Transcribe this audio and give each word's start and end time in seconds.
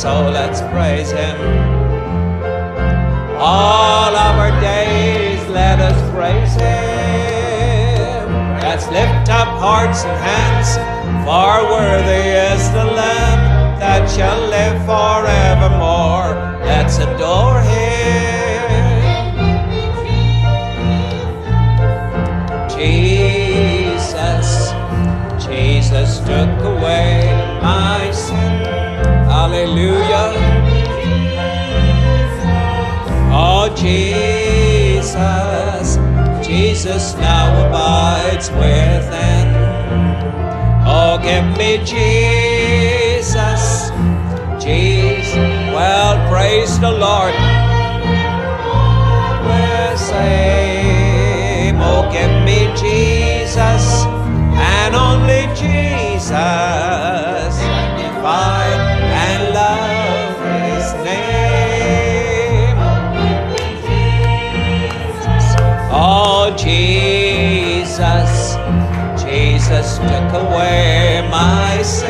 so 0.00 0.30
let's 0.30 0.62
praise 0.72 1.10
him. 1.10 1.36
All 3.36 4.16
our 4.16 4.50
days, 4.58 5.46
let 5.50 5.78
us 5.78 5.98
praise 6.14 6.54
him. 6.54 8.32
Let's 8.62 8.86
lift 8.88 9.28
up 9.28 9.48
hearts 9.60 10.04
and 10.04 10.16
hands, 10.24 10.78
Far 11.26 11.64
worthy 11.64 12.30
is 12.30 12.70
the 12.70 12.84
Lamb 12.84 13.78
that 13.78 14.08
shall 14.08 14.40
live 14.48 14.78
forevermore. 14.88 16.32
Let's 16.64 16.96
adore 16.96 17.60
him 17.60 17.69
Hallelujah. 29.52 30.30
Oh, 33.32 33.74
Jesus, 33.76 35.08
Jesus 36.46 37.16
now 37.16 37.66
abides 37.66 38.48
within. 38.52 39.48
Oh, 40.86 41.18
give 41.20 41.44
me 41.58 41.78
Jesus, 41.78 43.90
Jesus. 44.64 45.34
Well, 45.74 46.30
praise 46.30 46.78
the 46.78 46.92
Lord. 46.92 47.34
take 70.30 70.42
away 70.42 71.28
my 71.30 71.82
sin. 71.82 72.08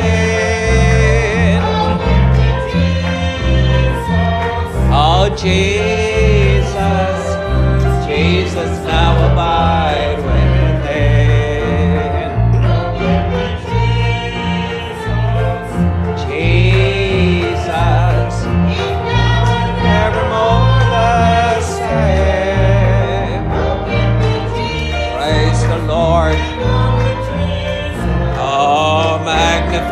Oh, 4.93 5.35
Jesus. 5.37 6.10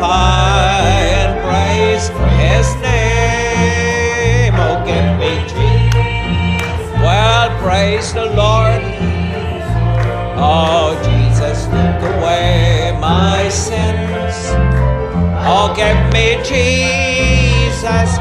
glorify 0.00 0.80
and 1.20 1.32
praise 1.44 2.08
His 2.40 2.74
name. 2.80 4.54
Oh, 4.56 4.82
give 4.86 5.18
me 5.20 5.32
Jesus. 5.44 7.00
Well, 7.00 7.50
praise 7.60 8.12
the 8.14 8.26
Lord. 8.26 8.80
Oh, 10.36 10.98
Jesus 11.04 11.64
took 11.66 12.02
away 12.14 12.96
my 12.98 13.48
sins. 13.50 14.36
Oh, 15.44 15.74
give 15.76 16.12
me 16.12 16.36
Jesus. 16.44 18.19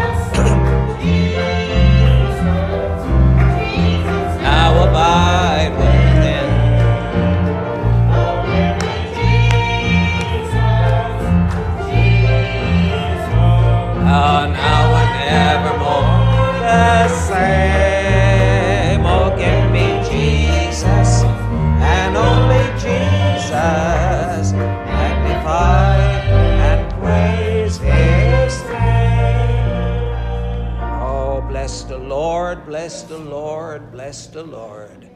bless 34.19 34.27
the 34.27 34.43
Lord. 34.43 35.09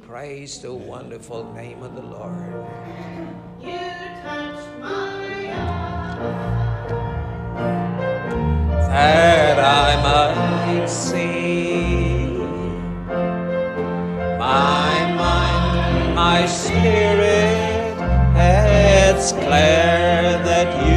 Praise 0.00 0.62
the 0.62 0.72
wonderful 0.72 1.52
name 1.52 1.82
of 1.82 1.94
the 1.94 2.00
Lord. 2.02 2.64
You 3.60 3.78
touched 4.22 4.80
my 4.80 5.46
heart. 5.52 6.88
That 8.88 9.58
I 9.58 10.72
might 10.72 10.88
see 10.88 12.38
my 14.38 15.14
mind, 15.18 16.14
my 16.14 16.46
spirit, 16.46 17.94
it's 18.36 19.32
clear 19.32 20.40
that 20.48 20.86
you. 20.86 20.89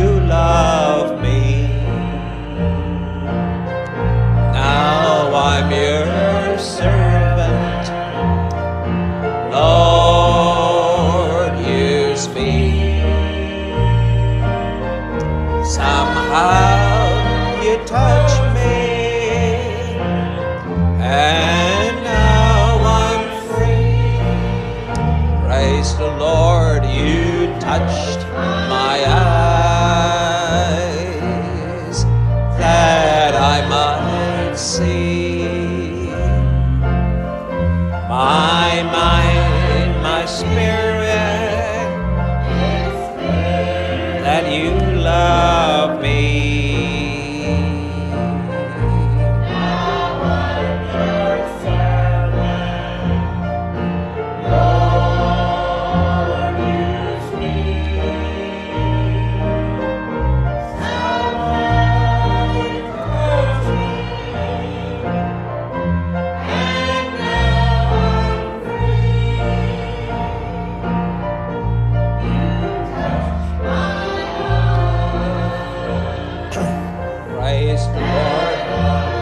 Praise 77.43 77.85
the 77.87 77.99
Lord. 77.99 79.12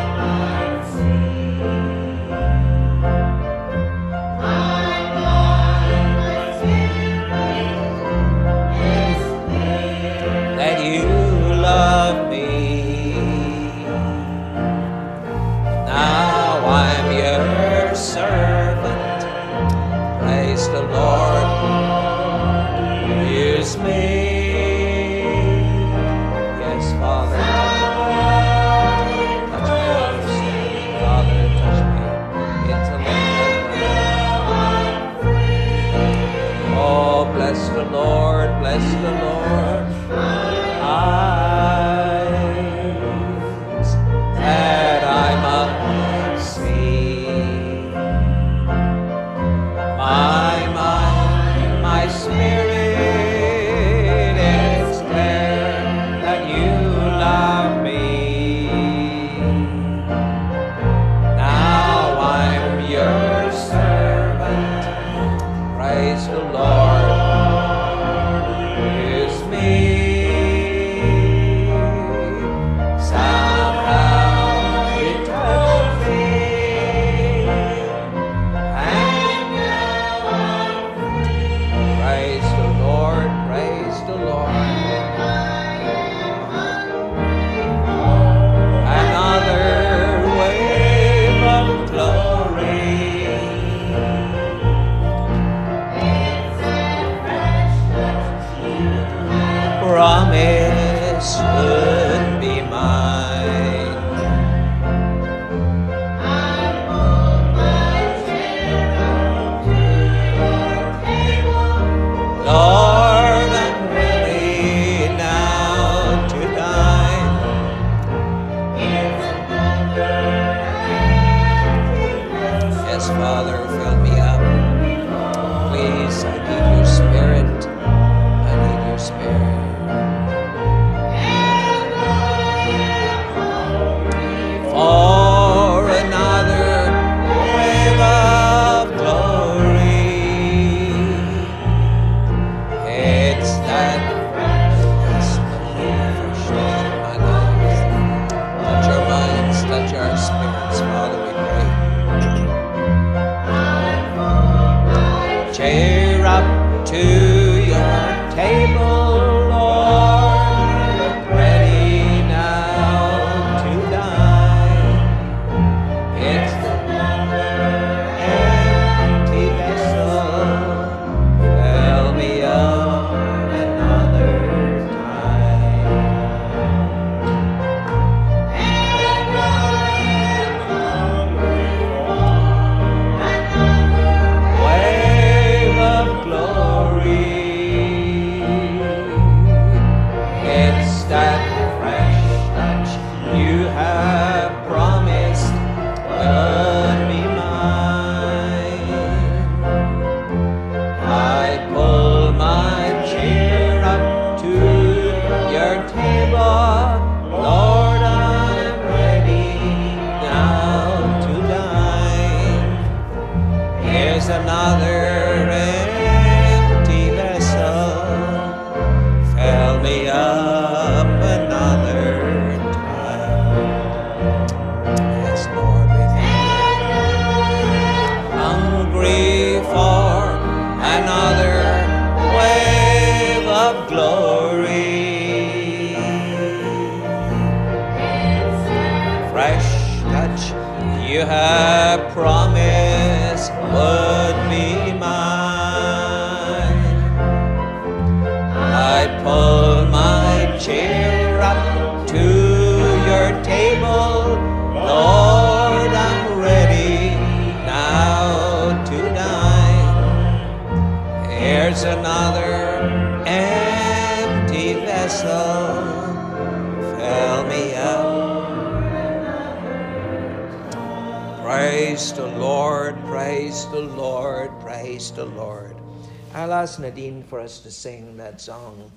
Nadine 276.80 277.24
for 277.24 277.40
us 277.40 277.60
to 277.60 277.72
sing 277.72 278.18
that 278.18 278.42
song, 278.42 278.92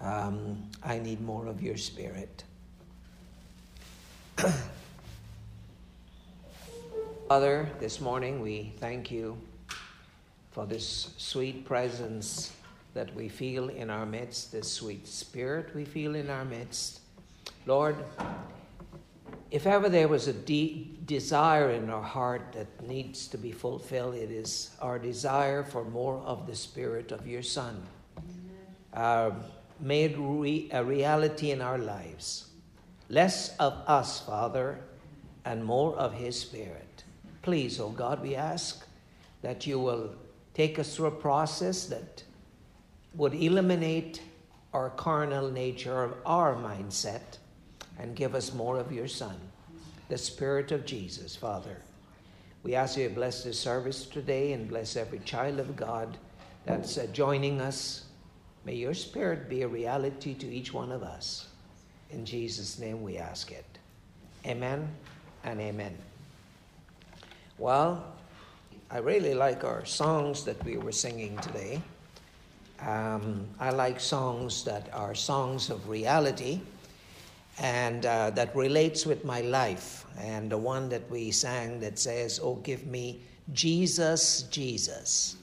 um, 0.00 0.62
I 0.82 0.98
Need 0.98 1.20
More 1.20 1.46
of 1.46 1.62
Your 1.62 1.76
Spirit. 1.76 2.44
Father, 7.28 7.68
this 7.80 8.00
morning 8.00 8.40
we 8.40 8.72
thank 8.78 9.10
you 9.10 9.36
for 10.50 10.66
this 10.66 11.14
sweet 11.16 11.64
presence 11.64 12.52
that 12.94 13.14
we 13.14 13.28
feel 13.28 13.68
in 13.68 13.90
our 13.90 14.06
midst, 14.06 14.52
this 14.52 14.70
sweet 14.70 15.06
spirit 15.06 15.74
we 15.74 15.84
feel 15.84 16.14
in 16.14 16.28
our 16.28 16.44
midst. 16.44 17.00
Lord, 17.66 17.96
if 19.50 19.66
ever 19.66 19.88
there 19.88 20.08
was 20.08 20.28
a 20.28 20.32
de- 20.32 20.90
desire 21.12 21.70
in 21.72 21.90
our 21.90 22.02
heart 22.02 22.52
that 22.52 22.88
needs 22.88 23.28
to 23.28 23.36
be 23.36 23.52
fulfilled, 23.52 24.14
it 24.14 24.30
is 24.30 24.70
our 24.80 24.98
desire 24.98 25.62
for 25.62 25.84
more 25.84 26.16
of 26.24 26.46
the 26.46 26.54
Spirit 26.54 27.12
of 27.12 27.26
your 27.26 27.42
Son, 27.42 27.82
uh, 28.94 29.30
made 29.78 30.16
re- 30.16 30.70
a 30.72 30.82
reality 30.82 31.50
in 31.50 31.60
our 31.60 31.76
lives. 31.76 32.46
Less 33.10 33.54
of 33.58 33.74
us, 33.86 34.20
Father, 34.20 34.80
and 35.44 35.62
more 35.62 35.94
of 35.96 36.14
His 36.14 36.38
Spirit. 36.40 37.04
Please, 37.42 37.78
oh 37.78 37.90
God, 37.90 38.22
we 38.22 38.34
ask 38.34 38.86
that 39.42 39.66
you 39.66 39.78
will 39.78 40.14
take 40.54 40.78
us 40.78 40.96
through 40.96 41.08
a 41.08 41.20
process 41.28 41.86
that 41.86 42.24
would 43.14 43.34
eliminate 43.34 44.22
our 44.72 44.88
carnal 44.88 45.50
nature 45.50 46.04
of 46.04 46.14
our 46.24 46.54
mindset 46.54 47.36
and 47.98 48.16
give 48.16 48.34
us 48.34 48.54
more 48.54 48.78
of 48.78 48.90
your 48.90 49.08
Son, 49.08 49.36
the 50.08 50.18
Spirit 50.18 50.72
of 50.72 50.84
Jesus, 50.84 51.36
Father. 51.36 51.76
We 52.62 52.74
ask 52.74 52.96
you 52.96 53.08
to 53.08 53.14
bless 53.14 53.42
this 53.42 53.58
service 53.58 54.06
today 54.06 54.52
and 54.52 54.68
bless 54.68 54.96
every 54.96 55.18
child 55.20 55.58
of 55.58 55.74
God 55.74 56.16
that's 56.64 56.96
uh, 56.96 57.06
joining 57.12 57.60
us. 57.60 58.04
May 58.64 58.74
your 58.74 58.94
Spirit 58.94 59.48
be 59.48 59.62
a 59.62 59.68
reality 59.68 60.34
to 60.34 60.46
each 60.46 60.72
one 60.72 60.92
of 60.92 61.02
us. 61.02 61.48
In 62.10 62.24
Jesus' 62.24 62.78
name 62.78 63.02
we 63.02 63.18
ask 63.18 63.50
it. 63.50 63.64
Amen 64.46 64.88
and 65.44 65.60
amen. 65.60 65.96
Well, 67.58 68.04
I 68.90 68.98
really 68.98 69.34
like 69.34 69.64
our 69.64 69.84
songs 69.84 70.44
that 70.44 70.62
we 70.64 70.76
were 70.76 70.92
singing 70.92 71.38
today. 71.38 71.80
Um, 72.80 73.46
I 73.58 73.70
like 73.70 73.98
songs 73.98 74.64
that 74.64 74.92
are 74.92 75.14
songs 75.14 75.70
of 75.70 75.88
reality 75.88 76.60
and 77.58 78.06
uh, 78.06 78.30
that 78.30 78.54
relates 78.56 79.06
with 79.06 79.24
my 79.24 79.40
life. 79.40 80.06
And 80.18 80.50
the 80.50 80.58
one 80.58 80.88
that 80.88 81.08
we 81.10 81.30
sang 81.30 81.80
that 81.80 81.98
says, 81.98 82.40
Oh, 82.42 82.56
give 82.56 82.86
me 82.86 83.20
Jesus, 83.52 84.42
Jesus. 84.50 85.36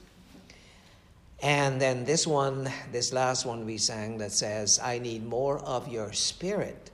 And 1.42 1.80
then 1.80 2.04
this 2.04 2.26
one, 2.26 2.70
this 2.92 3.12
last 3.12 3.46
one 3.46 3.64
we 3.64 3.78
sang 3.78 4.18
that 4.18 4.32
says, 4.32 4.78
I 4.82 4.98
need 4.98 5.26
more 5.26 5.58
of 5.60 5.88
your 5.88 6.12
spirit. 6.12 6.90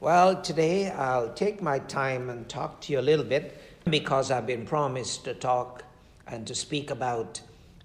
Well, 0.00 0.40
today 0.40 0.90
I'll 0.90 1.32
take 1.32 1.60
my 1.60 1.78
time 1.80 2.30
and 2.30 2.48
talk 2.48 2.80
to 2.82 2.92
you 2.92 3.00
a 3.00 3.02
little 3.02 3.24
bit 3.24 3.60
because 3.84 4.30
I've 4.30 4.46
been 4.46 4.64
promised 4.64 5.24
to 5.24 5.34
talk 5.34 5.84
and 6.28 6.46
to 6.46 6.54
speak 6.54 6.90
about 6.90 7.40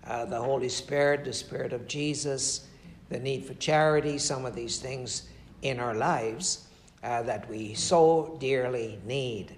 uh, 0.06 0.26
the 0.26 0.40
Holy 0.40 0.70
Spirit, 0.70 1.26
the 1.26 1.34
Spirit 1.34 1.74
of 1.74 1.88
Jesus, 1.88 2.68
the 3.10 3.20
need 3.20 3.46
for 3.46 3.56
charity, 3.56 4.18
some 4.18 4.46
of 4.46 4.56
these 4.56 4.80
things 4.80 5.24
in 5.62 5.80
our 5.80 5.96
lives 5.96 6.68
uh, 7.04 7.24
that 7.24 7.50
we 7.50 7.74
so 7.74 8.38
dearly 8.40 9.00
need. 9.06 9.56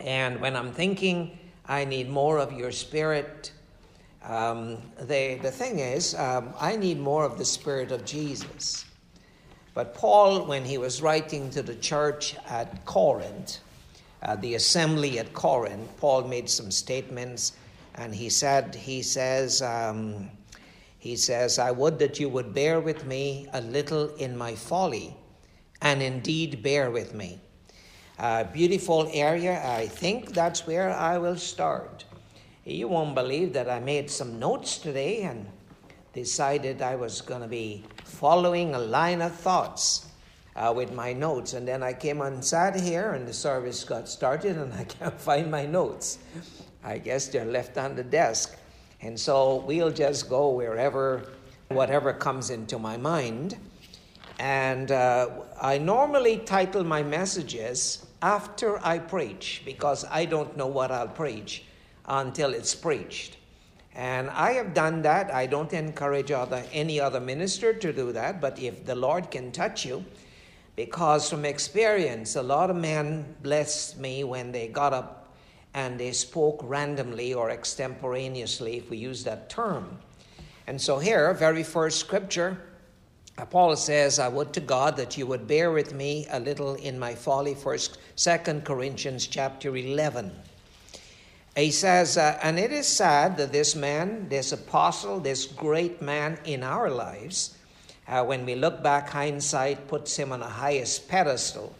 And 0.00 0.40
when 0.40 0.56
I'm 0.56 0.72
thinking, 0.72 1.38
I 1.66 1.84
need 1.84 2.08
more 2.08 2.38
of 2.38 2.52
your 2.52 2.72
Spirit, 2.72 3.52
um, 4.24 4.78
the, 5.00 5.38
the 5.42 5.50
thing 5.50 5.78
is, 5.78 6.14
um, 6.14 6.54
I 6.58 6.76
need 6.76 6.98
more 6.98 7.24
of 7.24 7.38
the 7.38 7.44
Spirit 7.44 7.92
of 7.92 8.04
Jesus. 8.04 8.84
But 9.74 9.94
Paul, 9.94 10.46
when 10.46 10.64
he 10.64 10.78
was 10.78 11.00
writing 11.00 11.50
to 11.50 11.62
the 11.62 11.76
church 11.76 12.36
at 12.48 12.84
Corinth, 12.84 13.58
uh, 14.22 14.36
the 14.36 14.54
assembly 14.54 15.18
at 15.18 15.32
Corinth, 15.32 15.88
Paul 15.98 16.24
made 16.24 16.50
some 16.50 16.70
statements, 16.70 17.52
and 17.94 18.14
he 18.14 18.28
said, 18.28 18.74
he 18.74 19.02
says, 19.02 19.62
um, 19.62 20.30
he 21.00 21.16
says, 21.16 21.58
I 21.58 21.70
would 21.70 21.98
that 21.98 22.20
you 22.20 22.28
would 22.28 22.52
bear 22.52 22.78
with 22.78 23.06
me 23.06 23.48
a 23.54 23.62
little 23.62 24.14
in 24.16 24.36
my 24.36 24.54
folly, 24.54 25.16
and 25.80 26.02
indeed 26.02 26.62
bear 26.62 26.90
with 26.90 27.14
me. 27.14 27.40
A 28.18 28.44
beautiful 28.44 29.08
area, 29.14 29.66
I 29.66 29.86
think 29.86 30.34
that's 30.34 30.66
where 30.66 30.90
I 30.90 31.16
will 31.16 31.38
start. 31.38 32.04
You 32.66 32.88
won't 32.88 33.14
believe 33.14 33.54
that 33.54 33.70
I 33.70 33.80
made 33.80 34.10
some 34.10 34.38
notes 34.38 34.76
today 34.76 35.22
and 35.22 35.46
decided 36.12 36.82
I 36.82 36.96
was 36.96 37.22
going 37.22 37.40
to 37.40 37.48
be 37.48 37.82
following 38.04 38.74
a 38.74 38.78
line 38.78 39.22
of 39.22 39.34
thoughts 39.34 40.06
uh, 40.54 40.70
with 40.76 40.92
my 40.92 41.14
notes. 41.14 41.54
And 41.54 41.66
then 41.66 41.82
I 41.82 41.94
came 41.94 42.20
and 42.20 42.44
sat 42.44 42.78
here, 42.78 43.12
and 43.12 43.26
the 43.26 43.32
service 43.32 43.84
got 43.84 44.06
started, 44.06 44.58
and 44.58 44.74
I 44.82 44.84
can't 44.84 45.18
find 45.18 45.50
my 45.50 45.64
notes. 45.64 46.18
I 46.84 46.98
guess 46.98 47.28
they're 47.28 47.46
left 47.46 47.78
on 47.78 47.96
the 47.96 48.04
desk. 48.04 48.59
And 49.02 49.18
so 49.18 49.56
we'll 49.66 49.90
just 49.90 50.28
go 50.28 50.50
wherever, 50.50 51.24
whatever 51.68 52.12
comes 52.12 52.50
into 52.50 52.78
my 52.78 52.96
mind. 52.96 53.56
And 54.38 54.90
uh, 54.90 55.28
I 55.60 55.78
normally 55.78 56.38
title 56.38 56.84
my 56.84 57.02
messages 57.02 58.06
after 58.22 58.84
I 58.84 58.98
preach 58.98 59.62
because 59.64 60.04
I 60.10 60.24
don't 60.24 60.56
know 60.56 60.66
what 60.66 60.90
I'll 60.90 61.08
preach 61.08 61.64
until 62.06 62.52
it's 62.54 62.74
preached. 62.74 63.36
And 63.94 64.30
I 64.30 64.52
have 64.52 64.72
done 64.74 65.02
that. 65.02 65.32
I 65.32 65.46
don't 65.46 65.72
encourage 65.72 66.30
other, 66.30 66.62
any 66.72 67.00
other 67.00 67.20
minister 67.20 67.72
to 67.72 67.92
do 67.92 68.12
that, 68.12 68.40
but 68.40 68.58
if 68.58 68.84
the 68.86 68.94
Lord 68.94 69.30
can 69.30 69.50
touch 69.50 69.84
you, 69.84 70.04
because 70.76 71.28
from 71.28 71.44
experience, 71.44 72.36
a 72.36 72.42
lot 72.42 72.70
of 72.70 72.76
men 72.76 73.34
blessed 73.42 73.98
me 73.98 74.24
when 74.24 74.52
they 74.52 74.68
got 74.68 74.92
up 74.92 75.19
and 75.74 75.98
they 75.98 76.12
spoke 76.12 76.60
randomly 76.62 77.34
or 77.34 77.50
extemporaneously, 77.50 78.76
if 78.78 78.90
we 78.90 78.96
use 78.96 79.24
that 79.24 79.48
term. 79.48 79.98
And 80.66 80.80
so 80.80 80.98
here, 80.98 81.32
very 81.34 81.62
first 81.62 81.98
scripture, 81.98 82.58
uh, 83.38 83.44
Paul 83.46 83.74
says, 83.76 84.18
I 84.18 84.28
would 84.28 84.52
to 84.52 84.60
God 84.60 84.96
that 84.96 85.16
you 85.16 85.26
would 85.26 85.46
bear 85.46 85.70
with 85.70 85.94
me 85.94 86.26
a 86.30 86.40
little 86.40 86.74
in 86.74 86.98
my 86.98 87.14
folly. 87.14 87.54
First, 87.54 87.98
Second 88.16 88.64
Corinthians 88.64 89.26
chapter 89.26 89.76
11. 89.76 90.30
He 91.56 91.70
says, 91.70 92.16
uh, 92.16 92.38
and 92.42 92.58
it 92.58 92.72
is 92.72 92.86
sad 92.86 93.36
that 93.38 93.52
this 93.52 93.74
man, 93.74 94.28
this 94.28 94.52
apostle, 94.52 95.20
this 95.20 95.46
great 95.46 96.00
man 96.00 96.38
in 96.44 96.62
our 96.62 96.90
lives, 96.90 97.56
uh, 98.06 98.24
when 98.24 98.44
we 98.44 98.54
look 98.54 98.82
back, 98.82 99.08
hindsight 99.08 99.88
puts 99.88 100.16
him 100.16 100.32
on 100.32 100.40
the 100.40 100.46
highest 100.46 101.08
pedestal. 101.08 101.74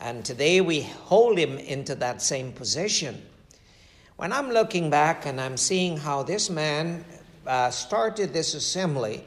And 0.00 0.24
today 0.24 0.60
we 0.60 0.82
hold 0.82 1.38
him 1.38 1.58
into 1.58 1.94
that 1.96 2.20
same 2.20 2.52
position. 2.52 3.22
When 4.16 4.32
I'm 4.32 4.50
looking 4.50 4.90
back 4.90 5.26
and 5.26 5.40
I'm 5.40 5.56
seeing 5.56 5.96
how 5.96 6.22
this 6.22 6.50
man 6.50 7.04
uh, 7.46 7.70
started 7.70 8.32
this 8.32 8.54
assembly, 8.54 9.24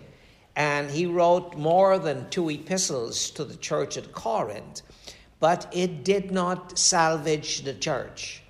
and 0.55 0.91
he 0.91 1.05
wrote 1.05 1.55
more 1.55 1.97
than 1.97 2.29
two 2.29 2.49
epistles 2.49 3.29
to 3.31 3.45
the 3.45 3.55
church 3.55 3.97
at 3.97 4.11
Corinth, 4.11 4.81
but 5.39 5.67
it 5.71 6.03
did 6.03 6.31
not 6.31 6.77
salvage 6.77 7.61
the 7.61 7.73
church. 7.73 8.43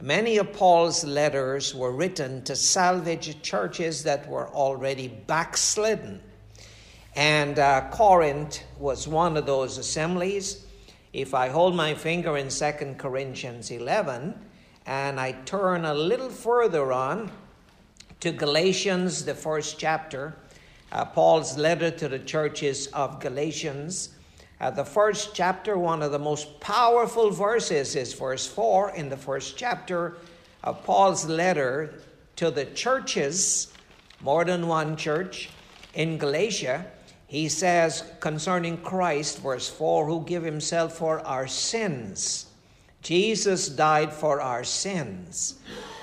Many 0.00 0.38
of 0.38 0.52
Paul's 0.52 1.04
letters 1.04 1.74
were 1.74 1.92
written 1.92 2.42
to 2.44 2.56
salvage 2.56 3.40
churches 3.42 4.02
that 4.04 4.28
were 4.28 4.48
already 4.48 5.08
backslidden. 5.08 6.20
And 7.14 7.58
uh, 7.58 7.88
Corinth 7.90 8.62
was 8.78 9.06
one 9.06 9.36
of 9.36 9.46
those 9.46 9.78
assemblies. 9.78 10.66
If 11.12 11.34
I 11.34 11.50
hold 11.50 11.74
my 11.74 11.92
finger 11.92 12.38
in 12.38 12.48
2 12.48 12.94
Corinthians 12.96 13.70
11 13.70 14.34
and 14.86 15.20
I 15.20 15.32
turn 15.44 15.84
a 15.84 15.92
little 15.92 16.30
further 16.30 16.90
on 16.90 17.30
to 18.20 18.32
Galatians, 18.32 19.26
the 19.26 19.34
first 19.34 19.78
chapter, 19.78 20.34
uh, 20.90 21.04
Paul's 21.04 21.58
letter 21.58 21.90
to 21.90 22.08
the 22.08 22.18
churches 22.18 22.86
of 22.88 23.20
Galatians, 23.20 24.08
uh, 24.58 24.70
the 24.70 24.86
first 24.86 25.34
chapter, 25.34 25.76
one 25.76 26.02
of 26.02 26.12
the 26.12 26.18
most 26.18 26.60
powerful 26.60 27.30
verses 27.30 27.94
is 27.94 28.14
verse 28.14 28.46
4 28.46 28.92
in 28.92 29.10
the 29.10 29.16
first 29.16 29.58
chapter 29.58 30.16
of 30.64 30.82
Paul's 30.84 31.26
letter 31.26 31.92
to 32.36 32.50
the 32.50 32.64
churches, 32.64 33.70
more 34.22 34.46
than 34.46 34.66
one 34.66 34.96
church 34.96 35.50
in 35.92 36.16
Galatia. 36.16 36.86
He 37.32 37.48
says 37.48 38.04
concerning 38.20 38.76
Christ, 38.76 39.38
verse 39.38 39.66
4, 39.66 40.04
who 40.06 40.22
gave 40.22 40.42
himself 40.42 40.98
for 40.98 41.26
our 41.26 41.46
sins. 41.46 42.44
Jesus 43.00 43.70
died 43.70 44.12
for 44.12 44.42
our 44.42 44.64
sins. 44.64 45.54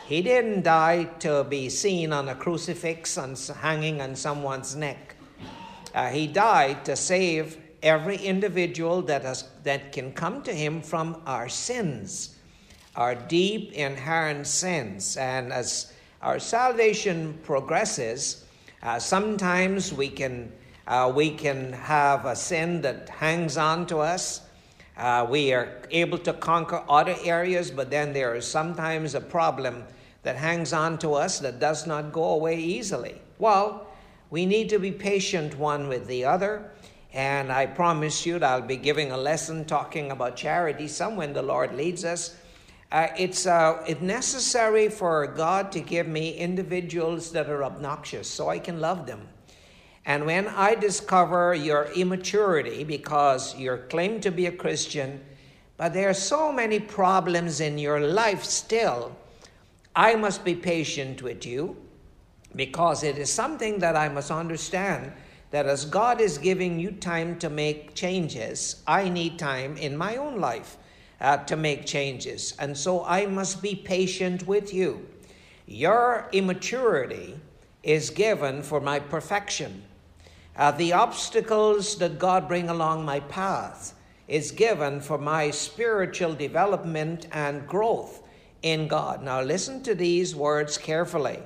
He 0.07 0.23
didn't 0.23 0.63
die 0.63 1.03
to 1.19 1.43
be 1.43 1.69
seen 1.69 2.13
on 2.13 2.29
a 2.29 2.33
crucifix 2.33 3.15
and 3.15 3.37
hanging 3.61 4.01
on 4.01 4.15
someone's 4.15 4.75
neck. 4.75 5.17
Uh, 5.93 6.09
he 6.09 6.25
died 6.25 6.83
to 6.85 6.95
save 6.95 7.59
every 7.83 8.17
individual 8.17 9.03
that, 9.03 9.21
has, 9.21 9.47
that 9.65 9.91
can 9.91 10.11
come 10.13 10.41
to 10.41 10.51
Him 10.51 10.81
from 10.81 11.21
our 11.27 11.47
sins, 11.47 12.37
our 12.95 13.13
deep 13.13 13.71
inherent 13.73 14.47
sins. 14.47 15.15
And 15.15 15.53
as 15.53 15.93
our 16.23 16.39
salvation 16.39 17.37
progresses, 17.43 18.45
uh, 18.81 18.97
sometimes 18.97 19.93
we 19.93 20.09
can, 20.09 20.51
uh, 20.89 21.09
we 21.15 21.31
can 21.31 21.71
have 21.71 22.25
a 22.25 22.35
sin 22.35 22.81
that 22.81 23.07
hangs 23.07 23.55
on 23.55 23.87
to 23.87 23.99
us. 23.99 24.41
Uh, 24.97 25.25
we 25.29 25.53
are 25.53 25.79
able 25.91 26.17
to 26.17 26.33
conquer 26.33 26.83
other 26.89 27.15
areas, 27.23 27.71
but 27.71 27.89
then 27.89 28.11
there 28.11 28.35
is 28.35 28.45
sometimes 28.45 29.15
a 29.15 29.21
problem 29.21 29.85
that 30.23 30.35
hangs 30.35 30.73
on 30.73 30.97
to 30.97 31.13
us 31.13 31.39
that 31.39 31.61
does 31.61 31.87
not 31.87 32.11
go 32.11 32.31
away 32.31 32.59
easily. 32.59 33.21
Well, 33.37 33.87
we 34.29 34.45
need 34.45 34.67
to 34.69 34.79
be 34.79 34.91
patient 34.91 35.57
one 35.57 35.87
with 35.87 36.07
the 36.07 36.25
other 36.25 36.69
and 37.13 37.51
I 37.51 37.65
promise 37.65 38.25
you 38.25 38.37
that 38.37 38.43
I'll 38.43 38.61
be 38.61 38.77
giving 38.77 39.11
a 39.11 39.17
lesson 39.17 39.65
talking 39.65 40.11
about 40.11 40.35
charity 40.35 40.87
some 40.87 41.15
when 41.15 41.33
the 41.33 41.41
Lord 41.41 41.73
leads 41.73 42.05
us. 42.05 42.35
Uh, 42.91 43.07
it's, 43.17 43.45
uh, 43.45 43.83
it's 43.87 44.01
necessary 44.01 44.89
for 44.89 45.25
God 45.27 45.71
to 45.71 45.79
give 45.79 46.07
me 46.07 46.35
individuals 46.35 47.31
that 47.31 47.49
are 47.49 47.63
obnoxious 47.63 48.29
so 48.29 48.49
I 48.49 48.59
can 48.59 48.79
love 48.79 49.07
them. 49.07 49.27
And 50.05 50.25
when 50.25 50.47
I 50.47 50.75
discover 50.75 51.53
your 51.53 51.85
immaturity 51.95 52.83
because 52.83 53.55
you 53.55 53.77
claim 53.89 54.21
to 54.21 54.31
be 54.31 54.45
a 54.45 54.51
Christian, 54.51 55.21
but 55.77 55.93
there 55.93 56.09
are 56.09 56.13
so 56.13 56.51
many 56.51 56.79
problems 56.79 57.59
in 57.59 57.77
your 57.77 57.99
life 57.99 58.43
still, 58.43 59.15
I 59.95 60.15
must 60.15 60.43
be 60.43 60.55
patient 60.55 61.21
with 61.21 61.45
you 61.45 61.77
because 62.55 63.03
it 63.03 63.17
is 63.17 63.31
something 63.31 63.79
that 63.79 63.95
I 63.95 64.09
must 64.09 64.31
understand 64.31 65.11
that 65.51 65.65
as 65.65 65.85
God 65.85 66.21
is 66.21 66.37
giving 66.37 66.79
you 66.79 66.91
time 66.91 67.37
to 67.39 67.49
make 67.49 67.95
changes, 67.95 68.83
I 68.87 69.09
need 69.09 69.39
time 69.39 69.77
in 69.77 69.97
my 69.97 70.17
own 70.17 70.39
life 70.39 70.77
uh, 71.21 71.37
to 71.37 71.55
make 71.55 71.85
changes. 71.85 72.55
And 72.59 72.77
so 72.77 73.03
I 73.03 73.25
must 73.25 73.61
be 73.61 73.75
patient 73.75 74.47
with 74.47 74.73
you. 74.73 75.07
Your 75.65 76.29
immaturity 76.31 77.39
is 77.83 78.09
given 78.09 78.61
for 78.61 78.79
my 78.79 78.99
perfection. 78.99 79.83
Uh, 80.59 80.71
the 80.71 80.91
obstacles 80.91 81.95
that 81.99 82.19
God 82.19 82.49
bring 82.49 82.69
along 82.69 83.05
my 83.05 83.21
path 83.21 83.93
is 84.27 84.51
given 84.51 84.99
for 84.99 85.17
my 85.17 85.51
spiritual 85.51 86.33
development 86.33 87.27
and 87.31 87.65
growth 87.65 88.21
in 88.61 88.89
God. 88.89 89.23
Now, 89.23 89.41
listen 89.41 89.81
to 89.83 89.95
these 89.95 90.35
words 90.35 90.77
carefully. 90.77 91.39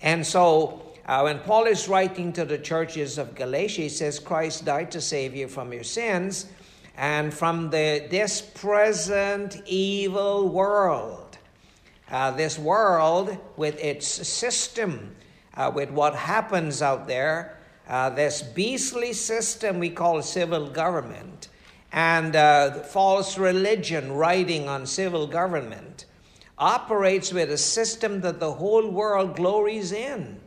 And 0.00 0.26
so, 0.26 0.80
uh, 1.04 1.20
when 1.20 1.40
Paul 1.40 1.66
is 1.66 1.88
writing 1.88 2.32
to 2.32 2.46
the 2.46 2.56
churches 2.56 3.18
of 3.18 3.34
Galatia, 3.34 3.82
he 3.82 3.88
says, 3.90 4.18
Christ 4.18 4.64
died 4.64 4.90
to 4.92 5.00
save 5.02 5.36
you 5.36 5.46
from 5.46 5.70
your 5.70 5.84
sins 5.84 6.46
and 6.96 7.34
from 7.34 7.68
the, 7.68 8.06
this 8.08 8.40
present 8.40 9.60
evil 9.66 10.48
world. 10.48 11.36
Uh, 12.10 12.30
this 12.30 12.58
world 12.58 13.36
with 13.58 13.78
its 13.78 14.06
system, 14.06 15.14
uh, 15.52 15.70
with 15.74 15.90
what 15.90 16.14
happens 16.14 16.80
out 16.80 17.06
there, 17.06 17.57
uh, 17.88 18.10
this 18.10 18.42
beastly 18.42 19.12
system 19.12 19.78
we 19.78 19.90
call 19.90 20.20
civil 20.22 20.68
government, 20.68 21.48
and 21.90 22.36
uh, 22.36 22.82
false 22.82 23.38
religion 23.38 24.12
riding 24.12 24.68
on 24.68 24.84
civil 24.86 25.26
government 25.26 26.04
operates 26.58 27.32
with 27.32 27.50
a 27.50 27.56
system 27.56 28.20
that 28.20 28.40
the 28.40 28.52
whole 28.52 28.90
world 28.90 29.36
glories 29.36 29.92
in. 29.92 30.38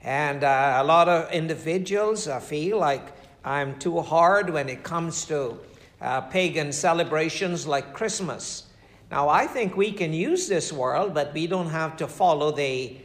And 0.00 0.44
uh, 0.44 0.78
a 0.80 0.84
lot 0.84 1.08
of 1.08 1.30
individuals 1.30 2.26
uh, 2.26 2.40
feel 2.40 2.78
like 2.78 3.12
I'm 3.44 3.78
too 3.78 4.00
hard 4.00 4.50
when 4.50 4.68
it 4.68 4.82
comes 4.82 5.24
to 5.26 5.58
uh, 6.00 6.22
pagan 6.22 6.72
celebrations 6.72 7.66
like 7.66 7.92
Christmas. 7.92 8.64
Now, 9.10 9.28
I 9.28 9.46
think 9.46 9.76
we 9.76 9.92
can 9.92 10.12
use 10.12 10.48
this 10.48 10.72
world, 10.72 11.12
but 11.12 11.34
we 11.34 11.46
don't 11.46 11.68
have 11.68 11.96
to 11.98 12.08
follow 12.08 12.50
the, 12.50 12.96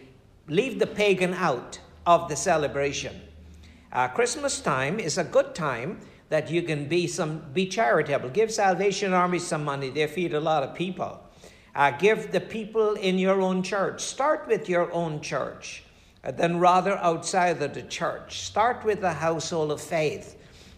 leave 0.48 0.80
the 0.80 0.88
pagan 0.88 1.34
out 1.34 1.80
of 2.06 2.30
the 2.30 2.36
celebration. 2.36 3.22
Uh, 3.92 4.08
Christmas 4.10 4.60
time 4.60 5.00
is 5.00 5.18
a 5.18 5.24
good 5.24 5.56
time 5.56 6.00
that 6.30 6.52
you 6.52 6.62
can 6.62 6.88
be 6.88 7.08
some 7.08 7.42
be 7.54 7.68
charitable. 7.68 8.30
Give 8.30 8.52
Salvation 8.52 9.14
Army 9.14 9.40
some 9.40 9.64
money; 9.64 9.90
they 9.90 10.08
feed 10.08 10.34
a 10.34 10.40
lot 10.40 10.64
of 10.64 10.76
people. 10.76 11.24
Uh, 11.74 11.92
give 11.92 12.32
the 12.32 12.42
people 12.42 12.94
in 12.96 13.18
your 13.18 13.42
own 13.42 13.64
church. 13.64 14.02
Start 14.02 14.48
with 14.48 14.68
your 14.68 14.92
own 14.92 15.22
church, 15.22 15.84
uh, 16.24 16.32
then 16.32 16.60
rather 16.60 16.98
outside 16.98 17.62
of 17.62 17.74
the 17.74 17.84
church. 17.84 18.42
Start 18.42 18.84
with 18.84 19.00
the 19.00 19.14
household 19.14 19.72
of 19.72 19.80
faith. 19.80 20.36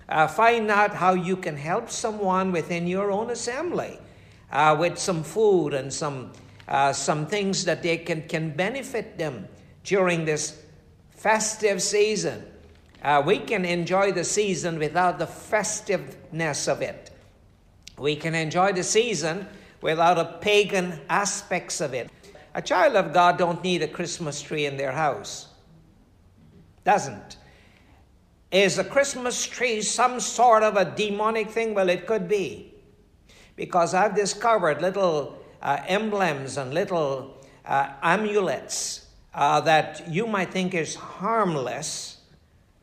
Uh, 0.07 0.27
find 0.27 0.69
out 0.69 0.93
how 0.93 1.13
you 1.13 1.35
can 1.35 1.55
help 1.55 1.89
someone 1.89 2.51
within 2.51 2.85
your 2.85 3.11
own 3.11 3.29
assembly 3.29 3.99
uh, 4.51 4.75
with 4.79 4.99
some 4.99 5.23
food 5.23 5.73
and 5.73 5.91
some 5.91 6.31
uh, 6.67 6.93
some 6.93 7.25
things 7.25 7.65
that 7.65 7.81
they 7.81 7.97
can 7.97 8.21
can 8.27 8.51
benefit 8.51 9.17
them 9.17 9.47
during 9.83 10.25
this 10.25 10.61
festive 11.09 11.81
season. 11.81 12.43
Uh, 13.01 13.21
we 13.25 13.39
can 13.39 13.65
enjoy 13.65 14.11
the 14.11 14.23
season 14.23 14.77
without 14.77 15.19
the 15.19 15.27
festiveness 15.27 16.67
of 16.67 16.81
it. 16.81 17.11
We 17.97 18.15
can 18.15 18.35
enjoy 18.35 18.73
the 18.73 18.83
season 18.83 19.47
without 19.81 20.15
the 20.15 20.25
pagan 20.25 20.99
aspects 21.09 21.81
of 21.81 21.93
it. 21.93 22.09
A 22.53 22.61
child 22.61 22.95
of 22.95 23.13
God 23.13 23.37
don't 23.37 23.63
need 23.63 23.81
a 23.83 23.87
Christmas 23.87 24.41
tree 24.41 24.65
in 24.65 24.77
their 24.77 24.91
house. 24.91 25.47
Doesn't. 26.83 27.37
Is 28.51 28.79
a 28.79 28.83
Christmas 28.83 29.45
tree 29.45 29.81
some 29.81 30.19
sort 30.19 30.63
of 30.63 30.75
a 30.75 30.85
demonic 30.85 31.51
thing? 31.51 31.75
Well, 31.75 31.89
it 31.89 32.07
could 32.07 32.27
be. 32.27 32.73
Because 33.55 33.93
I've 33.93 34.15
discovered 34.15 34.81
little 34.81 35.37
uh, 35.61 35.81
emblems 35.87 36.57
and 36.57 36.73
little 36.73 37.37
uh, 37.65 37.91
amulets 38.01 39.05
uh, 39.33 39.61
that 39.61 40.09
you 40.09 40.25
might 40.25 40.51
think 40.51 40.73
is 40.73 40.95
harmless. 40.95 42.18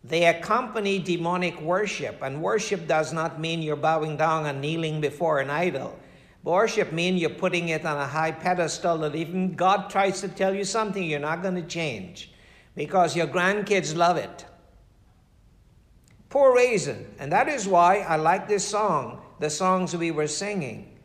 They 0.09 0.27
accompany 0.27 1.01
demonic 1.01 1.61
worship, 1.61 2.23
and 2.23 2.41
worship 2.41 2.87
does 2.87 3.13
not 3.13 3.41
mean 3.41 3.61
you're 3.61 3.75
bowing 3.75 4.17
down 4.17 4.47
and 4.47 4.61
kneeling 4.61 5.01
before 5.01 5.41
an 5.41 5.51
idol. 5.51 5.99
Worship 6.45 6.93
means 6.93 7.21
you're 7.21 7.31
putting 7.31 7.71
it 7.71 7.85
on 7.85 7.97
a 7.97 8.07
high 8.07 8.31
pedestal 8.31 8.99
that 8.99 9.17
even 9.17 9.57
God 9.57 9.91
tries 9.91 10.21
to 10.21 10.29
tell 10.29 10.55
you 10.55 10.63
something 10.63 11.03
you're 11.03 11.19
not 11.19 11.43
going 11.43 11.57
to 11.57 11.63
change 11.63 12.31
because 12.77 13.17
your 13.17 13.27
grandkids 13.27 13.97
love 13.97 14.17
it. 14.17 14.45
Poor 16.29 16.55
reason. 16.55 17.13
And 17.19 17.33
that 17.33 17.49
is 17.49 17.67
why 17.67 17.99
I 17.99 18.15
like 18.15 18.47
this 18.47 18.65
song, 18.65 19.21
the 19.41 19.51
songs 19.51 19.97
we 19.97 20.13
were 20.13 20.29
singing. 20.29 20.97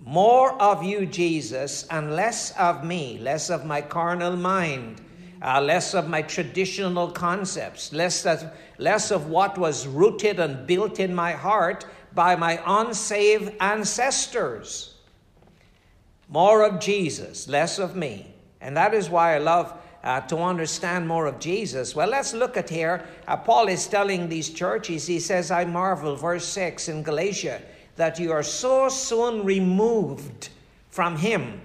More 0.00 0.60
of 0.60 0.82
you, 0.82 1.06
Jesus, 1.06 1.86
and 1.88 2.16
less 2.16 2.50
of 2.58 2.84
me, 2.84 3.18
less 3.18 3.48
of 3.50 3.64
my 3.64 3.80
carnal 3.80 4.36
mind, 4.36 5.00
uh, 5.44 5.60
less 5.60 5.92
of 5.94 6.08
my 6.08 6.22
traditional 6.22 7.10
concepts, 7.10 7.92
less 7.92 8.24
of, 8.24 8.50
less 8.78 9.10
of 9.10 9.26
what 9.26 9.58
was 9.58 9.86
rooted 9.86 10.40
and 10.40 10.66
built 10.66 10.98
in 10.98 11.14
my 11.14 11.32
heart 11.32 11.84
by 12.14 12.34
my 12.34 12.58
unsaved 12.66 13.52
ancestors. 13.60 14.94
More 16.30 16.64
of 16.64 16.80
Jesus, 16.80 17.46
less 17.46 17.78
of 17.78 17.94
me. 17.94 18.34
And 18.62 18.74
that 18.78 18.94
is 18.94 19.10
why 19.10 19.34
I 19.34 19.38
love 19.38 19.78
uh, 20.02 20.22
to 20.22 20.38
understand 20.38 21.06
more 21.06 21.26
of 21.26 21.38
Jesus. 21.40 21.94
Well, 21.94 22.08
let's 22.08 22.32
look 22.32 22.56
at 22.56 22.70
here. 22.70 23.06
Uh, 23.28 23.36
Paul 23.36 23.68
is 23.68 23.86
telling 23.86 24.30
these 24.30 24.48
churches, 24.48 25.06
he 25.06 25.20
says, 25.20 25.50
I 25.50 25.66
marvel, 25.66 26.16
verse 26.16 26.46
6 26.46 26.88
in 26.88 27.02
Galatia, 27.02 27.60
that 27.96 28.18
you 28.18 28.32
are 28.32 28.42
so 28.42 28.88
soon 28.88 29.44
removed 29.44 30.48
from 30.88 31.16
him 31.16 31.60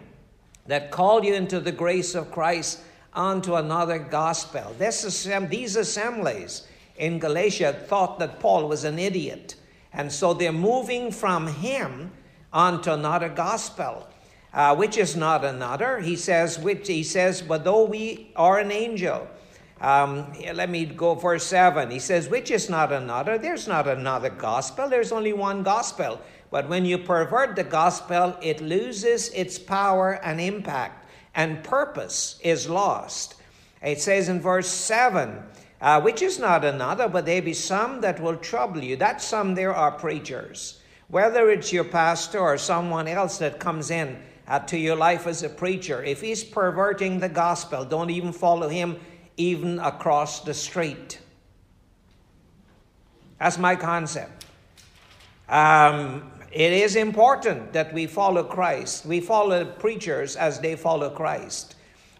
that 0.67 0.91
called 0.91 1.23
you 1.23 1.33
into 1.33 1.61
the 1.61 1.71
grace 1.71 2.13
of 2.13 2.29
Christ 2.31 2.81
unto 3.13 3.55
another 3.55 3.99
gospel. 3.99 4.75
This, 4.77 5.23
these 5.49 5.75
assemblies 5.75 6.67
in 6.97 7.19
Galatia 7.19 7.73
thought 7.73 8.19
that 8.19 8.39
Paul 8.39 8.67
was 8.67 8.83
an 8.83 8.99
idiot. 8.99 9.55
And 9.93 10.11
so 10.11 10.33
they're 10.33 10.51
moving 10.51 11.11
from 11.11 11.47
him 11.47 12.11
onto 12.53 12.91
another 12.91 13.29
gospel, 13.29 14.07
uh, 14.53 14.75
which 14.75 14.97
is 14.97 15.15
not 15.15 15.43
another. 15.43 15.99
He 15.99 16.15
says, 16.15 16.59
which 16.59 16.87
he 16.87 17.03
says, 17.03 17.41
but 17.41 17.63
though 17.63 17.85
we 17.85 18.31
are 18.35 18.59
an 18.59 18.71
angel, 18.71 19.27
um, 19.81 20.33
let 20.53 20.69
me 20.69 20.85
go 20.85 21.15
verse 21.15 21.45
7. 21.45 21.89
He 21.89 21.99
says, 21.99 22.27
which 22.27 22.51
is 22.51 22.69
not 22.69 22.91
another. 22.91 23.37
There's 23.37 23.67
not 23.67 23.87
another 23.87 24.29
gospel, 24.29 24.89
there's 24.89 25.11
only 25.11 25.33
one 25.33 25.63
gospel. 25.63 26.19
But 26.51 26.67
when 26.67 26.83
you 26.83 26.97
pervert 26.97 27.55
the 27.55 27.63
gospel, 27.63 28.35
it 28.41 28.59
loses 28.59 29.29
its 29.29 29.59
power 29.59 30.13
and 30.23 30.41
impact, 30.41 30.98
and 31.39 31.63
purpose 31.63 32.37
is 32.43 32.67
lost. 32.69 33.35
It 33.81 34.01
says 34.01 34.27
in 34.27 34.41
verse 34.41 34.67
7 34.67 35.41
uh, 35.81 36.01
which 36.01 36.21
is 36.21 36.37
not 36.37 36.65
another, 36.65 37.07
but 37.07 37.25
there 37.25 37.41
be 37.41 37.53
some 37.53 38.01
that 38.01 38.19
will 38.19 38.35
trouble 38.35 38.83
you. 38.83 38.97
That 38.97 39.21
some 39.21 39.55
there 39.55 39.73
are 39.73 39.91
preachers. 39.91 40.81
Whether 41.07 41.49
it's 41.49 41.71
your 41.71 41.85
pastor 41.85 42.39
or 42.39 42.57
someone 42.57 43.07
else 43.07 43.37
that 43.37 43.57
comes 43.57 43.89
in 43.89 44.21
uh, 44.49 44.59
to 44.59 44.77
your 44.77 44.97
life 44.97 45.25
as 45.25 45.41
a 45.43 45.47
preacher, 45.47 46.03
if 46.03 46.19
he's 46.19 46.43
perverting 46.43 47.21
the 47.21 47.29
gospel, 47.29 47.85
don't 47.85 48.09
even 48.09 48.33
follow 48.33 48.67
him 48.67 48.99
even 49.37 49.79
across 49.79 50.41
the 50.41 50.53
street. 50.53 51.19
That's 53.39 53.57
my 53.57 53.77
concept. 53.77 54.45
Um, 55.47 56.29
it 56.51 56.73
is 56.73 56.95
important 56.95 57.73
that 57.73 57.93
we 57.93 58.07
follow 58.07 58.43
Christ. 58.43 59.05
We 59.05 59.19
follow 59.19 59.65
preachers 59.65 60.35
as 60.35 60.59
they 60.59 60.75
follow 60.75 61.09
Christ. 61.09 61.75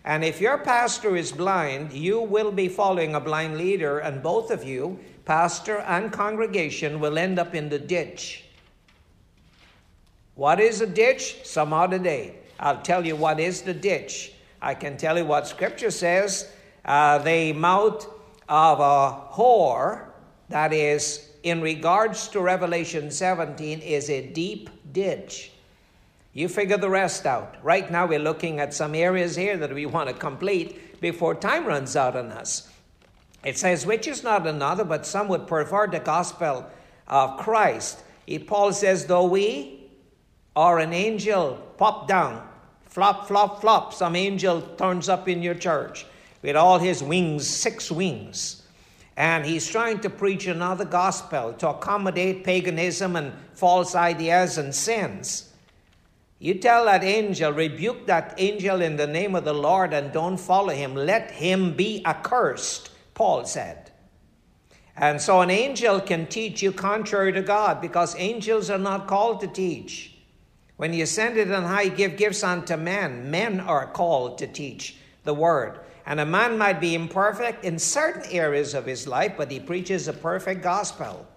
And 0.05 0.23
if 0.23 0.39
your 0.39 0.57
pastor 0.57 1.15
is 1.15 1.31
blind, 1.31 1.93
you 1.93 2.21
will 2.21 2.51
be 2.51 2.67
following 2.67 3.15
a 3.15 3.19
blind 3.19 3.57
leader, 3.57 3.99
and 3.99 4.23
both 4.23 4.49
of 4.49 4.63
you, 4.63 4.99
pastor 5.25 5.79
and 5.79 6.11
congregation, 6.11 6.99
will 6.99 7.17
end 7.17 7.37
up 7.37 7.53
in 7.53 7.69
the 7.69 7.79
ditch. 7.79 8.45
What 10.35 10.59
is 10.59 10.81
a 10.81 10.87
ditch? 10.87 11.37
Some 11.43 11.73
other 11.73 11.99
day. 11.99 12.35
I'll 12.59 12.81
tell 12.81 13.05
you 13.05 13.15
what 13.15 13.39
is 13.39 13.61
the 13.61 13.73
ditch. 13.73 14.33
I 14.61 14.73
can 14.73 14.97
tell 14.97 15.17
you 15.17 15.25
what 15.25 15.47
Scripture 15.47 15.91
says. 15.91 16.51
Uh, 16.85 17.17
the 17.19 17.53
mouth 17.53 18.07
of 18.47 18.79
a 18.79 19.33
whore, 19.33 20.07
that 20.49 20.73
is, 20.73 21.28
in 21.43 21.61
regards 21.61 22.27
to 22.29 22.41
Revelation 22.41 23.11
17, 23.11 23.79
is 23.79 24.09
a 24.09 24.27
deep 24.27 24.69
ditch. 24.91 25.51
You 26.33 26.47
figure 26.47 26.77
the 26.77 26.89
rest 26.89 27.25
out. 27.25 27.55
Right 27.63 27.89
now, 27.89 28.05
we're 28.05 28.19
looking 28.19 28.59
at 28.59 28.73
some 28.73 28.95
areas 28.95 29.35
here 29.35 29.57
that 29.57 29.73
we 29.73 29.85
want 29.85 30.09
to 30.09 30.15
complete 30.15 31.01
before 31.01 31.35
time 31.35 31.65
runs 31.65 31.95
out 31.95 32.15
on 32.15 32.31
us. 32.31 32.69
It 33.43 33.57
says, 33.57 33.85
which 33.85 34.07
is 34.07 34.23
not 34.23 34.45
another, 34.45 34.83
but 34.83 35.05
some 35.05 35.27
would 35.29 35.47
pervert 35.47 35.91
the 35.91 35.99
gospel 35.99 36.69
of 37.07 37.39
Christ. 37.39 38.03
Paul 38.47 38.73
says, 38.73 39.05
though 39.05 39.25
we 39.25 39.89
are 40.55 40.79
an 40.79 40.93
angel, 40.93 41.55
pop 41.77 42.07
down 42.07 42.47
Flop, 42.89 43.27
flop, 43.27 43.61
flop. 43.61 43.93
Some 43.93 44.15
angel 44.15 44.61
turns 44.61 45.09
up 45.09 45.27
in 45.29 45.43
your 45.43 45.53
church 45.53 46.05
with 46.41 46.55
all 46.55 46.79
his 46.79 47.03
wings, 47.03 47.47
six 47.47 47.91
wings. 47.91 48.58
And 49.19 49.45
he's 49.45 49.67
trying 49.67 49.99
to 49.99 50.09
preach 50.09 50.47
another 50.47 50.85
gospel 50.85 51.51
to 51.57 51.67
accommodate 51.67 52.45
paganism 52.45 53.17
and 53.17 53.33
false 53.51 53.93
ideas 53.93 54.57
and 54.57 54.73
sins. 54.73 55.51
You 56.39 56.53
tell 56.53 56.85
that 56.85 57.03
angel, 57.03 57.51
rebuke 57.51 58.07
that 58.07 58.35
angel 58.37 58.81
in 58.81 58.95
the 58.95 59.05
name 59.05 59.35
of 59.35 59.43
the 59.43 59.53
Lord 59.53 59.91
and 59.91 60.13
don't 60.13 60.37
follow 60.37 60.69
him. 60.69 60.95
Let 60.95 61.31
him 61.31 61.75
be 61.75 62.01
accursed, 62.05 62.91
Paul 63.13 63.43
said. 63.43 63.91
And 64.95 65.21
so 65.21 65.41
an 65.41 65.49
angel 65.49 65.99
can 65.99 66.25
teach 66.25 66.63
you 66.63 66.71
contrary 66.71 67.33
to 67.33 67.41
God 67.41 67.81
because 67.81 68.15
angels 68.17 68.69
are 68.69 68.77
not 68.77 69.07
called 69.07 69.41
to 69.41 69.47
teach. 69.47 70.13
When 70.77 70.93
you 70.93 71.05
send 71.05 71.35
it 71.35 71.51
on 71.51 71.63
high, 71.63 71.89
give 71.89 72.15
gifts 72.15 72.41
unto 72.41 72.77
men. 72.77 73.29
Men 73.29 73.59
are 73.59 73.87
called 73.87 74.37
to 74.37 74.47
teach 74.47 74.95
the 75.25 75.33
word. 75.33 75.81
And 76.09 76.19
a 76.19 76.25
man 76.25 76.57
might 76.57 76.81
be 76.81 76.95
imperfect 76.95 77.63
in 77.63 77.77
certain 77.77 78.23
areas 78.31 78.73
of 78.73 78.87
his 78.87 79.07
life, 79.07 79.35
but 79.37 79.51
he 79.51 79.59
preaches 79.59 80.07
a 80.07 80.13
perfect 80.13 80.63
gospel. 80.63 81.27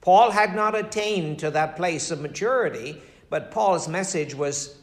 Paul 0.00 0.30
had 0.30 0.56
not 0.56 0.74
attained 0.74 1.38
to 1.40 1.50
that 1.50 1.76
place 1.76 2.10
of 2.10 2.22
maturity, 2.22 3.02
but 3.28 3.50
Paul's 3.50 3.86
message 3.86 4.34
was 4.34 4.78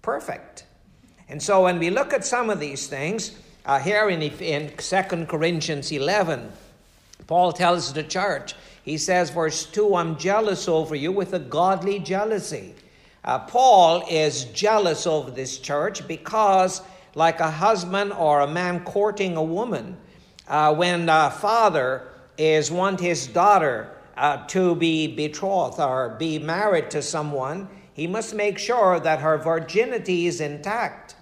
perfect. 0.00 0.64
And 1.28 1.42
so 1.42 1.64
when 1.64 1.78
we 1.78 1.90
look 1.90 2.14
at 2.14 2.24
some 2.24 2.48
of 2.48 2.60
these 2.60 2.86
things, 2.86 3.32
uh, 3.66 3.78
here 3.78 4.08
in, 4.08 4.22
in 4.22 4.72
2 4.74 5.26
Corinthians 5.26 5.92
11, 5.92 6.50
Paul 7.26 7.52
tells 7.52 7.92
the 7.92 8.02
church, 8.02 8.54
he 8.84 8.96
says, 8.96 9.28
verse 9.28 9.66
2, 9.66 9.96
I'm 9.96 10.16
jealous 10.16 10.66
over 10.66 10.94
you 10.94 11.12
with 11.12 11.34
a 11.34 11.38
godly 11.38 11.98
jealousy. 11.98 12.74
Uh, 13.22 13.38
Paul 13.40 14.02
is 14.08 14.46
jealous 14.46 15.06
over 15.06 15.30
this 15.30 15.58
church 15.58 16.08
because 16.08 16.80
like 17.14 17.40
a 17.40 17.50
husband 17.50 18.12
or 18.12 18.40
a 18.40 18.46
man 18.46 18.84
courting 18.84 19.36
a 19.36 19.42
woman. 19.42 19.96
Uh, 20.48 20.74
when 20.74 21.08
a 21.08 21.30
father 21.30 22.08
is 22.38 22.70
want 22.70 23.00
his 23.00 23.26
daughter 23.26 23.90
uh, 24.16 24.46
to 24.46 24.74
be 24.74 25.06
betrothed 25.06 25.80
or 25.80 26.16
be 26.18 26.38
married 26.38 26.90
to 26.90 27.02
someone, 27.02 27.68
he 27.92 28.06
must 28.06 28.34
make 28.34 28.58
sure 28.58 28.98
that 29.00 29.20
her 29.20 29.38
virginity 29.38 30.26
is 30.26 30.40
intact. 30.40 31.14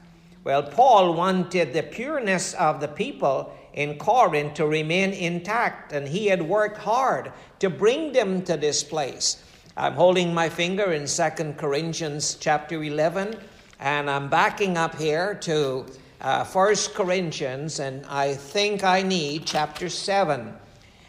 Well, 0.45 0.63
Paul 0.63 1.15
wanted 1.15 1.73
the 1.73 1.83
pureness 1.83 2.55
of 2.55 2.81
the 2.81 2.89
people 2.89 3.53
in 3.75 3.99
Corinth 3.99 4.55
to 4.55 4.67
remain 4.67 5.13
intact, 5.13 5.93
and 5.93 6.09
he 6.09 6.27
had 6.27 6.43
worked 6.43 6.79
hard 6.79 7.33
to 7.59 7.69
bring 7.69 8.13
them 8.13 8.43
to 8.43 8.57
this 8.57 8.83
place. 8.83 9.45
I'm 9.77 9.95
holding 9.95 10.35
my 10.35 10.49
finger 10.49 10.93
in 10.93 11.07
Second 11.07 11.59
Corinthians 11.59 12.37
chapter 12.41 12.83
11 12.83 13.37
and 13.81 14.11
I'm 14.11 14.29
backing 14.29 14.77
up 14.77 14.97
here 14.97 15.37
to 15.37 15.87
uh, 16.21 16.45
1 16.45 16.75
Corinthians, 16.95 17.81
and 17.81 18.05
I 18.07 18.35
think 18.35 18.85
I 18.85 19.01
need 19.01 19.47
chapter 19.47 19.89
7. 19.89 20.53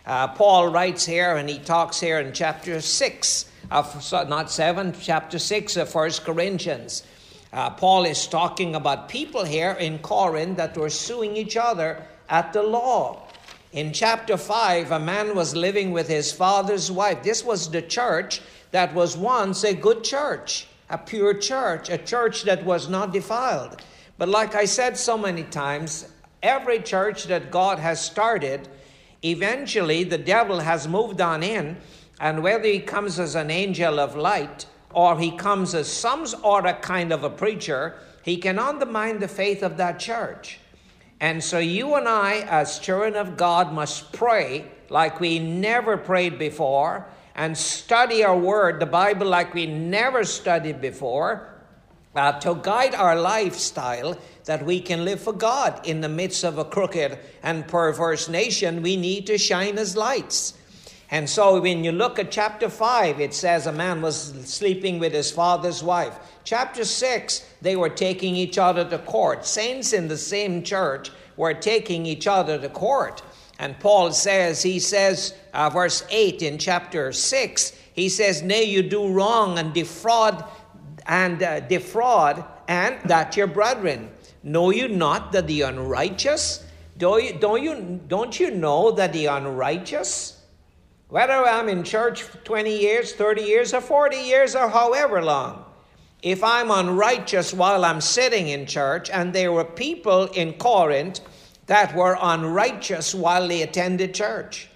Uh, 0.06 0.30
Paul 0.30 0.72
writes 0.72 1.06
here, 1.06 1.36
and 1.36 1.50
he 1.50 1.60
talks 1.60 2.00
here 2.00 2.20
in 2.20 2.32
chapter 2.32 2.80
6 2.80 3.46
of, 3.70 4.12
not 4.30 4.50
7, 4.50 4.94
chapter 5.02 5.38
6 5.38 5.76
of 5.76 5.94
1 5.94 6.12
Corinthians. 6.24 7.04
Uh, 7.52 7.72
Paul 7.72 8.06
is 8.06 8.26
talking 8.26 8.74
about 8.74 9.10
people 9.10 9.44
here 9.44 9.72
in 9.72 10.00
Corinth 10.00 10.56
that 10.56 10.78
were 10.78 10.90
suing 10.90 11.36
each 11.36 11.58
other 11.58 12.02
at 12.30 12.54
the 12.54 12.64
law. 12.64 13.28
In 13.74 13.92
chapter 13.92 14.38
5, 14.38 14.92
a 14.92 15.00
man 15.00 15.36
was 15.36 15.54
living 15.58 15.92
with 15.92 16.08
his 16.08 16.32
father's 16.32 16.90
wife. 16.90 17.22
This 17.22 17.44
was 17.44 17.70
the 17.70 17.82
church 17.82 18.42
that 18.72 18.94
was 18.94 19.18
once 19.18 19.66
a 19.66 19.74
good 19.74 20.06
church 20.06 20.68
a 20.92 20.98
pure 20.98 21.34
church, 21.34 21.90
a 21.90 21.98
church 21.98 22.44
that 22.44 22.66
was 22.66 22.90
not 22.90 23.14
defiled. 23.14 23.82
But 24.18 24.30
like 24.30 24.54
I 24.54 24.66
said 24.66 24.98
so 24.98 25.18
many 25.18 25.44
times, 25.44 26.12
every 26.44 26.80
church 26.80 27.24
that 27.26 27.50
God 27.50 27.80
has 27.80 28.04
started, 28.04 28.68
eventually 29.24 30.04
the 30.04 30.18
devil 30.18 30.60
has 30.60 30.88
moved 30.88 31.22
on 31.22 31.42
in, 31.42 31.78
and 32.20 32.44
whether 32.44 32.68
he 32.68 32.80
comes 32.80 33.20
as 33.20 33.36
an 33.36 33.50
angel 33.50 34.00
of 34.00 34.16
light 34.16 34.66
or 34.94 35.18
he 35.18 35.32
comes 35.32 35.74
as 35.74 35.92
some 35.92 36.26
other 36.44 36.74
kind 36.74 37.12
of 37.12 37.24
a 37.24 37.30
preacher, 37.30 37.96
he 38.24 38.38
can 38.38 38.60
undermine 38.60 39.20
the 39.20 39.28
faith 39.28 39.64
of 39.64 39.78
that 39.78 39.98
church. 39.98 40.60
And 41.20 41.44
so 41.44 41.60
you 41.60 41.96
and 41.96 42.08
I, 42.08 42.42
as 42.50 42.80
children 42.80 43.16
of 43.16 43.38
God, 43.38 43.72
must 43.74 44.12
pray 44.12 44.66
like 44.90 45.20
we 45.20 45.40
never 45.40 45.96
prayed 45.96 46.38
before 46.38 47.08
and 47.42 47.58
study 47.58 48.24
our 48.24 48.38
word, 48.38 48.80
the 48.80 48.86
Bible, 48.86 49.26
like 49.26 49.56
we 49.56 49.66
never 49.66 50.24
studied 50.24 50.80
before, 50.80 51.50
uh, 52.16 52.34
to 52.34 52.54
guide 52.62 52.94
our 52.94 53.20
lifestyle 53.20 54.16
that 54.46 54.64
we 54.64 54.80
can 54.80 55.04
live 55.04 55.20
for 55.20 55.34
God 55.34 55.84
in 55.88 56.02
the 56.02 56.08
midst 56.08 56.44
of 56.44 56.60
a 56.60 56.64
crooked 56.64 57.18
and 57.42 57.68
perverse 57.68 58.30
nation. 58.30 58.84
We 58.84 58.96
need 58.96 59.26
to 59.26 59.40
shine 59.40 59.80
as 59.80 59.98
lights. 59.98 60.54
And 61.10 61.28
so 61.28 61.60
when 61.60 61.84
you 61.84 61.92
look 61.92 62.20
at 62.20 62.30
chapter 62.30 62.70
5, 62.70 63.20
it 63.20 63.34
says 63.34 63.66
a 63.66 63.72
man 63.72 64.04
was 64.04 64.36
sleeping 64.46 65.00
with 65.00 65.12
his 65.12 65.32
father's 65.32 65.82
wife. 65.82 66.20
Chapter 66.44 66.86
6, 66.86 67.44
they 67.60 67.76
were 67.76 67.90
taking 67.90 68.36
each 68.36 68.60
other 68.60 68.88
to 68.88 69.00
court. 69.00 69.48
Saints 69.48 69.94
in 69.94 70.10
the 70.10 70.18
same 70.18 70.62
church 70.62 71.10
were 71.38 71.56
taking 71.56 72.06
each 72.06 72.28
other 72.28 72.60
to 72.60 72.70
court. 72.70 73.24
And 73.62 73.80
Paul 73.80 74.12
says, 74.12 74.64
he 74.64 74.80
says, 74.80 75.36
uh, 75.54 75.70
verse 75.70 76.04
8 76.10 76.42
in 76.42 76.58
chapter 76.58 77.12
6, 77.12 77.78
he 77.94 78.10
says, 78.10 78.42
Nay, 78.42 78.64
you 78.64 78.82
do 78.82 79.08
wrong 79.14 79.60
and 79.60 79.72
defraud 79.72 80.44
and 81.06 81.44
uh, 81.44 81.60
defraud, 81.60 82.44
and 82.68 83.00
that 83.06 83.38
your 83.38 83.46
brethren. 83.46 84.10
Know 84.42 84.72
you 84.72 84.88
not 84.88 85.32
that 85.34 85.46
the 85.46 85.62
unrighteous, 85.62 86.66
don't 86.98 87.24
you, 87.24 87.34
don't 87.34 87.62
you, 87.62 88.02
don't 88.08 88.40
you 88.40 88.50
know 88.50 88.90
that 88.94 89.14
the 89.14 89.28
unrighteous, 89.28 90.42
whether 91.10 91.34
I'm 91.34 91.70
in 91.70 91.84
church 91.84 92.24
20 92.44 92.76
years, 92.76 93.14
30 93.14 93.44
years, 93.44 93.76
or 93.76 93.82
40 93.82 94.18
years, 94.18 94.56
or 94.56 94.70
however 94.70 95.22
long, 95.22 95.66
if 96.24 96.44
I'm 96.44 96.72
unrighteous 96.72 97.54
while 97.54 97.86
I'm 97.86 98.02
sitting 98.02 98.48
in 98.48 98.66
church, 98.66 99.12
and 99.12 99.32
there 99.34 99.52
were 99.52 99.64
people 99.66 100.26
in 100.30 100.54
Corinth 100.54 101.22
that 101.72 101.96
were 101.96 102.18
unrighteous 102.22 103.16
while 103.16 103.48
they 103.48 103.62
attended 103.62 104.14
church. 104.14 104.68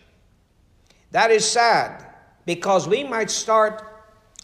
That 1.12 1.30
is 1.30 1.44
sad 1.44 2.06
because 2.46 2.88
we 2.88 3.04
might 3.04 3.30
start 3.30 3.84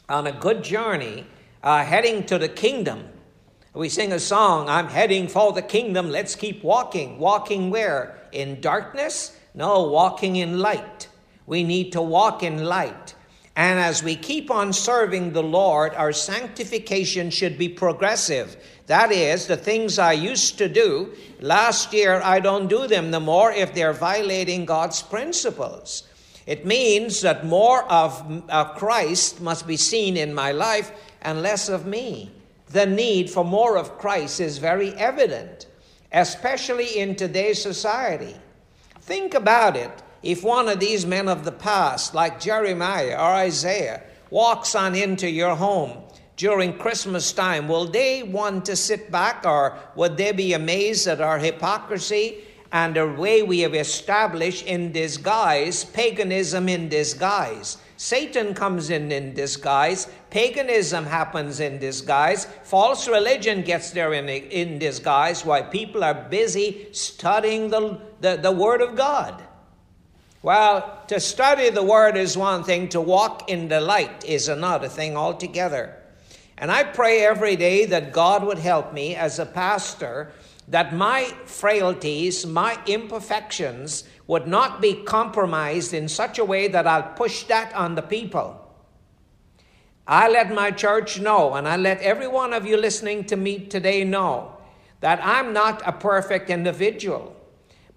on 0.10 0.28
a 0.28 0.34
good 0.34 0.62
journey 0.62 1.26
uh, 1.64 1.86
heading 1.86 2.26
to 2.26 2.38
the 2.38 2.50
kingdom. 2.50 3.08
We 3.74 3.88
sing 3.88 4.12
a 4.12 4.20
song, 4.20 4.68
I'm 4.68 4.90
heading 4.90 5.30
for 5.30 5.54
the 5.54 5.62
kingdom. 5.62 6.10
Let's 6.10 6.36
keep 6.36 6.62
walking. 6.62 7.20
Walking 7.20 7.70
where? 7.70 8.20
In 8.34 8.60
darkness? 8.60 9.34
No, 9.54 9.84
walking 9.84 10.36
in 10.36 10.60
light. 10.60 11.08
We 11.46 11.64
need 11.64 11.94
to 11.94 12.02
walk 12.02 12.44
in 12.44 12.66
light. 12.66 13.16
And 13.56 13.80
as 13.80 14.02
we 14.02 14.16
keep 14.16 14.50
on 14.50 14.72
serving 14.72 15.34
the 15.34 15.44
Lord, 15.44 15.94
our 15.96 16.14
sanctification 16.14 17.30
should 17.30 17.58
be 17.58 17.68
progressive. 17.68 18.56
That 18.88 19.12
is, 19.12 19.48
the 19.48 19.58
things 19.58 20.00
I 20.00 20.14
used 20.14 20.58
to 20.60 20.70
do, 20.70 21.14
last 21.40 21.94
year 21.94 22.22
I 22.24 22.40
don't 22.40 22.70
do 22.70 22.88
them 22.88 23.12
no 23.12 23.20
more 23.20 23.52
if 23.52 23.74
they're 23.74 23.94
violating 23.94 24.66
God's 24.66 25.02
principles. 25.02 26.04
It 26.46 26.66
means 26.66 27.22
that 27.22 27.46
more 27.46 27.84
of, 27.92 28.44
of 28.50 28.76
Christ 28.76 29.42
must 29.42 29.68
be 29.68 29.78
seen 29.78 30.18
in 30.18 30.34
my 30.34 30.52
life 30.52 30.92
and 31.22 31.42
less 31.42 31.70
of 31.70 31.86
me. 31.86 32.32
The 32.70 32.86
need 32.86 33.30
for 33.30 33.44
more 33.44 33.78
of 33.78 33.98
Christ 33.98 34.40
is 34.40 34.58
very 34.58 34.94
evident, 34.94 35.68
especially 36.12 37.00
in 37.00 37.16
today's 37.16 37.62
society. 37.62 38.36
Think 39.02 39.34
about 39.34 39.76
it. 39.76 39.92
If 40.24 40.44
one 40.44 40.70
of 40.70 40.80
these 40.80 41.06
men 41.06 41.28
of 41.28 41.46
the 41.46 41.52
past, 41.52 42.14
like 42.14 42.40
Jeremiah 42.40 43.14
or 43.14 43.34
Isaiah, 43.34 44.04
walks 44.30 44.76
on 44.76 44.94
into 44.94 45.30
your 45.30 45.56
home 45.56 45.98
during 46.38 46.78
Christmas 46.78 47.34
time, 47.34 47.68
will 47.68 47.86
they 47.86 48.22
want 48.22 48.66
to 48.66 48.76
sit 48.76 49.12
back 49.12 49.46
or 49.46 49.78
would 49.96 50.18
they 50.18 50.32
be 50.32 50.54
amazed 50.54 51.08
at 51.08 51.22
our 51.22 51.40
hypocrisy 51.40 52.44
and 52.72 52.96
the 52.96 53.08
way 53.08 53.42
we 53.42 53.60
have 53.60 53.74
established 53.74 54.66
in 54.66 54.92
disguise 54.92 55.84
paganism 55.86 56.70
in 56.70 56.88
disguise? 56.88 57.78
Satan 57.98 58.56
comes 58.56 58.90
in 58.90 59.12
in 59.12 59.34
disguise. 59.36 60.08
Paganism 60.32 61.06
happens 61.06 61.60
in 61.60 61.78
disguise. 61.78 62.46
False 62.64 63.08
religion 63.08 63.62
gets 63.62 63.92
there 63.92 64.14
in, 64.14 64.28
in 64.28 64.80
disguise 64.80 65.46
while 65.46 65.64
people 65.66 66.04
are 66.04 66.28
busy 66.30 66.88
studying 66.94 67.70
the, 67.70 68.00
the, 68.20 68.38
the 68.38 68.52
Word 68.52 68.82
of 68.82 68.96
God. 68.96 69.44
Well, 70.44 71.04
to 71.08 71.20
study 71.20 71.70
the 71.70 71.84
Word 71.84 72.18
is 72.18 72.36
one 72.36 72.64
thing, 72.64 72.90
to 72.90 73.02
walk 73.02 73.50
in 73.50 73.68
the 73.68 73.80
light 73.80 74.26
is 74.26 74.48
another 74.48 74.88
thing 74.88 75.16
altogether. 75.16 75.96
And 76.58 76.72
I 76.72 76.84
pray 76.84 77.22
every 77.26 77.56
day 77.56 77.86
that 77.86 78.12
God 78.12 78.44
would 78.44 78.58
help 78.58 78.92
me 78.92 79.16
as 79.16 79.38
a 79.38 79.46
pastor, 79.46 80.32
that 80.68 80.96
my 80.96 81.26
frailties, 81.46 82.46
my 82.46 82.80
imperfections 82.88 84.04
would 84.26 84.48
not 84.48 84.82
be 84.82 85.04
compromised 85.04 85.94
in 85.94 86.08
such 86.08 86.40
a 86.40 86.46
way 86.46 86.68
that 86.68 86.88
I'll 86.88 87.14
push 87.14 87.44
that 87.44 87.74
on 87.76 87.96
the 87.96 88.02
people. 88.02 88.58
I 90.08 90.28
let 90.30 90.54
my 90.54 90.72
church 90.72 91.20
know, 91.20 91.54
and 91.54 91.68
I 91.68 91.78
let 91.78 92.02
every 92.02 92.28
one 92.28 92.54
of 92.54 92.66
you 92.66 92.78
listening 92.78 93.26
to 93.26 93.36
me 93.36 93.60
today 93.60 94.04
know 94.04 94.58
that 95.02 95.20
I'm 95.24 95.54
not 95.54 95.82
a 95.86 95.92
perfect 95.92 96.50
individual, 96.50 97.36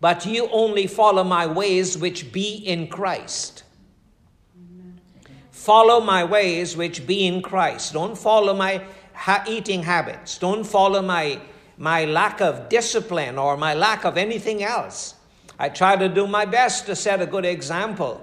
but 0.05 0.27
you 0.27 0.51
only 0.53 0.87
follow 0.87 1.25
my 1.25 1.47
ways 1.47 1.97
which 1.97 2.31
be 2.31 2.57
in 2.57 2.89
Christ. 2.89 3.63
Follow 5.51 5.99
my 5.99 6.23
ways 6.25 6.77
which 6.77 7.07
be 7.07 7.27
in 7.27 7.41
Christ. 7.41 7.95
Don't 7.95 8.15
follow 8.15 8.53
my 8.53 8.85
ha- 9.15 9.43
eating 9.49 9.83
habits. 9.83 10.37
Don't 10.37 10.65
follow 10.65 11.01
my, 11.01 11.41
my 11.79 12.05
lack 12.05 12.43
of 12.43 12.69
discipline 12.69 13.39
or 13.39 13.57
my 13.57 13.73
lack 13.73 14.05
of 14.05 14.19
anything 14.19 14.63
else. 14.63 15.15
I 15.59 15.71
try 15.71 15.97
to 15.97 16.11
do 16.11 16.27
my 16.27 16.45
best 16.45 16.85
to 16.85 16.95
set 16.95 17.23
a 17.23 17.27
good 17.27 17.47
example. 17.47 18.23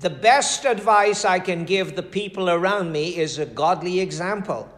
The 0.00 0.10
best 0.10 0.64
advice 0.64 1.24
I 1.24 1.38
can 1.38 1.64
give 1.64 1.94
the 1.94 2.02
people 2.02 2.50
around 2.50 2.90
me 2.90 3.16
is 3.16 3.38
a 3.38 3.46
godly 3.46 4.00
example. 4.00 4.68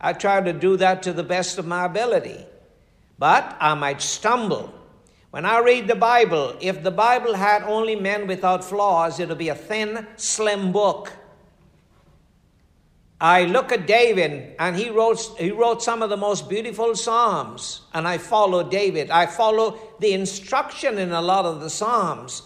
I 0.00 0.14
try 0.14 0.40
to 0.40 0.54
do 0.54 0.78
that 0.78 1.02
to 1.02 1.12
the 1.12 1.24
best 1.24 1.58
of 1.58 1.66
my 1.66 1.84
ability. 1.84 2.46
But 3.18 3.54
I 3.60 3.74
might 3.74 4.00
stumble. 4.00 4.79
When 5.30 5.46
I 5.46 5.60
read 5.60 5.86
the 5.86 5.94
Bible, 5.94 6.56
if 6.60 6.82
the 6.82 6.90
Bible 6.90 7.34
had 7.34 7.62
only 7.62 7.94
men 7.94 8.26
without 8.26 8.64
flaws, 8.64 9.20
it 9.20 9.28
would 9.28 9.38
be 9.38 9.48
a 9.48 9.54
thin, 9.54 10.06
slim 10.16 10.72
book. 10.72 11.12
I 13.20 13.44
look 13.44 13.70
at 13.70 13.86
David, 13.86 14.56
and 14.58 14.74
he 14.74 14.88
wrote, 14.88 15.20
he 15.38 15.50
wrote 15.50 15.82
some 15.82 16.02
of 16.02 16.10
the 16.10 16.16
most 16.16 16.48
beautiful 16.48 16.96
Psalms, 16.96 17.82
and 17.92 18.08
I 18.08 18.18
follow 18.18 18.68
David. 18.68 19.10
I 19.10 19.26
follow 19.26 19.78
the 20.00 20.14
instruction 20.14 20.98
in 20.98 21.12
a 21.12 21.20
lot 21.20 21.44
of 21.44 21.60
the 21.60 21.70
Psalms, 21.70 22.42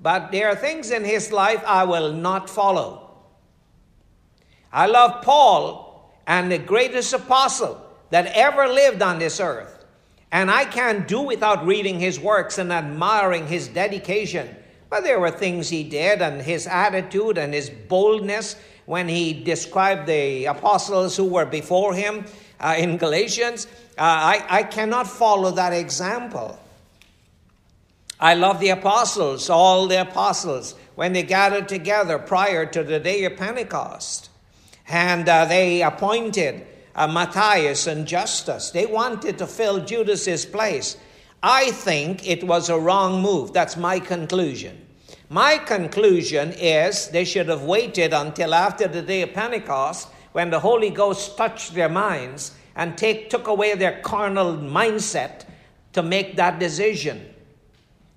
but 0.00 0.30
there 0.30 0.48
are 0.48 0.54
things 0.54 0.90
in 0.90 1.04
his 1.04 1.32
life 1.32 1.62
I 1.66 1.84
will 1.84 2.12
not 2.12 2.48
follow. 2.48 3.10
I 4.72 4.86
love 4.86 5.22
Paul, 5.22 6.14
and 6.26 6.50
the 6.50 6.58
greatest 6.58 7.12
apostle 7.12 7.84
that 8.10 8.26
ever 8.26 8.68
lived 8.68 9.02
on 9.02 9.18
this 9.18 9.40
earth, 9.40 9.81
and 10.32 10.50
I 10.50 10.64
can't 10.64 11.06
do 11.06 11.20
without 11.20 11.66
reading 11.66 12.00
his 12.00 12.18
works 12.18 12.56
and 12.56 12.72
admiring 12.72 13.46
his 13.46 13.68
dedication. 13.68 14.56
But 14.88 15.04
there 15.04 15.20
were 15.20 15.30
things 15.30 15.68
he 15.68 15.84
did, 15.84 16.22
and 16.22 16.40
his 16.40 16.66
attitude, 16.66 17.36
and 17.36 17.52
his 17.52 17.68
boldness 17.68 18.56
when 18.86 19.08
he 19.08 19.34
described 19.34 20.06
the 20.06 20.46
apostles 20.46 21.16
who 21.16 21.26
were 21.26 21.44
before 21.44 21.94
him 21.94 22.24
uh, 22.58 22.74
in 22.78 22.96
Galatians. 22.96 23.66
Uh, 23.98 24.02
I, 24.02 24.46
I 24.48 24.62
cannot 24.62 25.06
follow 25.06 25.50
that 25.50 25.74
example. 25.74 26.58
I 28.18 28.34
love 28.34 28.58
the 28.58 28.70
apostles, 28.70 29.50
all 29.50 29.86
the 29.86 30.00
apostles, 30.00 30.74
when 30.94 31.12
they 31.12 31.24
gathered 31.24 31.68
together 31.68 32.18
prior 32.18 32.64
to 32.66 32.82
the 32.82 33.00
day 33.00 33.24
of 33.24 33.36
Pentecost. 33.36 34.30
And 34.88 35.28
uh, 35.28 35.44
they 35.44 35.82
appointed 35.82 36.66
uh, 36.94 37.06
Matthias 37.06 37.86
and 37.86 38.06
Justus. 38.06 38.70
They 38.70 38.86
wanted 38.86 39.38
to 39.38 39.46
fill 39.46 39.80
Judas's 39.80 40.44
place. 40.44 40.96
I 41.42 41.70
think 41.72 42.26
it 42.26 42.44
was 42.44 42.68
a 42.68 42.78
wrong 42.78 43.20
move. 43.20 43.52
That's 43.52 43.76
my 43.76 43.98
conclusion. 43.98 44.86
My 45.28 45.58
conclusion 45.58 46.52
is 46.52 47.08
they 47.08 47.24
should 47.24 47.48
have 47.48 47.62
waited 47.62 48.12
until 48.12 48.54
after 48.54 48.86
the 48.86 49.02
day 49.02 49.22
of 49.22 49.32
Pentecost 49.32 50.08
when 50.32 50.50
the 50.50 50.60
Holy 50.60 50.90
Ghost 50.90 51.36
touched 51.36 51.74
their 51.74 51.88
minds 51.88 52.52
and 52.76 52.96
take, 52.96 53.30
took 53.30 53.46
away 53.48 53.74
their 53.74 54.00
carnal 54.00 54.56
mindset 54.56 55.44
to 55.94 56.02
make 56.02 56.36
that 56.36 56.58
decision. 56.58 57.28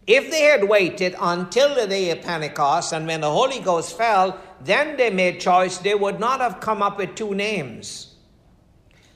If 0.08 0.30
they 0.30 0.44
had 0.44 0.68
waited 0.70 1.16
until 1.20 1.74
the 1.74 1.88
day 1.88 2.12
of 2.12 2.22
Pentecost 2.22 2.94
and 2.94 3.08
when 3.08 3.22
the 3.22 3.32
Holy 3.32 3.60
Ghost 3.60 3.98
fell, 3.98 4.40
then 4.62 4.98
they 4.98 5.10
made 5.10 5.40
choice, 5.40 5.80
they 5.80 5.96
would 5.96 6.20
not 6.20 6.42
have 6.42 6.60
come 6.60 6.82
up 6.82 6.98
with 6.98 7.16
two 7.16 7.34
names. 7.34 8.15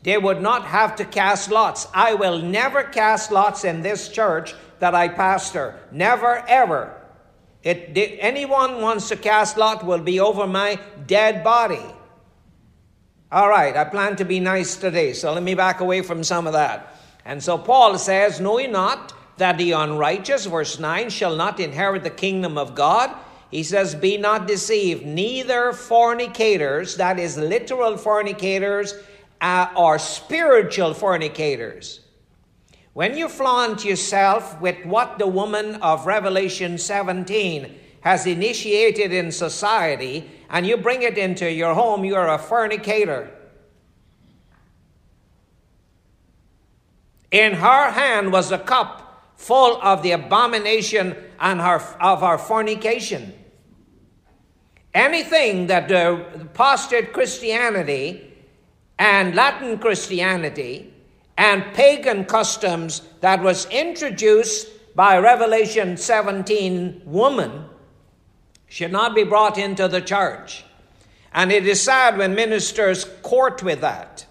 They 0.03 0.17
would 0.17 0.41
not 0.41 0.65
have 0.65 0.95
to 0.97 1.05
cast 1.05 1.51
lots. 1.51 1.88
I 1.93 2.13
will 2.13 2.39
never 2.39 2.83
cast 2.83 3.31
lots 3.31 3.65
in 3.65 3.81
this 3.81 4.07
church 4.07 4.55
that 4.79 4.95
I 4.95 5.09
pastor. 5.09 5.79
Never, 5.91 6.43
ever. 6.47 6.95
It, 7.63 8.17
anyone 8.21 8.81
wants 8.81 9.09
to 9.09 9.17
cast 9.17 9.57
lot 9.57 9.85
will 9.85 9.99
be 9.99 10.19
over 10.19 10.47
my 10.47 10.79
dead 11.05 11.43
body. 11.43 11.85
All 13.31 13.49
right, 13.49 13.75
I 13.75 13.83
plan 13.83 14.15
to 14.15 14.25
be 14.25 14.39
nice 14.39 14.75
today, 14.77 15.13
so 15.13 15.33
let 15.33 15.43
me 15.43 15.53
back 15.53 15.81
away 15.81 16.01
from 16.01 16.23
some 16.23 16.47
of 16.47 16.53
that. 16.53 16.95
And 17.25 17.43
so 17.43 17.57
Paul 17.57 17.97
says, 17.97 18.39
Know 18.39 18.57
ye 18.57 18.67
not 18.67 19.13
that 19.38 19.57
the 19.57 19.73
unrighteous, 19.73 20.45
verse 20.45 20.79
9, 20.79 21.09
shall 21.09 21.35
not 21.35 21.59
inherit 21.59 22.03
the 22.03 22.09
kingdom 22.09 22.57
of 22.57 22.73
God? 22.73 23.15
He 23.51 23.63
says, 23.63 23.93
Be 23.93 24.17
not 24.17 24.47
deceived, 24.47 25.05
neither 25.05 25.73
fornicators, 25.73 26.95
that 26.95 27.19
is 27.19 27.38
literal 27.38 27.97
fornicators, 27.97 28.95
uh, 29.41 29.69
or 29.75 29.99
spiritual 29.99 30.93
fornicators 30.93 32.02
when 32.99 33.17
you 33.17 33.30
flaunt 33.30 33.86
yourself 33.86 34.60
with 34.60 34.86
what 34.86 35.19
the 35.19 35.25
woman 35.25 35.75
of 35.75 36.06
Revelation 36.06 36.78
17 36.78 37.73
has 38.02 38.25
initiated 38.25 39.13
in 39.13 39.32
society 39.32 40.30
and 40.49 40.67
you 40.67 40.75
bring 40.75 41.04
it 41.04 41.17
into 41.17 41.49
your 41.49 41.73
home, 41.73 42.04
you're 42.04 42.28
a 42.28 42.38
fornicator. 42.38 43.30
In 47.32 47.54
her 47.54 47.91
hand 47.91 48.34
was 48.34 48.52
a 48.52 48.58
cup 48.58 49.32
full 49.38 49.80
of 49.82 50.04
the 50.04 50.12
abomination 50.12 51.15
and 51.39 51.62
her, 51.62 51.80
of 52.02 52.19
her 52.19 52.38
fornication. 52.38 53.34
Anything 54.93 55.67
that 55.67 55.88
the 55.88 56.41
apostate 56.41 57.13
Christianity 57.13 58.29
and 58.99 59.33
Latin 59.33 59.79
Christianity 59.79 60.93
and 61.38 61.73
pagan 61.73 62.25
customs 62.25 63.01
that 63.21 63.41
was 63.41 63.65
introduced 63.67 64.67
by 64.93 65.17
Revelation 65.17 65.95
17 65.95 67.03
woman 67.05 67.65
should 68.67 68.91
not 68.91 69.15
be 69.15 69.23
brought 69.23 69.57
into 69.57 69.88
the 69.88 70.01
church. 70.01 70.65
And 71.33 71.51
it 71.51 71.65
is 71.65 71.81
sad 71.81 72.17
when 72.17 72.35
ministers 72.35 73.05
court 73.23 73.63
with 73.63 73.81
that. 73.81 74.25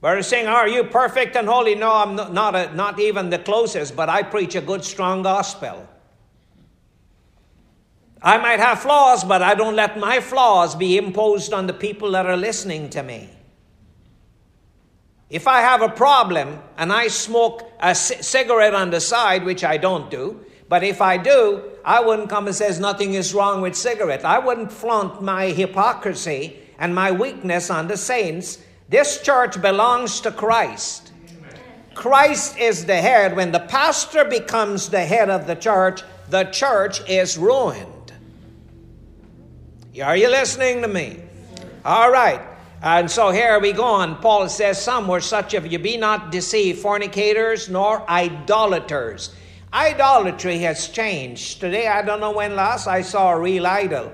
But 0.00 0.22
saying, 0.22 0.46
Are 0.46 0.68
you 0.68 0.84
perfect 0.84 1.36
and 1.36 1.46
holy? 1.46 1.74
No, 1.74 1.92
I'm 1.92 2.16
not, 2.16 2.54
a, 2.54 2.74
not 2.74 2.98
even 2.98 3.30
the 3.30 3.38
closest, 3.38 3.96
but 3.96 4.08
I 4.08 4.22
preach 4.22 4.54
a 4.54 4.60
good, 4.60 4.84
strong 4.84 5.22
gospel. 5.22 5.88
I 8.20 8.36
might 8.38 8.58
have 8.58 8.80
flaws, 8.80 9.22
but 9.22 9.42
I 9.42 9.54
don't 9.54 9.76
let 9.76 9.98
my 9.98 10.20
flaws 10.20 10.74
be 10.74 10.96
imposed 10.96 11.52
on 11.52 11.66
the 11.66 11.72
people 11.72 12.12
that 12.12 12.26
are 12.26 12.36
listening 12.36 12.90
to 12.90 13.02
me. 13.02 13.28
If 15.30 15.46
I 15.46 15.60
have 15.60 15.82
a 15.82 15.88
problem 15.88 16.58
and 16.76 16.92
I 16.92 17.08
smoke 17.08 17.70
a 17.80 17.94
c- 17.94 18.22
cigarette 18.22 18.74
on 18.74 18.90
the 18.90 19.00
side, 19.00 19.44
which 19.44 19.62
I 19.62 19.76
don't 19.76 20.10
do, 20.10 20.44
but 20.68 20.82
if 20.82 21.00
I 21.00 21.16
do, 21.16 21.62
I 21.84 22.00
wouldn't 22.00 22.28
come 22.28 22.46
and 22.46 22.56
says 22.56 22.80
nothing 22.80 23.14
is 23.14 23.34
wrong 23.34 23.60
with 23.60 23.76
cigarette. 23.76 24.24
I 24.24 24.38
wouldn't 24.38 24.72
flaunt 24.72 25.22
my 25.22 25.46
hypocrisy 25.46 26.58
and 26.78 26.94
my 26.94 27.12
weakness 27.12 27.70
on 27.70 27.88
the 27.88 27.96
saints. 27.96 28.58
This 28.88 29.22
church 29.22 29.60
belongs 29.60 30.20
to 30.22 30.32
Christ. 30.32 31.12
Christ 31.94 32.58
is 32.58 32.86
the 32.86 32.96
head. 32.96 33.36
When 33.36 33.52
the 33.52 33.60
pastor 33.60 34.24
becomes 34.24 34.88
the 34.88 35.04
head 35.04 35.28
of 35.28 35.46
the 35.46 35.56
church, 35.56 36.02
the 36.30 36.44
church 36.44 37.06
is 37.08 37.36
ruined. 37.36 37.97
Are 40.02 40.16
you 40.16 40.28
listening 40.28 40.82
to 40.82 40.88
me? 40.88 41.20
All 41.84 42.10
right. 42.10 42.40
And 42.82 43.10
so 43.10 43.30
here 43.30 43.58
we 43.58 43.72
go 43.72 43.84
on. 43.84 44.16
Paul 44.16 44.48
says, 44.48 44.80
Some 44.80 45.08
were 45.08 45.20
such 45.20 45.54
of 45.54 45.66
you, 45.66 45.78
be 45.78 45.96
not 45.96 46.30
deceived, 46.30 46.78
fornicators 46.78 47.68
nor 47.68 48.08
idolaters. 48.08 49.34
Idolatry 49.72 50.58
has 50.58 50.88
changed. 50.88 51.60
Today, 51.60 51.88
I 51.88 52.02
don't 52.02 52.20
know 52.20 52.30
when 52.30 52.54
last 52.54 52.86
I 52.86 53.02
saw 53.02 53.32
a 53.32 53.40
real 53.40 53.66
idol. 53.66 54.12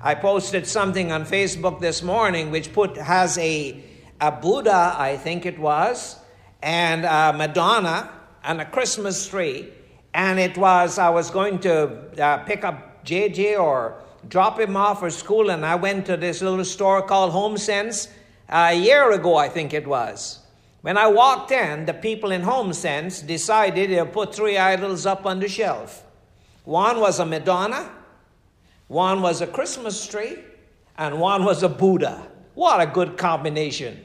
I 0.00 0.14
posted 0.14 0.66
something 0.66 1.10
on 1.10 1.24
Facebook 1.24 1.80
this 1.80 2.02
morning 2.02 2.50
which 2.50 2.74
put 2.74 2.98
has 2.98 3.38
a, 3.38 3.82
a 4.20 4.30
Buddha, 4.30 4.94
I 4.98 5.16
think 5.16 5.46
it 5.46 5.58
was, 5.58 6.18
and 6.62 7.06
a 7.06 7.32
Madonna 7.32 8.10
and 8.42 8.60
a 8.60 8.66
Christmas 8.66 9.26
tree. 9.26 9.70
And 10.12 10.38
it 10.38 10.58
was, 10.58 10.98
I 10.98 11.08
was 11.08 11.30
going 11.30 11.60
to 11.60 12.22
uh, 12.22 12.38
pick 12.44 12.64
up 12.64 13.04
JJ 13.06 13.58
or 13.58 14.03
drop 14.28 14.58
him 14.58 14.76
off 14.76 15.00
for 15.00 15.10
school, 15.10 15.50
and 15.50 15.64
I 15.64 15.74
went 15.74 16.06
to 16.06 16.16
this 16.16 16.42
little 16.42 16.64
store 16.64 17.02
called 17.02 17.32
Home 17.32 17.56
Sense 17.56 18.08
uh, 18.48 18.70
a 18.72 18.74
year 18.74 19.12
ago, 19.12 19.36
I 19.36 19.48
think 19.48 19.72
it 19.72 19.86
was. 19.86 20.40
When 20.82 20.98
I 20.98 21.06
walked 21.06 21.50
in, 21.50 21.86
the 21.86 21.94
people 21.94 22.30
in 22.30 22.42
Home 22.42 22.72
Sense 22.72 23.20
decided 23.20 23.88
to 23.88 24.04
put 24.04 24.34
three 24.34 24.58
idols 24.58 25.06
up 25.06 25.24
on 25.24 25.40
the 25.40 25.48
shelf. 25.48 26.04
One 26.64 27.00
was 27.00 27.18
a 27.18 27.26
Madonna, 27.26 27.90
one 28.88 29.22
was 29.22 29.40
a 29.40 29.46
Christmas 29.46 30.06
tree, 30.06 30.38
and 30.98 31.20
one 31.20 31.44
was 31.44 31.62
a 31.62 31.68
Buddha. 31.68 32.28
What 32.54 32.80
a 32.80 32.86
good 32.86 33.16
combination. 33.16 34.04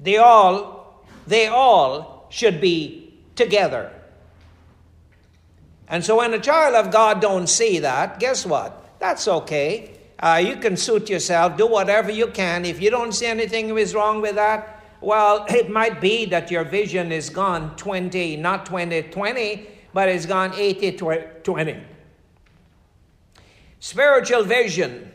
They 0.00 0.16
all, 0.16 1.06
they 1.26 1.46
all 1.46 2.26
should 2.30 2.60
be 2.60 3.14
together. 3.36 3.92
And 5.88 6.04
so 6.04 6.16
when 6.16 6.34
a 6.34 6.40
child 6.40 6.74
of 6.74 6.90
God 6.90 7.20
don't 7.20 7.46
see 7.46 7.78
that, 7.80 8.18
guess 8.18 8.44
what? 8.46 8.83
That's 9.04 9.28
okay. 9.28 9.90
Uh, 10.18 10.40
you 10.42 10.56
can 10.56 10.78
suit 10.78 11.10
yourself, 11.10 11.58
do 11.58 11.66
whatever 11.66 12.10
you 12.10 12.28
can. 12.28 12.64
If 12.64 12.80
you 12.80 12.88
don't 12.88 13.12
see 13.12 13.26
anything 13.26 13.76
is 13.76 13.94
wrong 13.94 14.22
with 14.22 14.36
that, 14.36 14.82
well, 15.02 15.44
it 15.50 15.68
might 15.68 16.00
be 16.00 16.24
that 16.24 16.50
your 16.50 16.64
vision 16.64 17.12
is 17.12 17.28
gone 17.28 17.76
20, 17.76 18.38
not 18.38 18.64
20 18.64 19.02
20, 19.02 19.66
but 19.92 20.08
it's 20.08 20.24
gone 20.24 20.54
80 20.54 20.92
20. 21.42 21.76
Spiritual 23.78 24.44
vision. 24.44 25.12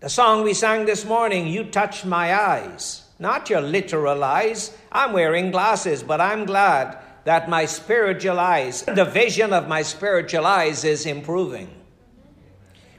The 0.00 0.10
song 0.10 0.44
we 0.44 0.52
sang 0.52 0.84
this 0.84 1.06
morning, 1.06 1.46
You 1.46 1.64
Touched 1.64 2.04
My 2.04 2.34
Eyes. 2.38 3.04
Not 3.18 3.48
your 3.48 3.62
literal 3.62 4.22
eyes. 4.22 4.76
I'm 4.92 5.14
wearing 5.14 5.50
glasses, 5.50 6.02
but 6.02 6.20
I'm 6.20 6.44
glad 6.44 6.98
that 7.24 7.48
my 7.48 7.64
spiritual 7.64 8.38
eyes, 8.38 8.82
the 8.82 9.06
vision 9.06 9.54
of 9.54 9.66
my 9.66 9.80
spiritual 9.80 10.44
eyes 10.44 10.84
is 10.84 11.06
improving. 11.06 11.75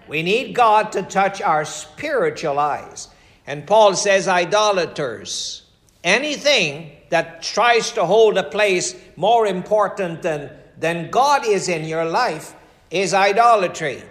We 0.07 0.23
need 0.23 0.53
God 0.53 0.91
to 0.93 1.03
touch 1.03 1.41
our 1.41 1.65
spiritual 1.65 2.59
eyes. 2.59 3.09
And 3.45 3.65
Paul 3.65 3.95
says, 3.95 4.27
idolaters, 4.27 5.63
anything 6.03 6.91
that 7.09 7.41
tries 7.41 7.91
to 7.91 8.05
hold 8.05 8.37
a 8.37 8.43
place 8.43 8.95
more 9.15 9.47
important 9.47 10.21
than, 10.21 10.51
than 10.77 11.09
God 11.09 11.45
is 11.45 11.69
in 11.69 11.85
your 11.85 12.05
life 12.05 12.53
is 12.91 13.13
idolatry. 13.13 14.03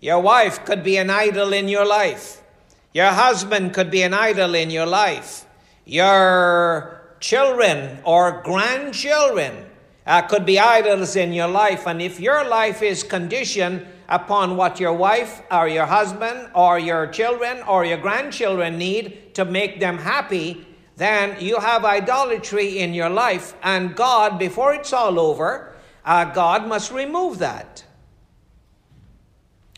Your 0.00 0.20
wife 0.20 0.64
could 0.64 0.84
be 0.84 0.96
an 0.98 1.10
idol 1.10 1.52
in 1.52 1.68
your 1.68 1.86
life. 1.86 2.42
Your 2.92 3.06
husband 3.06 3.74
could 3.74 3.90
be 3.90 4.02
an 4.02 4.14
idol 4.14 4.54
in 4.54 4.70
your 4.70 4.86
life. 4.86 5.44
Your 5.84 7.16
children 7.20 7.98
or 8.04 8.42
grandchildren 8.42 9.65
uh, 10.06 10.22
could 10.22 10.46
be 10.46 10.58
idols 10.58 11.16
in 11.16 11.32
your 11.32 11.48
life. 11.48 11.86
And 11.86 12.00
if 12.00 12.20
your 12.20 12.48
life 12.48 12.82
is 12.82 13.02
conditioned 13.02 13.86
upon 14.08 14.56
what 14.56 14.78
your 14.78 14.92
wife 14.92 15.42
or 15.50 15.68
your 15.68 15.86
husband 15.86 16.50
or 16.54 16.78
your 16.78 17.06
children 17.08 17.62
or 17.68 17.84
your 17.84 17.98
grandchildren 17.98 18.78
need 18.78 19.34
to 19.34 19.44
make 19.44 19.80
them 19.80 19.98
happy, 19.98 20.66
then 20.96 21.36
you 21.40 21.58
have 21.58 21.84
idolatry 21.84 22.78
in 22.78 22.94
your 22.94 23.10
life. 23.10 23.54
And 23.62 23.94
God, 23.94 24.38
before 24.38 24.74
it's 24.74 24.92
all 24.92 25.18
over, 25.18 25.74
uh, 26.04 26.24
God 26.24 26.66
must 26.66 26.92
remove 26.92 27.38
that. 27.38 27.84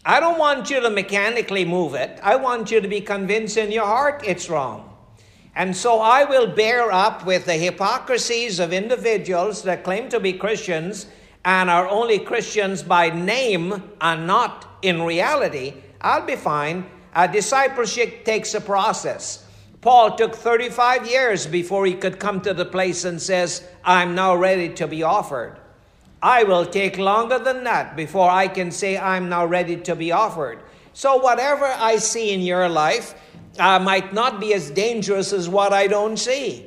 I 0.05 0.21
don't 0.21 0.39
want 0.39 0.71
you 0.71 0.81
to 0.81 0.91
mechanically 0.91 1.65
move 1.65 1.95
it. 1.95 2.19
I 2.23 2.37
want 2.37 2.71
you 2.71 2.81
to 2.81 2.89
be 2.89 3.01
convinced 3.01 3.57
in 3.57 3.73
your 3.73 3.85
heart 3.87 4.23
it's 4.25 4.49
wrong. 4.49 4.88
And 5.55 5.77
so 5.77 6.01
I 6.01 6.25
will 6.25 6.47
bear 6.47 6.93
up 6.93 7.27
with 7.27 7.47
the 7.47 7.55
hypocrisies 7.55 8.59
of 8.59 8.73
individuals 8.73 9.63
that 9.65 9.85
claim 9.85 10.09
to 10.11 10.21
be 10.21 10.33
Christians 10.33 11.07
and 11.45 11.71
are 11.71 11.89
only 11.89 12.19
Christians 12.19 12.83
by 12.83 13.11
name 13.11 13.83
and 14.01 14.27
not 14.27 14.79
in 14.83 15.03
reality. 15.03 15.75
I'll 16.01 16.27
be 16.27 16.37
fine. 16.37 16.87
A 17.15 17.27
discipleship 17.27 18.25
takes 18.25 18.55
a 18.55 18.61
process. 18.61 19.45
Paul 19.81 20.17
took 20.17 20.35
35 20.35 21.09
years 21.09 21.47
before 21.47 21.87
he 21.87 21.95
could 21.95 22.19
come 22.19 22.41
to 22.43 22.53
the 22.53 22.65
place 22.65 23.05
and 23.05 23.21
says, 23.21 23.67
I'm 23.85 24.15
now 24.15 24.35
ready 24.35 24.69
to 24.75 24.87
be 24.87 25.03
offered. 25.03 25.57
I 26.23 26.43
will 26.43 26.67
take 26.67 26.99
longer 26.99 27.39
than 27.39 27.65
that 27.65 27.97
before 27.97 28.29
I 28.29 28.49
can 28.49 28.73
say 28.73 28.99
I'm 28.99 29.29
now 29.29 29.47
ready 29.47 29.77
to 29.77 29.95
be 29.95 30.11
offered. 30.11 30.59
So, 30.93 31.17
whatever 31.17 31.65
I 31.65 31.99
see 31.99 32.35
in 32.35 32.41
your 32.41 32.69
life 32.69 33.15
uh, 33.59 33.79
might 33.79 34.13
not 34.13 34.41
be 34.41 34.55
as 34.55 34.71
dangerous 34.71 35.33
as 35.33 35.49
what 35.49 35.73
I 35.73 35.87
don't 35.87 36.17
see. 36.17 36.67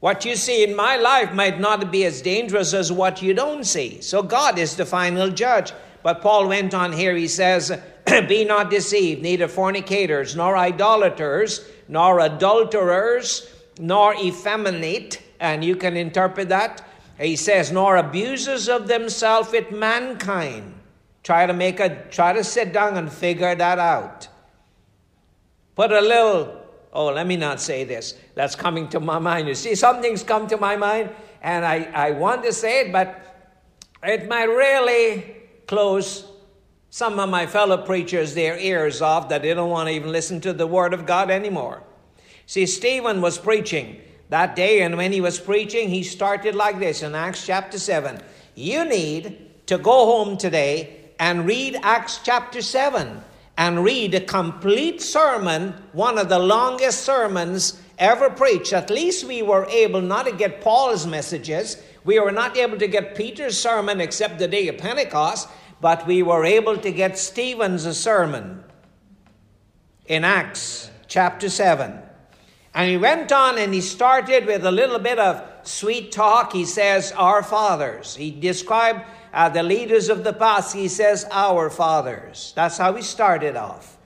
What 0.00 0.24
you 0.24 0.34
see 0.36 0.64
in 0.64 0.74
my 0.74 0.96
life 0.96 1.32
might 1.32 1.60
not 1.60 1.90
be 1.90 2.04
as 2.04 2.22
dangerous 2.22 2.72
as 2.72 2.90
what 2.90 3.20
you 3.20 3.34
don't 3.34 3.64
see. 3.64 4.00
So, 4.00 4.22
God 4.22 4.58
is 4.58 4.76
the 4.76 4.86
final 4.86 5.30
judge. 5.30 5.72
But 6.02 6.22
Paul 6.22 6.48
went 6.48 6.72
on 6.72 6.92
here, 6.92 7.14
he 7.14 7.28
says, 7.28 7.78
Be 8.06 8.44
not 8.44 8.70
deceived, 8.70 9.22
neither 9.22 9.48
fornicators, 9.48 10.34
nor 10.34 10.56
idolaters, 10.56 11.68
nor 11.88 12.20
adulterers, 12.20 13.52
nor 13.78 14.14
effeminate. 14.14 15.20
And 15.38 15.62
you 15.62 15.76
can 15.76 15.96
interpret 15.96 16.48
that 16.48 16.82
he 17.20 17.36
says, 17.36 17.70
nor 17.70 17.96
abusers 17.96 18.68
of 18.68 18.88
themselves 18.88 19.52
with 19.52 19.70
mankind. 19.70 20.74
Try 21.22 21.46
to 21.46 21.52
make 21.52 21.78
a 21.78 22.02
try 22.10 22.32
to 22.32 22.42
sit 22.42 22.72
down 22.72 22.96
and 22.96 23.12
figure 23.12 23.54
that 23.54 23.78
out. 23.78 24.28
Put 25.80 25.92
a 25.92 26.00
little, 26.02 26.60
oh, 26.92 27.06
let 27.06 27.26
me 27.26 27.36
not 27.36 27.58
say 27.58 27.84
this. 27.84 28.14
That's 28.34 28.54
coming 28.54 28.86
to 28.90 29.00
my 29.00 29.18
mind. 29.18 29.48
You 29.48 29.54
see, 29.54 29.74
something's 29.74 30.22
come 30.22 30.46
to 30.48 30.58
my 30.58 30.76
mind, 30.76 31.08
and 31.40 31.64
I, 31.64 31.84
I 31.94 32.10
want 32.10 32.44
to 32.44 32.52
say 32.52 32.82
it, 32.82 32.92
but 32.92 33.48
it 34.02 34.28
might 34.28 34.44
really 34.44 35.36
close 35.66 36.26
some 36.90 37.18
of 37.18 37.30
my 37.30 37.46
fellow 37.46 37.78
preachers 37.78 38.34
their 38.34 38.58
ears 38.58 39.00
off 39.00 39.30
that 39.30 39.40
they 39.40 39.54
don't 39.54 39.70
want 39.70 39.88
to 39.88 39.94
even 39.94 40.12
listen 40.12 40.38
to 40.42 40.52
the 40.52 40.66
word 40.66 40.92
of 40.92 41.06
God 41.06 41.30
anymore. 41.30 41.82
See, 42.44 42.66
Stephen 42.66 43.22
was 43.22 43.38
preaching 43.38 44.02
that 44.28 44.54
day, 44.54 44.82
and 44.82 44.98
when 44.98 45.12
he 45.12 45.22
was 45.22 45.40
preaching, 45.40 45.88
he 45.88 46.02
started 46.02 46.54
like 46.54 46.78
this 46.78 47.02
in 47.02 47.14
Acts 47.14 47.46
chapter 47.46 47.78
7. 47.78 48.20
You 48.54 48.84
need 48.84 49.66
to 49.68 49.78
go 49.78 50.04
home 50.04 50.36
today 50.36 51.12
and 51.18 51.46
read 51.46 51.78
Acts 51.82 52.20
chapter 52.22 52.60
7 52.60 53.22
and 53.60 53.84
read 53.84 54.14
a 54.14 54.20
complete 54.22 55.02
sermon, 55.02 55.74
one 55.92 56.16
of 56.16 56.30
the 56.30 56.38
longest 56.38 57.04
sermons 57.04 57.78
ever 57.98 58.30
preached. 58.30 58.72
At 58.72 58.88
least 58.88 59.26
we 59.26 59.42
were 59.42 59.66
able 59.66 60.00
not 60.00 60.24
to 60.24 60.32
get 60.32 60.62
Paul's 60.62 61.06
messages. 61.06 61.76
We 62.02 62.18
were 62.18 62.32
not 62.32 62.56
able 62.56 62.78
to 62.78 62.88
get 62.88 63.14
Peter's 63.14 63.58
sermon 63.58 64.00
except 64.00 64.38
the 64.38 64.48
day 64.48 64.68
of 64.68 64.78
Pentecost, 64.78 65.46
but 65.78 66.06
we 66.06 66.22
were 66.22 66.42
able 66.42 66.78
to 66.78 66.90
get 66.90 67.18
Stephen's 67.18 67.84
sermon 67.98 68.64
in 70.06 70.24
Acts 70.24 70.90
chapter 71.06 71.50
7. 71.50 71.98
And 72.72 72.90
he 72.90 72.96
went 72.96 73.30
on 73.30 73.58
and 73.58 73.74
he 73.74 73.82
started 73.82 74.46
with 74.46 74.64
a 74.64 74.72
little 74.72 74.98
bit 74.98 75.18
of 75.18 75.44
sweet 75.64 76.12
talk. 76.12 76.54
He 76.54 76.64
says, 76.64 77.12
Our 77.12 77.42
fathers. 77.42 78.16
He 78.16 78.30
described 78.30 79.04
uh, 79.32 79.48
the 79.48 79.62
leaders 79.62 80.08
of 80.08 80.24
the 80.24 80.32
past. 80.32 80.74
He 80.74 80.88
says, 80.88 81.26
Our 81.30 81.70
fathers. 81.70 82.52
That's 82.56 82.78
how 82.78 82.94
he 82.94 83.02
started 83.02 83.56
off. 83.56 83.96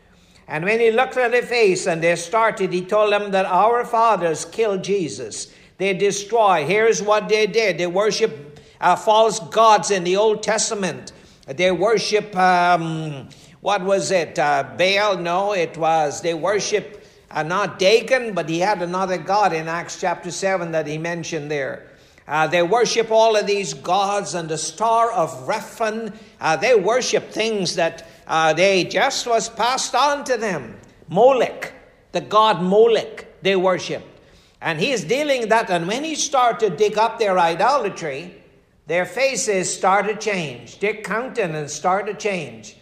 And 0.46 0.64
when 0.64 0.80
he 0.80 0.90
looked 0.90 1.16
at 1.16 1.30
their 1.30 1.42
face 1.42 1.86
and 1.86 2.02
they 2.02 2.16
started, 2.16 2.72
he 2.72 2.82
told 2.84 3.12
them 3.12 3.30
that 3.30 3.46
our 3.46 3.84
fathers 3.84 4.44
killed 4.44 4.84
Jesus. 4.84 5.52
They 5.78 5.94
destroyed. 5.94 6.68
Here's 6.68 7.02
what 7.02 7.28
they 7.28 7.46
did 7.46 7.78
they 7.78 7.86
worship 7.86 8.60
uh, 8.80 8.96
false 8.96 9.40
gods 9.40 9.90
in 9.90 10.04
the 10.04 10.16
Old 10.16 10.42
Testament. 10.42 11.12
They 11.46 11.72
worship, 11.72 12.34
um, 12.36 13.28
what 13.60 13.82
was 13.82 14.10
it? 14.10 14.38
Uh, 14.38 14.64
Baal? 14.76 15.18
No, 15.18 15.52
it 15.52 15.76
was, 15.76 16.20
they 16.20 16.34
worship 16.34 17.04
uh, 17.30 17.42
not 17.42 17.78
Dagon, 17.78 18.32
but 18.32 18.48
he 18.48 18.60
had 18.60 18.80
another 18.80 19.18
god 19.18 19.52
in 19.52 19.66
Acts 19.66 20.00
chapter 20.00 20.30
7 20.30 20.72
that 20.72 20.86
he 20.86 20.98
mentioned 20.98 21.50
there. 21.50 21.90
Uh, 22.26 22.46
they 22.46 22.62
worship 22.62 23.10
all 23.10 23.36
of 23.36 23.46
these 23.46 23.74
gods 23.74 24.34
and 24.34 24.48
the 24.48 24.58
star 24.58 25.12
of 25.12 25.30
Rephan. 25.46 26.14
Uh, 26.40 26.56
they 26.56 26.74
worship 26.74 27.30
things 27.30 27.74
that 27.76 28.08
uh, 28.26 28.52
they 28.52 28.84
just 28.84 29.26
was 29.26 29.48
passed 29.48 29.94
on 29.94 30.24
to 30.24 30.36
them. 30.36 30.76
Molech, 31.08 31.72
the 32.12 32.20
god 32.20 32.62
Molech, 32.62 33.26
they 33.42 33.56
worship. 33.56 34.02
And 34.60 34.80
he's 34.80 35.04
dealing 35.04 35.48
that. 35.48 35.68
And 35.68 35.86
when 35.86 36.04
he 36.04 36.14
started 36.14 36.70
to 36.70 36.76
dig 36.76 36.96
up 36.96 37.18
their 37.18 37.38
idolatry, 37.38 38.34
their 38.86 39.04
faces 39.04 39.74
started 39.74 40.20
to 40.20 40.30
change. 40.30 40.78
Their 40.80 40.94
countenance 40.94 41.74
started 41.74 42.14
to 42.14 42.18
change. 42.18 42.76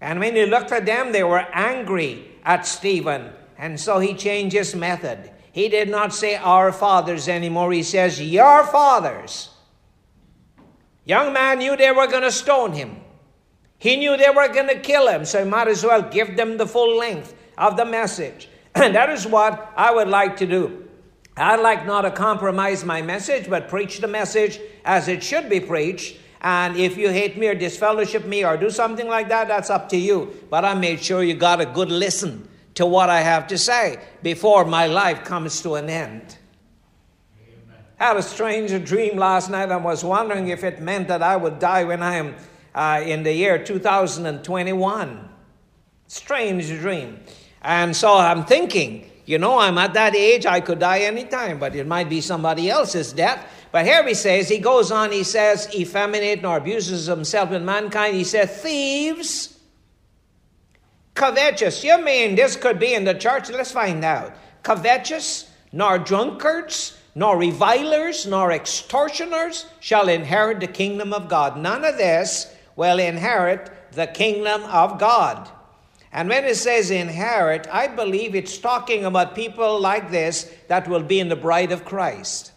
And 0.00 0.18
when 0.18 0.34
he 0.34 0.46
looked 0.46 0.72
at 0.72 0.86
them, 0.86 1.12
they 1.12 1.22
were 1.22 1.46
angry 1.52 2.28
at 2.44 2.66
Stephen 2.66 3.30
and 3.58 3.78
so 3.78 3.98
he 3.98 4.14
changed 4.14 4.54
his 4.54 4.74
method. 4.74 5.30
He 5.58 5.68
did 5.68 5.88
not 5.88 6.14
say 6.14 6.36
our 6.36 6.70
fathers 6.70 7.28
anymore. 7.28 7.72
He 7.72 7.82
says 7.82 8.22
your 8.22 8.64
fathers. 8.64 9.50
Young 11.04 11.32
man 11.32 11.58
knew 11.58 11.76
they 11.76 11.90
were 11.90 12.06
going 12.06 12.22
to 12.22 12.30
stone 12.30 12.74
him. 12.74 13.00
He 13.76 13.96
knew 13.96 14.16
they 14.16 14.30
were 14.30 14.46
going 14.46 14.68
to 14.68 14.78
kill 14.78 15.08
him, 15.08 15.24
so 15.24 15.42
he 15.42 15.50
might 15.50 15.66
as 15.66 15.82
well 15.82 16.00
give 16.00 16.36
them 16.36 16.58
the 16.58 16.66
full 16.68 16.96
length 16.96 17.34
of 17.58 17.76
the 17.76 17.84
message. 17.84 18.48
And 18.76 18.94
that 18.94 19.10
is 19.10 19.26
what 19.26 19.72
I 19.76 19.92
would 19.92 20.06
like 20.06 20.36
to 20.36 20.46
do. 20.46 20.88
I'd 21.36 21.58
like 21.58 21.84
not 21.86 22.02
to 22.02 22.12
compromise 22.12 22.84
my 22.84 23.02
message, 23.02 23.50
but 23.50 23.68
preach 23.68 23.98
the 23.98 24.06
message 24.06 24.60
as 24.84 25.08
it 25.08 25.24
should 25.24 25.48
be 25.50 25.58
preached. 25.58 26.20
And 26.40 26.76
if 26.76 26.96
you 26.96 27.08
hate 27.08 27.36
me 27.36 27.48
or 27.48 27.56
disfellowship 27.56 28.24
me 28.24 28.44
or 28.44 28.56
do 28.56 28.70
something 28.70 29.08
like 29.08 29.28
that, 29.30 29.48
that's 29.48 29.70
up 29.70 29.88
to 29.88 29.96
you. 29.96 30.36
But 30.50 30.64
I 30.64 30.74
made 30.74 31.02
sure 31.02 31.24
you 31.24 31.34
got 31.34 31.60
a 31.60 31.66
good 31.66 31.90
listen 31.90 32.48
to 32.78 32.86
what 32.86 33.10
I 33.10 33.22
have 33.22 33.48
to 33.48 33.58
say 33.58 33.98
before 34.22 34.64
my 34.64 34.86
life 34.86 35.24
comes 35.24 35.62
to 35.62 35.74
an 35.74 35.90
end. 35.90 36.36
Amen. 37.42 37.76
Had 37.96 38.16
a 38.16 38.22
strange 38.22 38.70
dream 38.84 39.18
last 39.18 39.50
night 39.50 39.72
I 39.72 39.78
was 39.78 40.04
wondering 40.04 40.46
if 40.46 40.62
it 40.62 40.80
meant 40.80 41.08
that 41.08 41.20
I 41.20 41.36
would 41.36 41.58
die 41.58 41.82
when 41.82 42.04
I 42.04 42.14
am 42.14 42.36
uh, 42.76 43.02
in 43.04 43.24
the 43.24 43.32
year 43.32 43.58
2021. 43.58 45.28
Strange 46.06 46.68
dream. 46.68 47.18
And 47.62 47.96
so 47.96 48.16
I'm 48.16 48.44
thinking, 48.44 49.10
you 49.26 49.38
know, 49.38 49.58
I'm 49.58 49.76
at 49.76 49.94
that 49.94 50.14
age, 50.14 50.46
I 50.46 50.60
could 50.60 50.78
die 50.78 51.00
anytime, 51.00 51.58
but 51.58 51.74
it 51.74 51.84
might 51.84 52.08
be 52.08 52.20
somebody 52.20 52.70
else's 52.70 53.12
death. 53.12 53.44
But 53.72 53.86
here 53.86 54.06
he 54.06 54.14
says, 54.14 54.48
he 54.48 54.58
goes 54.58 54.92
on, 54.92 55.10
he 55.10 55.24
says, 55.24 55.68
effeminate 55.74 56.42
nor 56.42 56.58
abuses 56.58 57.06
himself 57.06 57.50
with 57.50 57.64
mankind. 57.64 58.14
He 58.14 58.22
says, 58.22 58.62
thieves 58.62 59.57
Covetous. 61.18 61.82
You 61.82 62.00
mean 62.00 62.36
this 62.36 62.54
could 62.54 62.78
be 62.78 62.94
in 62.94 63.02
the 63.02 63.12
church? 63.12 63.50
Let's 63.50 63.72
find 63.72 64.04
out. 64.04 64.34
Covetous, 64.62 65.50
nor 65.72 65.98
drunkards, 65.98 66.96
nor 67.16 67.36
revilers, 67.36 68.24
nor 68.24 68.52
extortioners 68.52 69.66
shall 69.80 70.08
inherit 70.08 70.60
the 70.60 70.68
kingdom 70.68 71.12
of 71.12 71.28
God. 71.28 71.58
None 71.58 71.84
of 71.84 71.96
this 71.96 72.54
will 72.76 73.00
inherit 73.00 73.68
the 73.90 74.06
kingdom 74.06 74.62
of 74.62 75.00
God. 75.00 75.50
And 76.12 76.28
when 76.28 76.44
it 76.44 76.54
says 76.54 76.92
inherit, 76.92 77.66
I 77.72 77.88
believe 77.88 78.36
it's 78.36 78.56
talking 78.56 79.04
about 79.04 79.34
people 79.34 79.80
like 79.80 80.12
this 80.12 80.54
that 80.68 80.86
will 80.86 81.02
be 81.02 81.18
in 81.18 81.28
the 81.28 81.34
bride 81.34 81.72
of 81.72 81.84
Christ. 81.84 82.52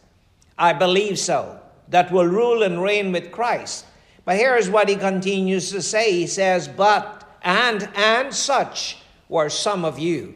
I 0.56 0.74
believe 0.74 1.18
so. 1.18 1.60
That 1.90 2.12
will 2.12 2.28
rule 2.28 2.62
and 2.62 2.80
reign 2.80 3.12
with 3.12 3.32
Christ. 3.32 3.86
But 4.24 4.38
here's 4.38 4.70
what 4.70 4.88
he 4.88 4.96
continues 4.96 5.72
to 5.72 5.82
say. 5.82 6.12
He 6.12 6.28
says, 6.28 6.68
But 6.68 7.21
and 7.44 7.90
and 7.96 8.34
such 8.34 8.98
were 9.30 9.50
some 9.50 9.86
of 9.86 9.98
you. 10.00 10.36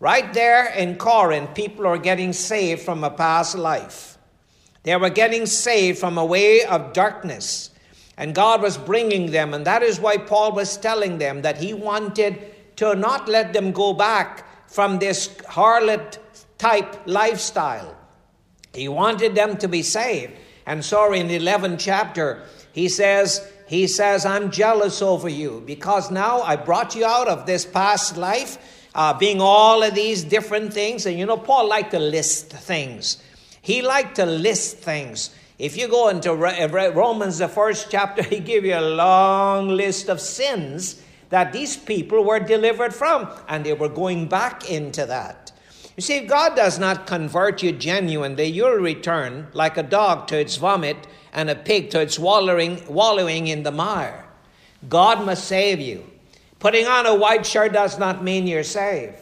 Right 0.00 0.32
there 0.32 0.66
in 0.74 0.96
Corinth, 0.96 1.54
people 1.54 1.86
are 1.86 1.98
getting 1.98 2.32
saved 2.32 2.82
from 2.82 3.04
a 3.04 3.10
past 3.10 3.56
life. 3.56 4.18
They 4.82 4.96
were 4.96 5.10
getting 5.10 5.46
saved 5.46 5.98
from 5.98 6.18
a 6.18 6.24
way 6.24 6.64
of 6.64 6.92
darkness. 6.92 7.70
And 8.16 8.34
God 8.34 8.62
was 8.62 8.76
bringing 8.76 9.30
them. 9.30 9.54
And 9.54 9.64
that 9.64 9.82
is 9.82 10.00
why 10.00 10.16
Paul 10.16 10.52
was 10.52 10.76
telling 10.76 11.18
them 11.18 11.42
that 11.42 11.58
he 11.58 11.72
wanted 11.72 12.76
to 12.76 12.94
not 12.94 13.28
let 13.28 13.52
them 13.52 13.72
go 13.72 13.92
back 13.92 14.44
from 14.68 14.98
this 14.98 15.28
harlot 15.28 16.18
type 16.58 17.02
lifestyle. 17.06 17.96
He 18.74 18.88
wanted 18.88 19.34
them 19.34 19.56
to 19.58 19.68
be 19.68 19.82
saved. 19.82 20.32
And 20.66 20.84
so 20.84 21.12
in 21.12 21.28
the 21.28 21.38
11th 21.38 21.78
chapter, 21.78 22.42
he 22.72 22.88
says, 22.88 23.51
he 23.72 23.86
says, 23.86 24.26
I'm 24.26 24.50
jealous 24.50 25.00
over 25.00 25.30
you 25.30 25.62
because 25.64 26.10
now 26.10 26.42
I 26.42 26.56
brought 26.56 26.94
you 26.94 27.06
out 27.06 27.26
of 27.26 27.46
this 27.46 27.64
past 27.64 28.18
life, 28.18 28.58
uh, 28.94 29.14
being 29.14 29.40
all 29.40 29.82
of 29.82 29.94
these 29.94 30.24
different 30.24 30.74
things. 30.74 31.06
And 31.06 31.18
you 31.18 31.24
know, 31.24 31.38
Paul 31.38 31.68
liked 31.68 31.92
to 31.92 31.98
list 31.98 32.52
things. 32.52 33.22
He 33.62 33.80
liked 33.80 34.16
to 34.16 34.26
list 34.26 34.80
things. 34.80 35.34
If 35.58 35.78
you 35.78 35.88
go 35.88 36.10
into 36.10 36.34
Romans, 36.34 37.38
the 37.38 37.48
first 37.48 37.90
chapter, 37.90 38.22
he 38.34 38.40
give 38.40 38.66
you 38.66 38.76
a 38.76 38.94
long 38.94 39.68
list 39.68 40.10
of 40.10 40.20
sins 40.20 41.02
that 41.30 41.54
these 41.54 41.74
people 41.74 42.24
were 42.24 42.40
delivered 42.40 42.92
from, 42.92 43.26
and 43.48 43.64
they 43.64 43.72
were 43.72 43.88
going 43.88 44.28
back 44.28 44.68
into 44.68 45.06
that. 45.06 45.50
You 45.96 46.02
see, 46.02 46.18
if 46.18 46.28
God 46.28 46.56
does 46.56 46.78
not 46.78 47.06
convert 47.06 47.62
you 47.62 47.72
genuinely, 47.72 48.48
you'll 48.48 48.72
return 48.72 49.46
like 49.54 49.78
a 49.78 49.82
dog 49.82 50.26
to 50.28 50.38
its 50.38 50.56
vomit 50.56 51.06
and 51.32 51.50
a 51.50 51.54
pig 51.54 51.90
to 51.90 52.00
its 52.00 52.18
wallowing, 52.18 52.82
wallowing 52.86 53.46
in 53.48 53.62
the 53.62 53.70
mire. 53.70 54.24
God 54.88 55.24
must 55.24 55.44
save 55.44 55.80
you. 55.80 56.04
Putting 56.58 56.86
on 56.86 57.06
a 57.06 57.14
white 57.14 57.46
shirt 57.46 57.72
does 57.72 57.98
not 57.98 58.22
mean 58.22 58.46
you're 58.46 58.62
saved. 58.62 59.16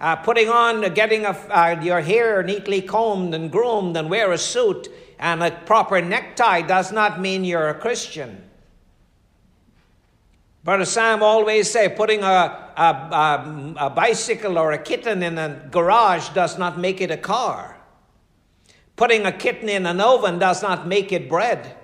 Uh, 0.00 0.16
putting 0.16 0.48
on, 0.48 0.84
uh, 0.84 0.88
getting 0.88 1.24
a, 1.24 1.30
uh, 1.30 1.80
your 1.82 2.00
hair 2.00 2.42
neatly 2.42 2.82
combed 2.82 3.34
and 3.34 3.50
groomed 3.50 3.96
and 3.96 4.10
wear 4.10 4.32
a 4.32 4.38
suit 4.38 4.88
and 5.18 5.42
a 5.42 5.50
proper 5.50 6.00
necktie 6.02 6.60
does 6.60 6.92
not 6.92 7.20
mean 7.20 7.44
you're 7.44 7.68
a 7.68 7.74
Christian. 7.74 8.42
Brother 10.64 10.84
Sam 10.84 11.22
always 11.22 11.70
say 11.70 11.88
putting 11.88 12.22
a, 12.22 12.72
a, 12.76 12.82
a, 12.82 13.74
a 13.86 13.90
bicycle 13.90 14.58
or 14.58 14.72
a 14.72 14.78
kitten 14.78 15.22
in 15.22 15.38
a 15.38 15.68
garage 15.70 16.30
does 16.30 16.58
not 16.58 16.78
make 16.78 17.00
it 17.00 17.10
a 17.10 17.16
car. 17.16 17.73
Putting 18.96 19.26
a 19.26 19.32
kitten 19.32 19.68
in 19.68 19.86
an 19.86 20.00
oven 20.00 20.38
does 20.38 20.62
not 20.62 20.86
make 20.86 21.12
it 21.12 21.28
bread. 21.28 21.76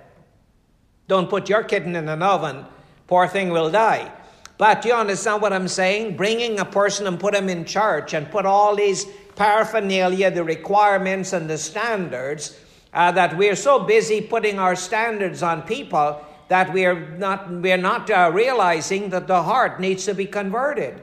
Don't 1.07 1.29
put 1.29 1.49
your 1.49 1.63
kitten 1.63 1.95
in 1.95 2.07
an 2.07 2.23
oven, 2.23 2.65
poor 3.07 3.27
thing 3.27 3.49
will 3.49 3.69
die. 3.69 4.11
But 4.57 4.85
you 4.85 4.93
understand 4.93 5.41
what 5.41 5.53
I'm 5.53 5.67
saying? 5.67 6.15
Bringing 6.15 6.59
a 6.59 6.65
person 6.65 7.07
and 7.07 7.19
put 7.19 7.35
him 7.35 7.49
in 7.49 7.65
church 7.65 8.13
and 8.13 8.29
put 8.29 8.45
all 8.45 8.75
these 8.75 9.05
paraphernalia, 9.35 10.31
the 10.31 10.43
requirements 10.43 11.33
and 11.33 11.49
the 11.49 11.57
standards, 11.57 12.57
uh, 12.93 13.11
that 13.11 13.35
we're 13.35 13.55
so 13.55 13.79
busy 13.79 14.21
putting 14.21 14.59
our 14.59 14.75
standards 14.75 15.41
on 15.41 15.63
people 15.63 16.23
that 16.47 16.73
we're 16.73 17.17
not, 17.17 17.49
we're 17.49 17.77
not 17.77 18.09
uh, 18.09 18.29
realizing 18.33 19.09
that 19.09 19.25
the 19.27 19.41
heart 19.41 19.79
needs 19.79 20.05
to 20.05 20.13
be 20.13 20.25
converted. 20.25 21.01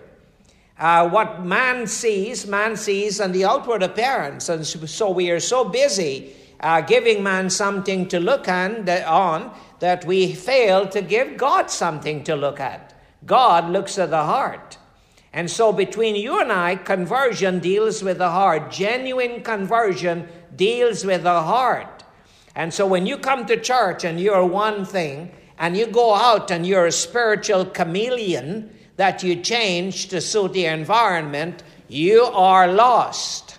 Uh, 0.78 1.08
what 1.08 1.44
man 1.44 1.86
sees, 1.86 2.46
man 2.46 2.76
sees 2.76 3.20
on 3.20 3.32
the 3.32 3.44
outward 3.44 3.82
appearance. 3.82 4.48
And 4.48 4.64
so 4.66 5.10
we 5.10 5.30
are 5.30 5.40
so 5.40 5.64
busy 5.64 6.34
uh, 6.60 6.80
giving 6.80 7.22
man 7.22 7.50
something 7.50 8.08
to 8.08 8.20
look 8.20 8.48
on 8.48 8.84
that 9.80 10.04
we 10.04 10.32
fail 10.32 10.86
to 10.88 11.02
give 11.02 11.36
God 11.36 11.70
something 11.70 12.24
to 12.24 12.36
look 12.36 12.60
at. 12.60 12.94
God 13.26 13.70
looks 13.70 13.98
at 13.98 14.10
the 14.10 14.24
heart. 14.24 14.78
And 15.32 15.50
so 15.50 15.72
between 15.72 16.16
you 16.16 16.40
and 16.40 16.50
I, 16.50 16.76
conversion 16.76 17.58
deals 17.58 18.02
with 18.02 18.18
the 18.18 18.30
heart. 18.30 18.70
Genuine 18.70 19.42
conversion 19.42 20.28
deals 20.56 21.04
with 21.04 21.22
the 21.22 21.42
heart. 21.42 22.02
And 22.54 22.72
so 22.72 22.86
when 22.86 23.06
you 23.06 23.18
come 23.18 23.46
to 23.46 23.56
church 23.56 24.04
and 24.04 24.18
you're 24.18 24.44
one 24.44 24.84
thing, 24.84 25.32
and 25.58 25.76
you 25.76 25.86
go 25.86 26.14
out 26.14 26.50
and 26.50 26.64
you're 26.64 26.86
a 26.86 26.92
spiritual 26.92 27.64
chameleon, 27.66 28.70
that 28.98 29.22
you 29.22 29.36
change 29.36 30.08
to 30.08 30.20
suit 30.20 30.52
the 30.52 30.66
environment, 30.66 31.62
you 31.86 32.24
are 32.24 32.66
lost. 32.66 33.58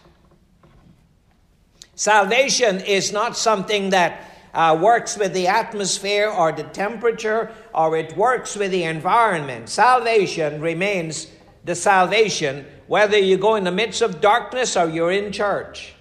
Salvation 1.96 2.82
is 2.82 3.14
not 3.14 3.38
something 3.38 3.92
that 3.92 4.30
uh, 4.54 4.78
works 4.82 5.18
with 5.18 5.34
the 5.34 5.48
atmosphere 5.48 6.30
or 6.30 6.52
the 6.52 6.64
temperature 6.64 7.52
or 7.74 7.96
it 7.96 8.18
works 8.18 8.58
with 8.58 8.72
the 8.72 8.84
environment. 8.84 9.70
Salvation 9.70 10.60
remains 10.60 11.28
the 11.64 11.76
salvation 11.76 12.66
whether 12.88 13.18
you 13.18 13.38
go 13.38 13.56
in 13.56 13.64
the 13.64 13.72
midst 13.72 14.02
of 14.02 14.20
darkness 14.20 14.76
or 14.76 14.90
you're 14.90 15.12
in 15.12 15.32
church. 15.32 15.94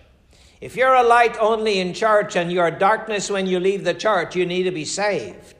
If 0.60 0.74
you're 0.74 0.94
a 0.94 1.04
light 1.04 1.36
only 1.38 1.78
in 1.78 1.94
church 1.94 2.34
and 2.34 2.50
you're 2.50 2.72
darkness 2.72 3.30
when 3.30 3.46
you 3.46 3.60
leave 3.60 3.84
the 3.84 3.94
church, 3.94 4.34
you 4.34 4.46
need 4.46 4.64
to 4.64 4.72
be 4.72 4.84
saved. 4.84 5.57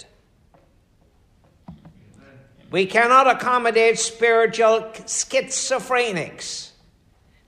We 2.71 2.85
cannot 2.85 3.27
accommodate 3.27 3.99
spiritual 3.99 4.81
schizophrenics. 5.07 6.71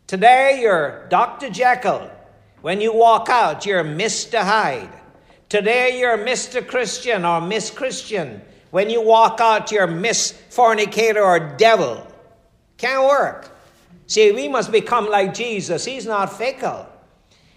Today, 0.07 0.61
you're 0.63 1.07
Dr. 1.09 1.51
Jekyll. 1.51 2.11
When 2.63 2.81
you 2.81 2.95
walk 2.95 3.29
out, 3.29 3.67
you're 3.67 3.85
Mr. 3.85 4.43
Hyde. 4.43 4.89
Today, 5.51 6.01
you're 6.01 6.19
Mr. 6.19 6.67
Christian 6.67 7.25
or 7.25 7.41
Miss 7.41 7.71
Christian. 7.71 8.41
When 8.71 8.89
you 8.89 9.03
walk 9.03 9.41
out, 9.41 9.71
you're 9.71 9.87
Miss 9.87 10.33
Fornicator 10.51 11.23
or 11.23 11.55
Devil. 11.57 12.07
Can't 12.79 13.05
work. 13.05 13.51
See, 14.07 14.33
we 14.33 14.49
must 14.49 14.73
become 14.73 15.09
like 15.09 15.35
Jesus. 15.35 15.85
He's 15.85 16.07
not 16.07 16.37
fickle. 16.37 16.87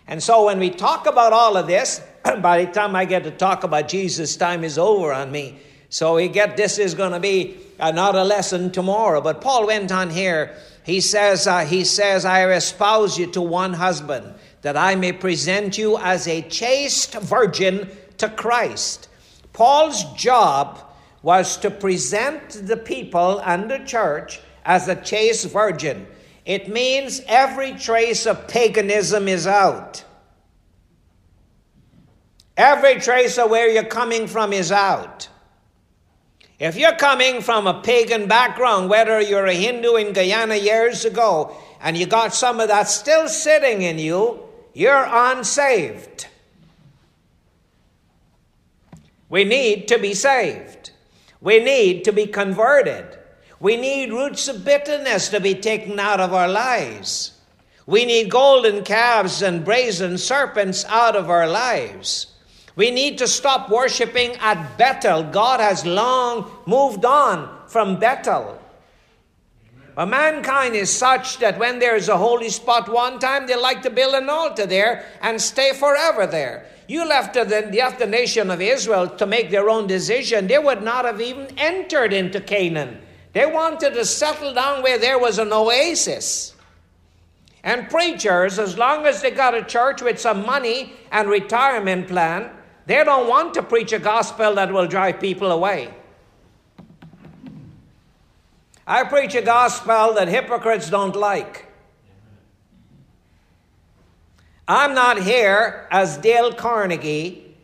And 0.05 0.21
so 0.21 0.45
when 0.45 0.59
we 0.59 0.69
talk 0.69 1.05
about 1.05 1.31
all 1.31 1.55
of 1.55 1.67
this, 1.67 2.01
by 2.41 2.65
the 2.65 2.71
time 2.71 2.95
I 2.95 3.05
get 3.05 3.23
to 3.23 3.31
talk 3.31 3.63
about 3.63 3.87
Jesus, 3.87 4.35
time 4.35 4.65
is 4.65 4.77
over 4.77 5.13
on 5.13 5.31
me. 5.31 5.59
So 5.93 6.15
we 6.15 6.27
get 6.27 6.57
this 6.57 6.79
is 6.79 6.95
going 6.95 7.11
to 7.11 7.19
be 7.19 7.55
another 7.79 8.23
lesson 8.23 8.71
tomorrow. 8.71 9.21
But 9.21 9.41
Paul 9.41 9.67
went 9.67 9.91
on 9.91 10.09
here. 10.09 10.57
He 10.83 10.99
says, 11.01 11.45
uh, 11.45 11.65
he 11.65 11.83
says, 11.83 12.25
I 12.25 12.51
espouse 12.51 13.19
you 13.19 13.27
to 13.33 13.41
one 13.41 13.73
husband, 13.73 14.33
that 14.63 14.75
I 14.75 14.95
may 14.95 15.11
present 15.11 15.77
you 15.77 15.99
as 15.99 16.27
a 16.27 16.41
chaste 16.41 17.13
virgin 17.13 17.91
to 18.17 18.27
Christ. 18.27 19.07
Paul's 19.53 20.03
job 20.13 20.79
was 21.21 21.57
to 21.57 21.69
present 21.69 22.49
the 22.65 22.77
people 22.77 23.37
and 23.41 23.69
the 23.69 23.85
church 23.85 24.39
as 24.65 24.87
a 24.87 24.95
chaste 24.95 25.47
virgin. 25.51 26.07
It 26.43 26.69
means 26.69 27.21
every 27.27 27.73
trace 27.73 28.25
of 28.25 28.47
paganism 28.47 29.27
is 29.27 29.45
out. 29.45 30.03
Every 32.57 32.99
trace 32.99 33.37
of 33.37 33.51
where 33.51 33.69
you're 33.69 33.83
coming 33.83 34.25
from 34.25 34.53
is 34.53 34.71
out. 34.71 35.29
If 36.59 36.75
you're 36.75 36.95
coming 36.95 37.41
from 37.41 37.67
a 37.67 37.81
pagan 37.81 38.27
background, 38.27 38.89
whether 38.89 39.19
you're 39.19 39.47
a 39.47 39.53
Hindu 39.53 39.95
in 39.95 40.13
Guyana 40.13 40.55
years 40.55 41.03
ago 41.03 41.55
and 41.81 41.97
you 41.97 42.05
got 42.05 42.33
some 42.33 42.59
of 42.59 42.67
that 42.69 42.87
still 42.87 43.27
sitting 43.27 43.81
in 43.81 43.99
you, 43.99 44.39
you're 44.73 45.07
unsaved. 45.09 46.27
We 49.29 49.43
need 49.43 49.87
to 49.87 49.97
be 49.97 50.13
saved. 50.13 50.91
We 51.41 51.59
need 51.59 52.05
to 52.05 52.13
be 52.13 52.27
converted. 52.27 53.17
We 53.59 53.77
need 53.77 54.11
roots 54.11 54.47
of 54.47 54.63
bitterness 54.63 55.29
to 55.29 55.39
be 55.39 55.55
taken 55.55 55.99
out 55.99 56.19
of 56.19 56.33
our 56.33 56.47
lives. 56.47 57.39
We 57.85 58.05
need 58.05 58.29
golden 58.29 58.83
calves 58.83 59.41
and 59.41 59.65
brazen 59.65 60.17
serpents 60.17 60.85
out 60.85 61.15
of 61.15 61.29
our 61.29 61.47
lives. 61.47 62.32
We 62.75 62.89
need 62.89 63.19
to 63.19 63.27
stop 63.27 63.69
worshiping 63.69 64.31
at 64.37 64.77
Bethel. 64.77 65.23
God 65.23 65.59
has 65.59 65.85
long 65.85 66.49
moved 66.65 67.05
on 67.05 67.49
from 67.67 67.99
Bethel. 67.99 68.59
But 69.95 70.07
mankind 70.07 70.75
is 70.75 70.91
such 70.91 71.37
that 71.37 71.59
when 71.59 71.77
there 71.77 71.95
is 71.95 72.09
a 72.09 72.17
holy 72.17 72.49
spot 72.49 72.89
one 72.89 73.19
time, 73.19 73.45
they 73.45 73.55
like 73.55 73.83
to 73.83 73.91
build 73.91 74.15
an 74.15 74.27
altar 74.27 74.65
there 74.65 75.05
and 75.21 75.39
stay 75.39 75.73
forever 75.73 76.25
there. 76.25 76.65
You 76.87 77.07
left 77.07 77.35
the, 77.35 77.45
left 77.45 77.99
the 77.99 78.07
nation 78.07 78.49
of 78.49 78.59
Israel 78.59 79.07
to 79.07 79.25
make 79.27 79.51
their 79.51 79.69
own 79.69 79.85
decision. 79.85 80.47
They 80.47 80.57
would 80.57 80.81
not 80.81 81.05
have 81.05 81.21
even 81.21 81.47
entered 81.57 82.11
into 82.11 82.41
Canaan. 82.41 82.99
They 83.33 83.45
wanted 83.45 83.93
to 83.93 84.05
settle 84.05 84.53
down 84.53 84.81
where 84.81 84.97
there 84.97 85.19
was 85.19 85.37
an 85.37 85.53
oasis. 85.53 86.55
And 87.63 87.89
preachers, 87.89 88.59
as 88.59 88.77
long 88.77 89.05
as 89.05 89.21
they 89.21 89.31
got 89.31 89.55
a 89.55 89.63
church 89.63 90.01
with 90.01 90.19
some 90.19 90.45
money 90.45 90.93
and 91.11 91.29
retirement 91.29 92.07
plan, 92.07 92.49
they 92.85 93.03
don't 93.03 93.29
want 93.29 93.53
to 93.53 93.63
preach 93.63 93.93
a 93.93 93.99
gospel 93.99 94.55
that 94.55 94.71
will 94.71 94.87
drive 94.87 95.19
people 95.19 95.51
away. 95.51 95.93
I 98.85 99.05
preach 99.05 99.35
a 99.35 99.41
gospel 99.41 100.13
that 100.15 100.27
hypocrites 100.27 100.89
don't 100.89 101.15
like. 101.15 101.67
I'm 104.67 104.93
not 104.93 105.21
here 105.21 105.87
as 105.91 106.17
Dale 106.17 106.53
Carnegie, 106.53 107.55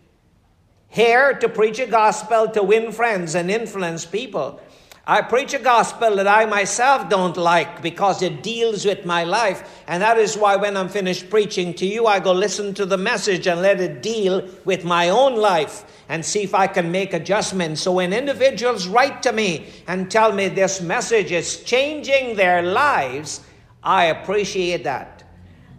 here 0.88 1.34
to 1.34 1.48
preach 1.50 1.80
a 1.80 1.88
gospel 1.88 2.50
to 2.50 2.64
win 2.64 2.92
friends 2.92 3.36
and 3.36 3.52
influence 3.52 4.06
people. 4.06 4.62
I 5.10 5.24
preach 5.24 5.56
a 5.56 5.58
gospel 5.60 6.18
that 6.18 6.28
I 6.28 6.46
myself 6.46 7.10
don't 7.10 7.36
like 7.36 7.82
because 7.82 8.22
it 8.22 8.44
deals 8.44 8.86
with 8.86 9.08
my 9.08 9.24
life. 9.24 9.82
And 9.88 10.04
that 10.04 10.20
is 10.20 10.38
why 10.38 10.56
when 10.56 10.78
I'm 10.78 10.88
finished 10.88 11.32
preaching 11.32 11.74
to 11.82 11.86
you, 11.88 12.06
I 12.06 12.20
go 12.20 12.32
listen 12.32 12.76
to 12.76 12.86
the 12.86 12.96
message 12.96 13.48
and 13.48 13.60
let 13.60 13.82
it 13.82 14.04
deal 14.04 14.48
with 14.66 14.86
my 14.86 15.10
own 15.10 15.36
life 15.36 15.84
and 16.10 16.24
see 16.24 16.44
if 16.44 16.54
I 16.54 16.68
can 16.68 16.92
make 16.92 17.14
adjustments. 17.14 17.82
So 17.82 17.94
when 17.94 18.14
individuals 18.14 18.88
write 18.88 19.24
to 19.24 19.32
me 19.32 19.70
and 19.88 20.12
tell 20.12 20.32
me 20.32 20.48
this 20.48 20.80
message 20.80 21.32
is 21.32 21.64
changing 21.64 22.36
their 22.36 22.62
lives, 22.62 23.42
I 23.82 24.06
appreciate 24.06 24.84
that. 24.84 25.24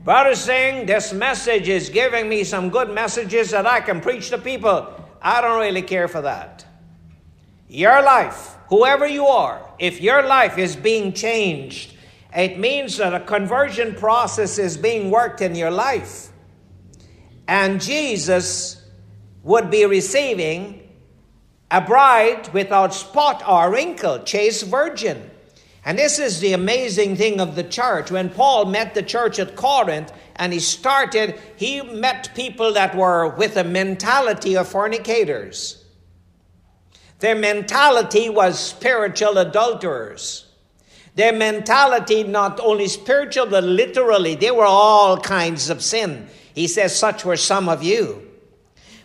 Brother 0.02 0.34
saying 0.34 0.86
this 0.86 1.12
message 1.12 1.68
is 1.68 1.88
giving 1.88 2.28
me 2.28 2.42
some 2.42 2.68
good 2.68 2.90
messages 2.92 3.52
that 3.52 3.64
I 3.64 3.78
can 3.78 4.00
preach 4.00 4.30
to 4.30 4.38
people. 4.38 4.92
I 5.22 5.40
don't 5.40 5.60
really 5.60 5.82
care 5.82 6.08
for 6.08 6.20
that. 6.22 6.66
Your 7.70 8.02
life 8.02 8.56
whoever 8.70 9.06
you 9.06 9.26
are, 9.26 9.60
if 9.78 10.00
your 10.00 10.22
life 10.22 10.56
is 10.56 10.76
being 10.76 11.12
changed, 11.12 11.92
it 12.34 12.58
means 12.58 12.96
that 12.96 13.12
a 13.12 13.20
conversion 13.20 13.94
process 13.94 14.58
is 14.58 14.78
being 14.78 15.10
worked 15.10 15.42
in 15.42 15.54
your 15.54 15.72
life. 15.72 16.28
And 17.46 17.80
Jesus 17.80 18.82
would 19.42 19.70
be 19.70 19.84
receiving 19.84 20.88
a 21.70 21.80
bride 21.80 22.52
without 22.52 22.94
spot 22.94 23.42
or 23.46 23.72
wrinkle, 23.72 24.20
chaste 24.20 24.66
virgin. 24.66 25.30
And 25.84 25.98
this 25.98 26.18
is 26.20 26.38
the 26.38 26.52
amazing 26.52 27.16
thing 27.16 27.40
of 27.40 27.56
the 27.56 27.64
church. 27.64 28.10
When 28.10 28.28
Paul 28.28 28.66
met 28.66 28.94
the 28.94 29.02
church 29.02 29.40
at 29.40 29.56
Corinth 29.56 30.12
and 30.36 30.52
he 30.52 30.60
started, 30.60 31.40
he 31.56 31.80
met 31.80 32.34
people 32.36 32.74
that 32.74 32.94
were 32.94 33.28
with 33.28 33.56
a 33.56 33.64
mentality 33.64 34.56
of 34.56 34.68
fornicators. 34.68 35.79
Their 37.20 37.34
mentality 37.34 38.30
was 38.30 38.58
spiritual 38.58 39.36
adulterers. 39.38 40.46
Their 41.14 41.32
mentality, 41.34 42.22
not 42.22 42.58
only 42.60 42.88
spiritual, 42.88 43.46
but 43.46 43.62
literally, 43.62 44.34
they 44.36 44.50
were 44.50 44.64
all 44.64 45.18
kinds 45.18 45.68
of 45.68 45.82
sin. 45.82 46.28
He 46.54 46.66
says, 46.66 46.98
Such 46.98 47.24
were 47.24 47.36
some 47.36 47.68
of 47.68 47.82
you. 47.82 48.26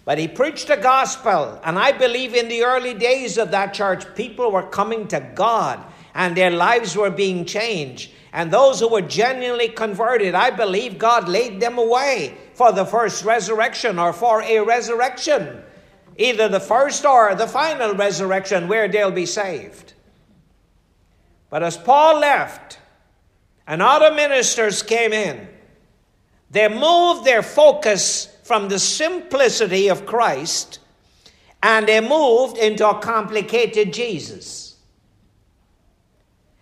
But 0.06 0.18
he 0.18 0.28
preached 0.28 0.68
the 0.68 0.78
gospel, 0.78 1.60
and 1.64 1.78
I 1.78 1.92
believe 1.92 2.36
in 2.36 2.48
the 2.48 2.64
early 2.64 2.94
days 2.94 3.38
of 3.38 3.52
that 3.52 3.74
church, 3.74 4.06
people 4.16 4.52
were 4.52 4.68
coming 4.68 5.08
to 5.10 5.20
God 5.34 5.84
and 6.14 6.38
their 6.38 6.52
lives 6.52 6.96
were 6.96 7.10
being 7.10 7.44
changed. 7.44 8.12
And 8.32 8.52
those 8.52 8.80
who 8.80 8.88
were 8.88 9.02
genuinely 9.02 9.70
converted, 9.70 10.36
I 10.36 10.52
believe 10.52 10.98
God 10.98 11.28
laid 11.28 11.60
them 11.60 11.78
away 11.78 12.38
for 12.54 12.72
the 12.72 12.86
first 12.86 13.26
resurrection 13.26 14.00
or 14.00 14.14
for 14.14 14.42
a 14.42 14.60
resurrection 14.60 15.64
either 16.18 16.48
the 16.48 16.60
first 16.60 17.06
or 17.06 17.36
the 17.36 17.48
final 17.48 17.94
resurrection 17.94 18.68
where 18.68 18.88
they'll 18.88 19.12
be 19.12 19.26
saved. 19.26 19.94
But 21.50 21.64
as 21.64 21.78
Paul 21.78 22.20
left 22.20 22.80
and 23.68 23.82
other 23.82 24.14
ministers 24.14 24.84
came 24.84 25.14
in, 25.14 25.48
they 26.52 26.68
moved 26.68 27.26
their 27.26 27.44
focus 27.44 28.36
from 28.44 28.70
the 28.70 28.80
simplicity 28.80 29.90
of 29.90 30.06
Christ 30.06 30.80
and 31.62 31.88
they 31.88 32.00
moved 32.00 32.58
into 32.58 32.88
a 32.88 33.00
complicated 33.00 33.92
Jesus. 33.92 34.76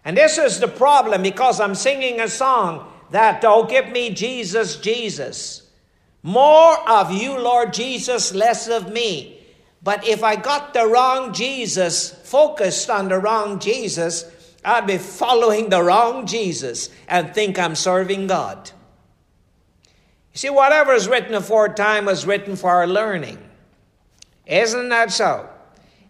And 0.05 0.17
this 0.17 0.37
is 0.37 0.59
the 0.59 0.67
problem 0.67 1.21
because 1.21 1.59
I'm 1.59 1.75
singing 1.75 2.19
a 2.19 2.27
song 2.27 2.91
that, 3.11 3.43
oh, 3.45 3.65
give 3.65 3.89
me 3.89 4.09
Jesus, 4.09 4.77
Jesus. 4.77 5.69
More 6.23 6.89
of 6.89 7.11
you, 7.11 7.37
Lord 7.37 7.73
Jesus, 7.73 8.33
less 8.33 8.67
of 8.67 8.91
me. 8.91 9.42
But 9.83 10.07
if 10.07 10.23
I 10.23 10.37
got 10.37 10.73
the 10.73 10.87
wrong 10.87 11.33
Jesus, 11.33 12.09
focused 12.09 12.89
on 12.89 13.09
the 13.09 13.19
wrong 13.19 13.59
Jesus, 13.59 14.25
I'd 14.63 14.87
be 14.87 14.97
following 14.97 15.69
the 15.69 15.83
wrong 15.83 16.25
Jesus 16.25 16.89
and 17.07 17.33
think 17.33 17.59
I'm 17.59 17.75
serving 17.75 18.27
God. 18.27 18.71
You 20.33 20.37
see, 20.37 20.49
whatever 20.49 20.93
is 20.93 21.07
written 21.07 21.33
aforetime 21.33 22.05
was 22.05 22.25
written 22.25 22.55
for 22.55 22.69
our 22.69 22.87
learning. 22.87 23.37
Isn't 24.45 24.89
that 24.89 25.11
so? 25.11 25.49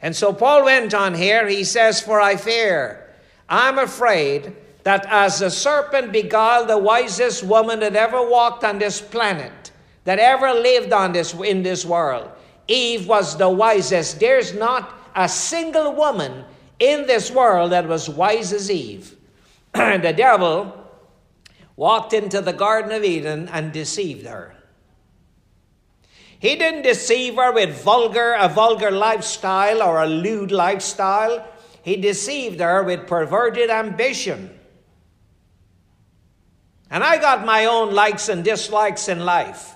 And 0.01 0.15
so 0.15 0.34
Paul 0.34 0.65
went 0.65 0.93
on 0.93 1.13
here, 1.15 1.47
he 1.47 1.63
says, 1.63 1.99
For 1.99 2.21
I 2.21 2.36
fear, 2.36 3.09
I'm 3.49 3.80
afraid 3.80 4.55
that 4.84 5.05
as 5.09 5.39
the 5.39 5.49
serpent 5.49 6.11
beguiled 6.11 6.67
the 6.67 6.78
wisest 6.78 7.43
woman 7.43 7.80
that 7.80 7.95
ever 7.95 8.21
walked 8.28 8.63
on 8.63 8.80
this 8.80 9.01
planet, 9.01 9.71
that 10.03 10.19
ever 10.19 10.53
lived 10.53 10.91
on 10.91 11.13
this 11.13 11.34
in 11.34 11.63
this 11.63 11.86
world, 11.86 12.30
Eve 12.68 13.07
was 13.07 13.38
the 13.38 13.49
wisest. 13.49 14.20
There's 14.20 14.53
not 14.53 14.93
a 15.16 15.28
single 15.28 15.93
woman 15.93 16.45
in 16.80 17.05
this 17.07 17.32
world 17.32 17.72
that 17.72 17.88
was 17.88 18.09
wise 18.09 18.53
as 18.53 18.70
Eve. 18.72 19.16
the 19.74 20.14
devil 20.16 20.80
walked 21.76 22.14
into 22.14 22.41
the 22.41 22.53
Garden 22.53 22.91
of 22.91 23.03
Eden 23.03 23.49
and 23.49 23.72
deceived 23.72 24.26
her. 24.26 24.55
He 26.39 26.55
didn't 26.57 26.82
deceive 26.82 27.36
her 27.36 27.53
with 27.53 27.82
vulgar, 27.84 28.34
a 28.34 28.49
vulgar 28.49 28.91
lifestyle 28.91 29.82
or 29.82 30.03
a 30.03 30.07
lewd 30.07 30.51
lifestyle. 30.51 31.47
He 31.84 31.95
deceived 31.95 32.59
her 32.59 32.84
with 32.84 33.07
perverted 33.07 33.70
ambition. 33.70 34.49
And 36.89 37.03
I 37.03 37.18
got 37.18 37.45
my 37.45 37.66
own 37.66 37.93
likes 37.93 38.30
and 38.30 38.43
dislikes 38.43 39.07
in 39.07 39.26
life. 39.26 39.74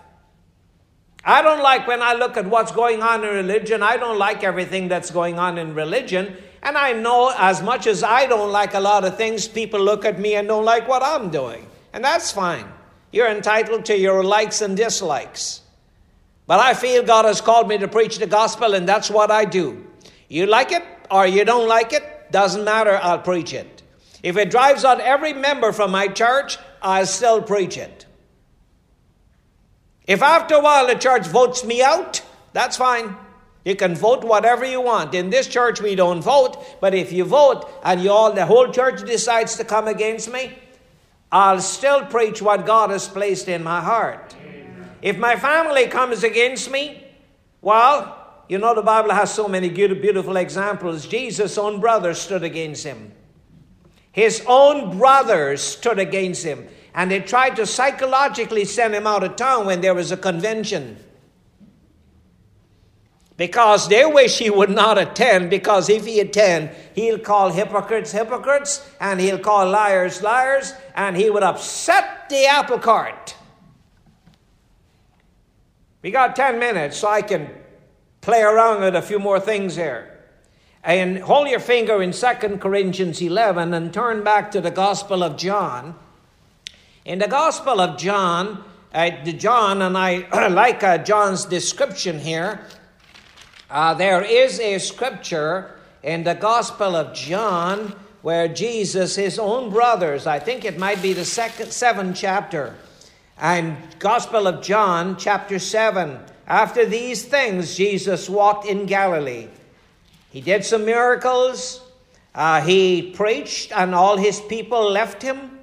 I 1.27 1.41
don't 1.41 1.61
like 1.61 1.85
when 1.87 2.01
I 2.01 2.13
look 2.13 2.37
at 2.37 2.45
what's 2.47 2.71
going 2.71 3.03
on 3.03 3.21
in 3.25 3.29
religion, 3.29 3.83
I 3.83 3.97
don't 3.97 4.17
like 4.17 4.45
everything 4.45 4.87
that's 4.87 5.11
going 5.11 5.37
on 5.37 5.57
in 5.57 5.75
religion. 5.75 6.37
And 6.63 6.77
I 6.77 6.93
know 6.93 7.33
as 7.37 7.61
much 7.61 7.85
as 7.85 8.01
I 8.01 8.27
don't 8.27 8.53
like 8.53 8.73
a 8.75 8.79
lot 8.79 9.03
of 9.03 9.17
things, 9.17 9.45
people 9.45 9.81
look 9.81 10.05
at 10.05 10.19
me 10.19 10.35
and 10.35 10.47
don't 10.47 10.63
like 10.63 10.87
what 10.87 11.03
I'm 11.03 11.29
doing. 11.29 11.67
And 11.91 12.01
that's 12.01 12.31
fine. 12.31 12.65
You're 13.11 13.27
entitled 13.27 13.83
to 13.85 13.97
your 13.97 14.23
likes 14.23 14.61
and 14.61 14.77
dislikes. 14.77 15.59
But 16.45 16.61
I 16.61 16.73
feel 16.73 17.03
God 17.03 17.25
has 17.25 17.41
called 17.41 17.67
me 17.67 17.77
to 17.77 17.89
preach 17.89 18.19
the 18.19 18.27
gospel, 18.27 18.73
and 18.73 18.87
that's 18.87 19.09
what 19.09 19.29
I 19.29 19.43
do. 19.43 19.85
You 20.29 20.45
like 20.45 20.71
it 20.71 20.83
or 21.11 21.27
you 21.27 21.43
don't 21.43 21.67
like 21.67 21.91
it, 21.91 22.31
doesn't 22.31 22.63
matter, 22.63 22.97
I'll 23.03 23.19
preach 23.19 23.53
it. 23.53 23.83
If 24.23 24.37
it 24.37 24.49
drives 24.49 24.85
out 24.85 25.01
every 25.01 25.33
member 25.33 25.73
from 25.73 25.91
my 25.91 26.07
church, 26.07 26.57
I'll 26.81 27.05
still 27.05 27.41
preach 27.41 27.77
it. 27.77 28.06
If 30.07 30.21
after 30.21 30.55
a 30.55 30.61
while 30.61 30.87
the 30.87 30.95
church 30.95 31.27
votes 31.27 31.65
me 31.65 31.83
out, 31.83 32.21
that's 32.53 32.77
fine. 32.77 33.15
You 33.65 33.75
can 33.75 33.95
vote 33.95 34.23
whatever 34.23 34.65
you 34.65 34.79
want. 34.79 35.13
In 35.13 35.29
this 35.29 35.45
church, 35.45 35.81
we 35.81 35.93
don't 35.93 36.21
vote, 36.21 36.79
but 36.79 36.95
if 36.95 37.11
you 37.11 37.25
vote 37.25 37.69
and 37.83 38.01
you 38.01 38.09
all, 38.09 38.31
the 38.31 38.45
whole 38.45 38.71
church 38.71 39.05
decides 39.05 39.57
to 39.57 39.65
come 39.65 39.89
against 39.89 40.31
me, 40.31 40.57
I'll 41.29 41.59
still 41.59 42.05
preach 42.05 42.41
what 42.41 42.65
God 42.65 42.89
has 42.91 43.09
placed 43.09 43.49
in 43.49 43.61
my 43.63 43.81
heart. 43.81 44.33
If 45.01 45.17
my 45.17 45.35
family 45.35 45.87
comes 45.87 46.23
against 46.23 46.71
me, 46.71 47.03
well, 47.61 48.43
you 48.47 48.57
know 48.57 48.73
the 48.73 48.81
Bible 48.81 49.11
has 49.11 49.33
so 49.33 49.49
many 49.49 49.69
beautiful 49.69 50.37
examples. 50.37 51.05
Jesus' 51.05 51.57
own 51.57 51.81
brothers 51.81 52.19
stood 52.19 52.43
against 52.43 52.85
him. 52.85 53.11
His 54.13 54.41
own 54.47 54.97
brothers 54.97 55.61
stood 55.61 55.99
against 55.99 56.45
him 56.45 56.69
and 56.97 57.11
they 57.11 57.19
tried 57.19 57.55
to 57.55 57.65
psychologically 57.67 58.65
send 58.65 58.95
him 58.95 59.05
out 59.05 59.23
of 59.23 59.35
town 59.35 59.67
when 59.67 59.81
there 59.81 59.93
was 59.93 60.11
a 60.11 60.17
convention. 60.17 60.97
Because 63.37 63.87
they 63.87 64.03
wish 64.03 64.39
he 64.39 64.49
would 64.49 64.71
not 64.71 64.97
attend, 64.97 65.51
because 65.51 65.89
if 65.89 66.07
he 66.07 66.19
attend, 66.19 66.71
he'll 66.95 67.19
call 67.19 67.51
hypocrites 67.51 68.11
hypocrites, 68.11 68.83
and 68.99 69.19
he'll 69.19 69.37
call 69.37 69.69
liars 69.69 70.23
liars, 70.23 70.73
and 70.95 71.15
he 71.15 71.29
would 71.29 71.43
upset 71.43 72.29
the 72.29 72.47
apple 72.47 72.79
cart. 72.79 73.35
We 76.01 76.09
got 76.09 76.35
10 76.35 76.57
minutes, 76.57 76.97
so 76.97 77.09
I 77.09 77.21
can 77.21 77.47
play 78.21 78.41
around 78.41 78.81
with 78.81 78.95
a 78.95 79.03
few 79.03 79.19
more 79.19 79.39
things 79.39 79.75
here. 79.75 80.19
And 80.83 81.19
hold 81.19 81.47
your 81.47 81.59
finger 81.59 82.01
in 82.01 82.11
2 82.11 82.57
Corinthians 82.57 83.21
11 83.21 83.71
and 83.75 83.93
turn 83.93 84.23
back 84.23 84.49
to 84.49 84.61
the 84.61 84.71
Gospel 84.71 85.21
of 85.21 85.37
John. 85.37 85.93
In 87.07 87.19
the 87.19 87.27
Gospel 87.29 87.79
of 87.79 87.97
John, 87.97 88.65
uh, 88.93 89.09
John, 89.11 89.81
and 89.81 89.97
I 89.97 90.47
like 90.49 90.83
uh, 90.83 90.97
John's 90.97 91.45
description 91.45 92.19
here, 92.19 92.67
uh, 93.69 93.93
there 93.93 94.21
is 94.21 94.59
a 94.59 94.77
scripture 94.79 95.79
in 96.03 96.25
the 96.25 96.33
Gospel 96.33 96.97
of 96.97 97.13
John 97.13 97.95
where 98.23 98.49
Jesus, 98.49 99.15
his 99.15 99.39
own 99.39 99.69
brothers, 99.69 100.27
I 100.27 100.39
think 100.39 100.65
it 100.65 100.77
might 100.77 101.01
be 101.01 101.13
the 101.13 101.23
second 101.23 101.71
seventh 101.71 102.17
chapter, 102.17 102.75
and 103.37 103.77
Gospel 103.99 104.45
of 104.45 104.61
John, 104.61 105.15
chapter 105.15 105.59
7. 105.59 106.19
After 106.45 106.85
these 106.85 107.23
things, 107.23 107.77
Jesus 107.77 108.29
walked 108.29 108.65
in 108.65 108.85
Galilee. 108.85 109.47
He 110.29 110.41
did 110.41 110.65
some 110.65 110.83
miracles. 110.83 111.79
Uh, 112.35 112.59
he 112.59 113.13
preached, 113.13 113.71
and 113.71 113.95
all 113.95 114.17
his 114.17 114.41
people 114.41 114.91
left 114.91 115.23
him. 115.23 115.56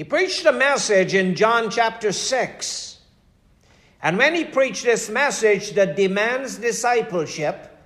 He 0.00 0.04
preached 0.04 0.46
a 0.46 0.52
message 0.52 1.12
in 1.12 1.34
John 1.34 1.68
chapter 1.68 2.10
6. 2.10 3.00
And 4.02 4.16
when 4.16 4.34
he 4.34 4.46
preached 4.46 4.82
this 4.82 5.10
message 5.10 5.72
that 5.72 5.94
demands 5.94 6.56
discipleship, 6.56 7.76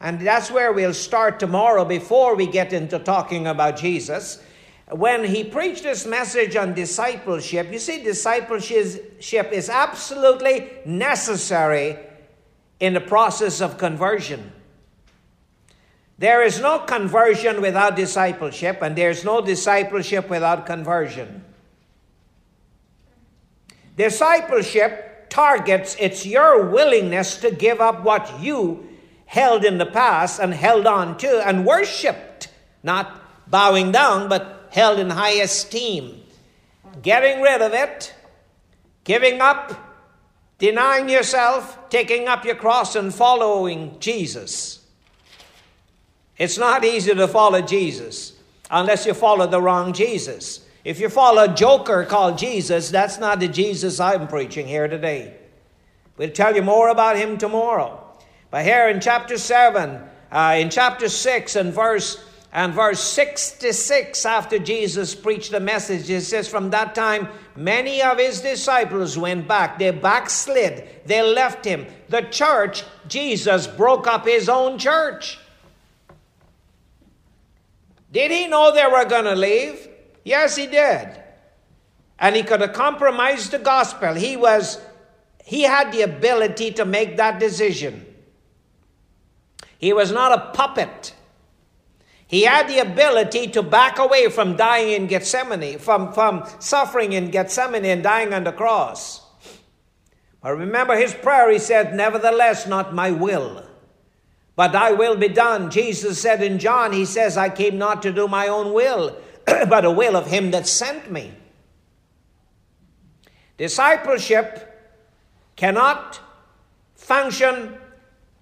and 0.00 0.20
that's 0.20 0.50
where 0.50 0.72
we'll 0.72 0.92
start 0.92 1.38
tomorrow 1.38 1.84
before 1.84 2.34
we 2.34 2.48
get 2.48 2.72
into 2.72 2.98
talking 2.98 3.46
about 3.46 3.76
Jesus. 3.76 4.42
When 4.90 5.22
he 5.22 5.44
preached 5.44 5.84
this 5.84 6.04
message 6.04 6.56
on 6.56 6.74
discipleship, 6.74 7.70
you 7.70 7.78
see, 7.78 8.02
discipleship 8.02 9.52
is 9.52 9.70
absolutely 9.70 10.72
necessary 10.84 12.00
in 12.80 12.94
the 12.94 13.00
process 13.00 13.60
of 13.60 13.78
conversion. 13.78 14.52
There 16.18 16.42
is 16.42 16.60
no 16.60 16.80
conversion 16.80 17.60
without 17.60 17.94
discipleship, 17.94 18.82
and 18.82 18.96
there's 18.96 19.24
no 19.24 19.40
discipleship 19.40 20.28
without 20.28 20.66
conversion. 20.66 21.44
Discipleship 24.00 25.28
targets 25.28 25.94
it's 26.00 26.24
your 26.24 26.70
willingness 26.70 27.36
to 27.36 27.50
give 27.50 27.82
up 27.82 28.02
what 28.02 28.40
you 28.40 28.88
held 29.26 29.62
in 29.62 29.76
the 29.76 29.84
past 29.84 30.40
and 30.40 30.54
held 30.54 30.86
on 30.86 31.18
to 31.18 31.46
and 31.46 31.66
worshiped, 31.66 32.48
not 32.82 33.20
bowing 33.50 33.92
down, 33.92 34.26
but 34.30 34.68
held 34.70 34.98
in 34.98 35.10
high 35.10 35.42
esteem. 35.42 36.22
Getting 37.02 37.42
rid 37.42 37.60
of 37.60 37.74
it, 37.74 38.14
giving 39.04 39.42
up, 39.42 39.78
denying 40.56 41.10
yourself, 41.10 41.90
taking 41.90 42.26
up 42.26 42.46
your 42.46 42.54
cross, 42.54 42.96
and 42.96 43.14
following 43.14 44.00
Jesus. 44.00 44.82
It's 46.38 46.56
not 46.56 46.86
easy 46.86 47.14
to 47.14 47.28
follow 47.28 47.60
Jesus 47.60 48.32
unless 48.70 49.04
you 49.04 49.12
follow 49.12 49.46
the 49.46 49.60
wrong 49.60 49.92
Jesus. 49.92 50.59
If 50.84 50.98
you 50.98 51.08
follow 51.08 51.44
a 51.44 51.54
joker 51.54 52.04
called 52.04 52.38
Jesus, 52.38 52.90
that's 52.90 53.18
not 53.18 53.40
the 53.40 53.48
Jesus 53.48 54.00
I'm 54.00 54.28
preaching 54.28 54.66
here 54.66 54.88
today. 54.88 55.36
We'll 56.16 56.30
tell 56.30 56.54
you 56.54 56.62
more 56.62 56.88
about 56.88 57.16
him 57.16 57.36
tomorrow. 57.36 58.02
But 58.50 58.64
here 58.64 58.88
in 58.88 59.00
chapter 59.00 59.36
7, 59.36 60.00
uh, 60.32 60.56
in 60.58 60.70
chapter 60.70 61.08
6 61.08 61.56
and 61.56 61.72
verse 61.72 62.24
and 62.52 62.74
verse 62.74 63.00
66 63.00 64.26
after 64.26 64.58
Jesus 64.58 65.14
preached 65.14 65.52
the 65.52 65.60
message, 65.60 66.10
it 66.10 66.22
says, 66.22 66.48
From 66.48 66.70
that 66.70 66.94
time, 66.94 67.28
many 67.54 68.02
of 68.02 68.18
his 68.18 68.40
disciples 68.40 69.16
went 69.16 69.46
back. 69.46 69.78
They 69.78 69.90
backslid. 69.92 70.88
They 71.04 71.22
left 71.22 71.64
him. 71.64 71.86
The 72.08 72.22
church, 72.22 72.84
Jesus 73.06 73.66
broke 73.66 74.06
up 74.06 74.26
his 74.26 74.48
own 74.48 74.78
church. 74.78 75.38
Did 78.10 78.32
he 78.32 78.48
know 78.48 78.72
they 78.72 78.86
were 78.86 79.04
going 79.04 79.26
to 79.26 79.36
leave? 79.36 79.89
Yes, 80.24 80.56
he 80.56 80.66
did. 80.66 81.22
And 82.18 82.36
he 82.36 82.42
could 82.42 82.60
have 82.60 82.72
compromised 82.72 83.50
the 83.50 83.58
gospel. 83.58 84.14
He 84.14 84.36
was 84.36 84.78
he 85.44 85.62
had 85.62 85.92
the 85.92 86.02
ability 86.02 86.72
to 86.72 86.84
make 86.84 87.16
that 87.16 87.40
decision. 87.40 88.06
He 89.78 89.92
was 89.92 90.12
not 90.12 90.32
a 90.32 90.52
puppet. 90.52 91.14
He 92.26 92.42
had 92.42 92.68
the 92.68 92.78
ability 92.78 93.48
to 93.48 93.62
back 93.62 93.98
away 93.98 94.28
from 94.28 94.56
dying 94.56 94.92
in 94.92 95.08
Gethsemane, 95.08 95.78
from, 95.78 96.12
from 96.12 96.48
suffering 96.60 97.14
in 97.14 97.30
Gethsemane 97.30 97.84
and 97.84 98.02
dying 98.02 98.32
on 98.32 98.44
the 98.44 98.52
cross. 98.52 99.20
But 100.40 100.56
remember 100.56 100.96
his 100.96 101.14
prayer, 101.14 101.50
he 101.50 101.58
said, 101.58 101.94
Nevertheless, 101.94 102.68
not 102.68 102.94
my 102.94 103.10
will, 103.10 103.66
but 104.54 104.70
thy 104.70 104.92
will 104.92 105.16
be 105.16 105.28
done. 105.28 105.70
Jesus 105.70 106.22
said 106.22 106.42
in 106.42 106.60
John, 106.60 106.92
He 106.92 107.04
says, 107.04 107.36
I 107.36 107.48
came 107.48 107.78
not 107.78 108.02
to 108.02 108.12
do 108.12 108.28
my 108.28 108.46
own 108.46 108.72
will, 108.72 109.16
but 109.68 109.82
the 109.82 109.90
will 109.90 110.16
of 110.16 110.26
him 110.26 110.50
that 110.52 110.66
sent 110.66 111.10
me. 111.10 111.32
Discipleship 113.56 114.66
cannot 115.56 116.20
function 116.94 117.76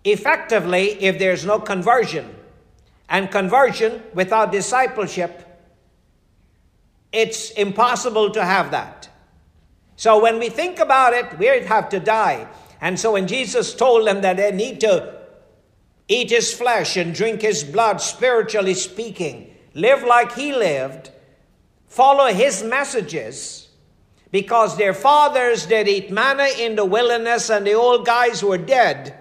effectively 0.04 0.90
if 1.02 1.18
there's 1.18 1.44
no 1.44 1.58
conversion. 1.58 2.34
And 3.08 3.30
conversion 3.30 4.02
without 4.14 4.52
discipleship, 4.52 5.44
it's 7.10 7.50
impossible 7.52 8.30
to 8.30 8.44
have 8.44 8.70
that. 8.70 9.08
So 9.96 10.22
when 10.22 10.38
we 10.38 10.50
think 10.50 10.78
about 10.78 11.14
it, 11.14 11.38
we 11.38 11.46
have 11.46 11.88
to 11.88 11.98
die. 11.98 12.46
And 12.80 13.00
so 13.00 13.12
when 13.12 13.26
Jesus 13.26 13.74
told 13.74 14.06
them 14.06 14.20
that 14.20 14.36
they 14.36 14.52
need 14.52 14.80
to 14.82 15.18
eat 16.06 16.30
his 16.30 16.54
flesh 16.54 16.96
and 16.96 17.14
drink 17.14 17.42
his 17.42 17.64
blood, 17.64 18.00
spiritually 18.00 18.74
speaking, 18.74 19.54
live 19.78 20.02
like 20.02 20.32
he 20.32 20.52
lived, 20.52 21.10
follow 21.86 22.26
his 22.26 22.62
messages, 22.62 23.68
because 24.30 24.76
their 24.76 24.92
fathers 24.92 25.66
did 25.66 25.88
eat 25.88 26.10
manna 26.10 26.48
in 26.58 26.76
the 26.76 26.84
wilderness 26.84 27.48
and 27.48 27.66
the 27.66 27.72
old 27.72 28.04
guys 28.04 28.42
were 28.42 28.58
dead. 28.58 29.16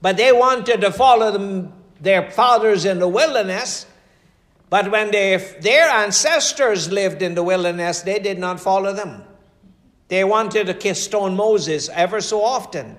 But 0.00 0.16
they 0.16 0.32
wanted 0.32 0.80
to 0.80 0.92
follow 0.92 1.32
them, 1.32 1.72
their 2.00 2.30
fathers 2.30 2.84
in 2.84 3.00
the 3.00 3.08
wilderness. 3.08 3.84
But 4.70 4.90
when 4.90 5.10
they, 5.10 5.36
their 5.60 5.90
ancestors 5.90 6.90
lived 6.90 7.20
in 7.20 7.34
the 7.34 7.42
wilderness, 7.42 8.02
they 8.02 8.20
did 8.20 8.38
not 8.38 8.60
follow 8.60 8.92
them. 8.92 9.24
They 10.06 10.24
wanted 10.24 10.68
to 10.68 10.74
kiss 10.74 11.04
stone 11.04 11.36
Moses 11.36 11.88
ever 11.90 12.20
so 12.20 12.42
often. 12.42 12.96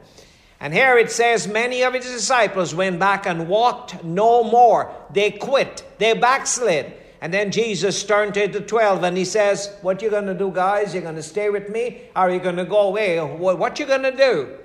And 0.60 0.74
here 0.74 0.98
it 0.98 1.12
says, 1.12 1.48
many 1.48 1.84
of 1.84 1.94
his 1.94 2.06
disciples 2.06 2.76
went 2.76 3.00
back 3.00 3.26
and 3.26 3.48
walked 3.48 4.04
no 4.04 4.44
more. 4.44 4.94
They 5.12 5.32
quit. 5.32 5.84
They 6.00 6.14
backslid. 6.14 6.94
And 7.22 7.34
then 7.34 7.52
Jesus 7.52 8.04
turned 8.04 8.34
to 8.36 8.48
the 8.48 8.62
12 8.62 9.04
and 9.04 9.18
he 9.18 9.26
says, 9.26 9.76
What 9.82 10.02
you 10.02 10.10
going 10.10 10.28
to 10.28 10.34
do, 10.34 10.52
guys? 10.52 10.94
You're 10.94 11.04
going 11.04 11.16
to 11.16 11.24
stay 11.24 11.50
with 11.50 11.70
me? 11.70 12.04
Are 12.16 12.32
you 12.32 12.40
going 12.40 12.56
to 12.56 12.66
go 12.66 12.88
away? 12.88 13.20
What 13.20 13.80
you 13.80 13.86
going 13.86 14.04
to 14.04 14.16
do? 14.16 14.58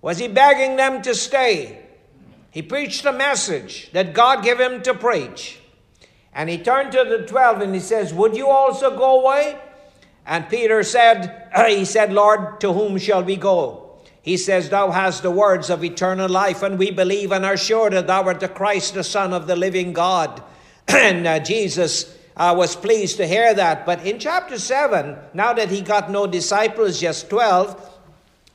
Was 0.00 0.18
he 0.18 0.28
begging 0.28 0.76
them 0.76 1.02
to 1.02 1.14
stay? 1.14 1.80
He 2.50 2.62
preached 2.62 3.04
a 3.04 3.12
message 3.12 3.90
that 3.92 4.14
God 4.14 4.44
gave 4.44 4.60
him 4.60 4.80
to 4.82 4.94
preach. 4.94 5.58
And 6.32 6.48
he 6.48 6.58
turned 6.58 6.92
to 6.92 7.04
the 7.04 7.26
12 7.26 7.62
and 7.62 7.74
he 7.74 7.80
says, 7.80 8.14
Would 8.14 8.36
you 8.36 8.48
also 8.48 8.96
go 8.96 9.22
away? 9.22 9.58
And 10.24 10.48
Peter 10.48 10.84
said, 10.84 11.50
He 11.68 11.84
said, 11.84 12.12
Lord, 12.12 12.60
to 12.60 12.72
whom 12.72 12.96
shall 12.98 13.24
we 13.24 13.36
go? 13.36 13.87
He 14.28 14.36
says, 14.36 14.68
Thou 14.68 14.90
hast 14.90 15.22
the 15.22 15.30
words 15.30 15.70
of 15.70 15.82
eternal 15.82 16.28
life, 16.28 16.62
and 16.62 16.78
we 16.78 16.90
believe 16.90 17.32
and 17.32 17.46
are 17.46 17.56
sure 17.56 17.88
that 17.88 18.08
thou 18.08 18.24
art 18.24 18.40
the 18.40 18.48
Christ, 18.48 18.92
the 18.92 19.02
Son 19.02 19.32
of 19.32 19.46
the 19.46 19.56
living 19.56 19.94
God. 19.94 20.42
and 20.88 21.26
uh, 21.26 21.38
Jesus 21.38 22.14
uh, 22.36 22.54
was 22.54 22.76
pleased 22.76 23.16
to 23.16 23.26
hear 23.26 23.54
that. 23.54 23.86
But 23.86 24.04
in 24.04 24.18
chapter 24.18 24.58
7, 24.58 25.16
now 25.32 25.54
that 25.54 25.70
he 25.70 25.80
got 25.80 26.10
no 26.10 26.26
disciples, 26.26 27.00
just 27.00 27.30
12, 27.30 28.00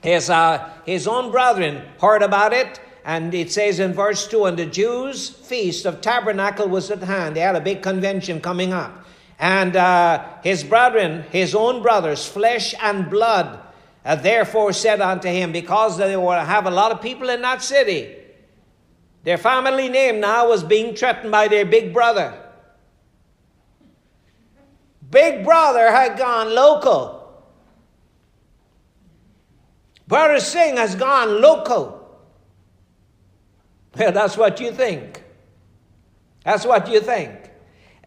his, 0.04 0.30
uh, 0.30 0.70
his 0.86 1.08
own 1.08 1.32
brethren 1.32 1.82
heard 2.00 2.22
about 2.22 2.54
it, 2.54 2.80
and 3.04 3.34
it 3.34 3.52
says 3.52 3.80
in 3.80 3.94
verse 3.94 4.28
2 4.28 4.46
And 4.46 4.60
the 4.60 4.68
Jews' 4.68 5.28
feast 5.28 5.88
of 5.88 6.02
tabernacle 6.02 6.68
was 6.68 6.92
at 6.92 7.02
hand. 7.02 7.36
They 7.36 7.40
had 7.42 7.56
a 7.56 7.62
big 7.62 7.82
convention 7.82 8.42
coming 8.42 8.74
up. 8.74 9.08
And 9.40 9.76
uh, 9.76 10.24
his 10.44 10.64
brethren, 10.64 11.24
his 11.32 11.56
own 11.56 11.82
brothers, 11.82 12.28
flesh 12.28 12.76
and 12.80 13.10
blood, 13.10 13.60
uh, 14.06 14.16
therefore 14.16 14.74
said 14.74 15.02
unto 15.02 15.28
him, 15.28 15.52
Because 15.52 15.98
they 15.98 16.16
will 16.18 16.32
have 16.32 16.66
a 16.66 16.72
lot 16.72 16.92
of 16.92 17.02
people 17.02 17.30
in 17.30 17.42
that 17.42 17.62
city, 17.62 18.16
their 19.24 19.38
family 19.38 19.90
name 19.90 20.20
now 20.20 20.50
was 20.50 20.64
being 20.64 20.96
threatened 20.96 21.32
by 21.32 21.48
their 21.48 21.66
big 21.66 21.94
brother. 21.94 22.38
Big 25.10 25.46
brother 25.46 25.92
had 25.92 26.18
gone 26.18 26.54
local. 26.54 27.20
Brother 30.08 30.40
Singh 30.40 30.78
has 30.78 30.96
gone 30.96 31.42
local. 31.42 32.00
Well, 33.98 34.12
that's 34.12 34.36
what 34.36 34.60
you 34.60 34.72
think. 34.72 35.24
That's 36.44 36.66
what 36.66 36.90
you 36.90 37.00
think. 37.00 37.52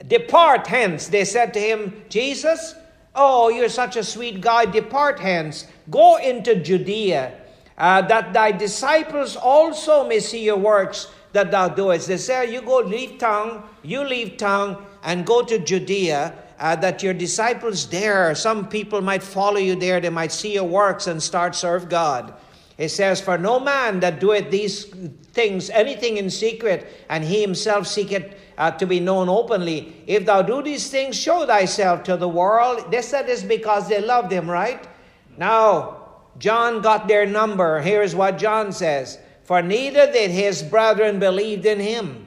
Depart 0.06 0.66
hence, 0.66 1.08
they 1.08 1.24
said 1.24 1.54
to 1.54 1.60
him, 1.60 2.02
Jesus, 2.08 2.74
oh, 3.16 3.48
you're 3.48 3.68
such 3.68 3.96
a 3.96 4.04
sweet 4.04 4.40
guy. 4.40 4.66
Depart 4.66 5.18
hence. 5.18 5.66
Go 5.90 6.16
into 6.16 6.54
Judea, 6.56 7.32
uh, 7.78 8.02
that 8.02 8.32
thy 8.32 8.52
disciples 8.52 9.36
also 9.36 10.06
may 10.06 10.20
see 10.20 10.44
your 10.44 10.56
works 10.56 11.08
that 11.32 11.50
thou 11.50 11.68
doest. 11.68 12.08
They 12.08 12.16
say, 12.16 12.52
You 12.52 12.62
go 12.62 12.78
leave 12.78 13.18
town, 13.18 13.62
you 13.82 14.04
leave 14.04 14.36
town, 14.36 14.84
and 15.02 15.26
go 15.26 15.42
to 15.42 15.58
Judea 15.58 16.34
uh, 16.58 16.76
that 16.76 17.02
your 17.02 17.14
disciples 17.14 17.86
there, 17.88 18.34
some 18.34 18.68
people 18.68 19.00
might 19.00 19.22
follow 19.22 19.58
you 19.58 19.76
there, 19.76 20.00
they 20.00 20.10
might 20.10 20.32
see 20.32 20.54
your 20.54 20.64
works 20.64 21.06
and 21.06 21.22
start 21.22 21.54
serve 21.54 21.88
God. 21.88 22.34
It 22.78 22.90
says, 22.90 23.20
For 23.20 23.38
no 23.38 23.58
man 23.58 24.00
that 24.00 24.20
doeth 24.20 24.50
these 24.50 24.84
things, 25.32 25.70
anything 25.70 26.18
in 26.18 26.30
secret, 26.30 26.86
and 27.08 27.24
he 27.24 27.40
himself 27.40 27.86
seeketh 27.86 28.34
uh, 28.58 28.70
to 28.72 28.86
be 28.86 29.00
known 29.00 29.28
openly. 29.28 30.02
If 30.06 30.26
thou 30.26 30.42
do 30.42 30.62
these 30.62 30.90
things, 30.90 31.18
show 31.18 31.46
thyself 31.46 32.02
to 32.04 32.16
the 32.16 32.28
world. 32.28 32.90
They 32.90 33.02
said 33.02 33.26
this 33.26 33.42
because 33.42 33.88
they 33.88 34.00
loved 34.00 34.30
him, 34.32 34.50
right? 34.50 34.86
Now, 35.36 36.06
John 36.38 36.82
got 36.82 37.08
their 37.08 37.26
number. 37.26 37.80
Here's 37.80 38.14
what 38.14 38.38
John 38.38 38.72
says 38.72 39.18
For 39.44 39.62
neither 39.62 40.10
did 40.12 40.30
his 40.30 40.62
brethren 40.62 41.18
believe 41.18 41.64
in 41.64 41.80
him. 41.80 42.26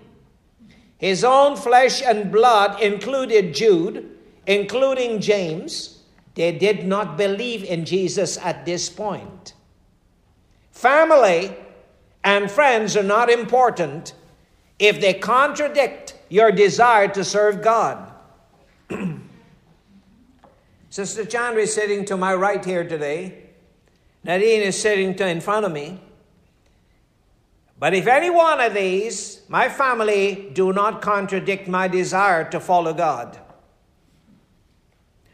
His 0.97 1.23
own 1.23 1.55
flesh 1.55 2.01
and 2.01 2.31
blood 2.31 2.81
included 2.81 3.55
Jude, 3.55 4.17
including 4.45 5.21
James. 5.21 6.03
They 6.35 6.51
did 6.51 6.85
not 6.85 7.17
believe 7.17 7.63
in 7.63 7.85
Jesus 7.85 8.37
at 8.37 8.65
this 8.65 8.89
point. 8.89 9.53
Family 10.79 11.53
and 12.23 12.49
friends 12.49 12.95
are 12.95 13.03
not 13.03 13.29
important 13.29 14.13
if 14.79 15.01
they 15.01 15.13
contradict 15.13 16.15
your 16.29 16.53
desire 16.53 17.09
to 17.09 17.25
serve 17.25 17.61
God. 17.61 18.09
Sister 20.89 21.25
Chandra 21.25 21.63
is 21.63 21.73
sitting 21.73 22.05
to 22.05 22.15
my 22.15 22.33
right 22.33 22.63
here 22.63 22.87
today. 22.87 23.49
Nadine 24.23 24.61
is 24.61 24.79
sitting 24.79 25.15
to 25.15 25.27
in 25.27 25.41
front 25.41 25.65
of 25.65 25.73
me. 25.73 25.99
But 27.77 27.93
if 27.93 28.07
any 28.07 28.29
one 28.29 28.61
of 28.61 28.73
these, 28.73 29.41
my 29.49 29.67
family, 29.67 30.49
do 30.53 30.71
not 30.71 31.01
contradict 31.01 31.67
my 31.67 31.89
desire 31.89 32.49
to 32.51 32.59
follow 32.61 32.93
God, 32.93 33.37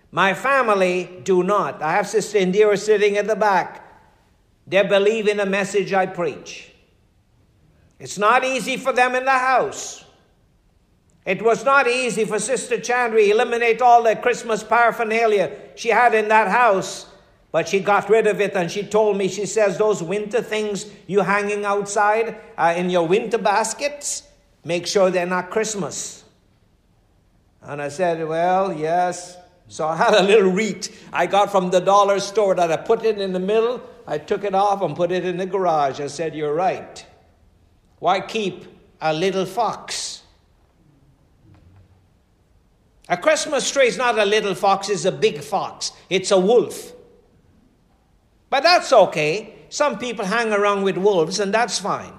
my 0.10 0.34
family 0.34 1.22
do 1.24 1.44
not. 1.44 1.84
I 1.84 1.92
have 1.92 2.08
Sister 2.08 2.40
Indira 2.40 2.80
sitting 2.80 3.16
at 3.18 3.28
the 3.28 3.36
back. 3.36 3.85
They 4.68 4.84
believe 4.84 5.28
in 5.28 5.38
the 5.38 5.46
message 5.46 5.94
I 5.94 6.06
preach. 6.06 6.72
It's 8.00 8.18
not 8.18 8.44
easy 8.44 8.78
for 8.78 8.92
them 8.92 9.16
in 9.16 9.26
the 9.26 9.32
house. 9.32 10.04
It 11.26 11.42
was 11.42 11.66
not 11.66 11.88
easy 11.88 12.26
for 12.26 12.40
Sister 12.40 12.80
Chandra 12.80 13.20
to 13.20 13.32
eliminate 13.32 13.82
all 13.82 14.04
the 14.04 14.16
Christmas 14.16 14.64
paraphernalia 14.64 15.52
she 15.76 15.90
had 15.90 16.14
in 16.14 16.28
that 16.28 16.50
house, 16.50 17.08
but 17.52 17.68
she 17.68 17.80
got 17.80 18.10
rid 18.10 18.28
of 18.28 18.42
it 18.42 18.54
and 18.54 18.70
she 18.70 18.84
told 18.84 19.18
me, 19.18 19.28
she 19.28 19.46
says, 19.46 19.78
those 19.78 20.04
winter 20.04 20.42
things 20.42 20.86
you 21.08 21.22
hanging 21.22 21.66
outside 21.66 22.36
uh, 22.58 22.74
in 22.78 22.90
your 22.90 23.08
winter 23.08 23.40
baskets, 23.40 24.24
make 24.64 24.86
sure 24.86 25.10
they're 25.10 25.26
not 25.26 25.50
Christmas. 25.50 26.24
And 27.62 27.82
I 27.82 27.88
said, 27.88 28.28
well, 28.28 28.72
yes. 28.72 29.38
So 29.68 29.88
I 29.88 29.96
had 29.96 30.14
a 30.14 30.22
little 30.22 30.52
wreath 30.52 31.10
I 31.12 31.26
got 31.26 31.52
from 31.52 31.72
the 31.72 31.80
dollar 31.80 32.20
store 32.20 32.54
that 32.54 32.72
I 32.72 32.78
put 32.78 33.04
it 33.04 33.20
in 33.20 33.34
the 33.34 33.40
middle. 33.40 33.82
I 34.08 34.18
took 34.18 34.44
it 34.44 34.54
off 34.54 34.82
and 34.82 34.96
put 34.96 35.12
it 35.12 35.26
in 35.26 35.38
the 35.38 35.46
garage. 35.46 36.00
I 36.00 36.08
said, 36.08 36.36
You're 36.36 36.54
right. 36.54 37.06
Why 38.00 38.20
keep 38.22 38.66
a 39.02 39.14
little 39.14 39.46
fox? 39.46 40.24
A 43.08 43.18
Christmas 43.18 43.70
tree 43.70 43.88
is 43.88 43.98
not 43.98 44.18
a 44.18 44.26
little 44.26 44.56
fox, 44.56 44.90
it's 44.90 45.06
a 45.06 45.12
big 45.12 45.42
fox. 45.42 45.92
It's 46.10 46.32
a 46.32 46.40
wolf. 46.40 46.94
But 48.50 48.64
that's 48.64 48.92
okay. 48.92 49.54
Some 49.70 50.00
people 50.00 50.26
hang 50.26 50.52
around 50.52 50.84
with 50.84 50.98
wolves, 50.98 51.40
and 51.40 51.54
that's 51.54 51.80
fine. 51.80 52.14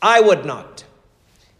I 0.00 0.20
would 0.20 0.44
not. 0.44 0.84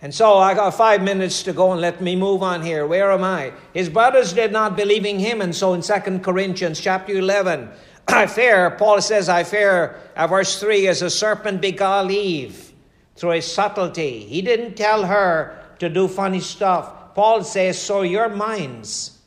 And 0.01 0.15
so 0.15 0.39
I 0.39 0.55
got 0.55 0.75
five 0.75 1.03
minutes 1.03 1.43
to 1.43 1.53
go 1.53 1.73
and 1.73 1.81
let 1.81 2.01
me 2.01 2.15
move 2.15 2.43
on 2.43 2.63
here. 2.63 2.87
Where 2.87 3.11
am 3.11 3.25
I? 3.25 3.53
His 3.75 3.89
brothers 3.89 4.33
did 4.33 4.53
not 4.53 4.77
believe 4.77 5.05
in 5.05 5.19
him, 5.19 5.41
and 5.41 5.55
so 5.55 5.75
in 5.75 5.83
2 5.83 6.21
Corinthians 6.21 6.81
chapter 6.81 7.13
11, 7.13 7.69
I 8.09 8.27
fear, 8.27 8.71
Paul 8.71 9.01
says, 9.01 9.29
I 9.29 9.45
fear, 9.45 10.01
verse 10.17 10.59
3, 10.61 10.89
as 10.89 11.03
a 11.03 11.11
serpent 11.11 11.61
beguiled 11.61 12.11
Eve 12.11 12.73
through 13.17 13.31
his 13.31 13.53
subtlety. 13.53 14.21
He 14.21 14.43
didn't 14.43 14.77
tell 14.77 15.05
her 15.05 15.63
to 15.79 15.89
do 15.89 16.09
funny 16.09 16.41
stuff. 16.41 17.15
Paul 17.15 17.45
says, 17.45 17.81
So 17.81 18.03
your 18.03 18.29
minds, 18.29 19.19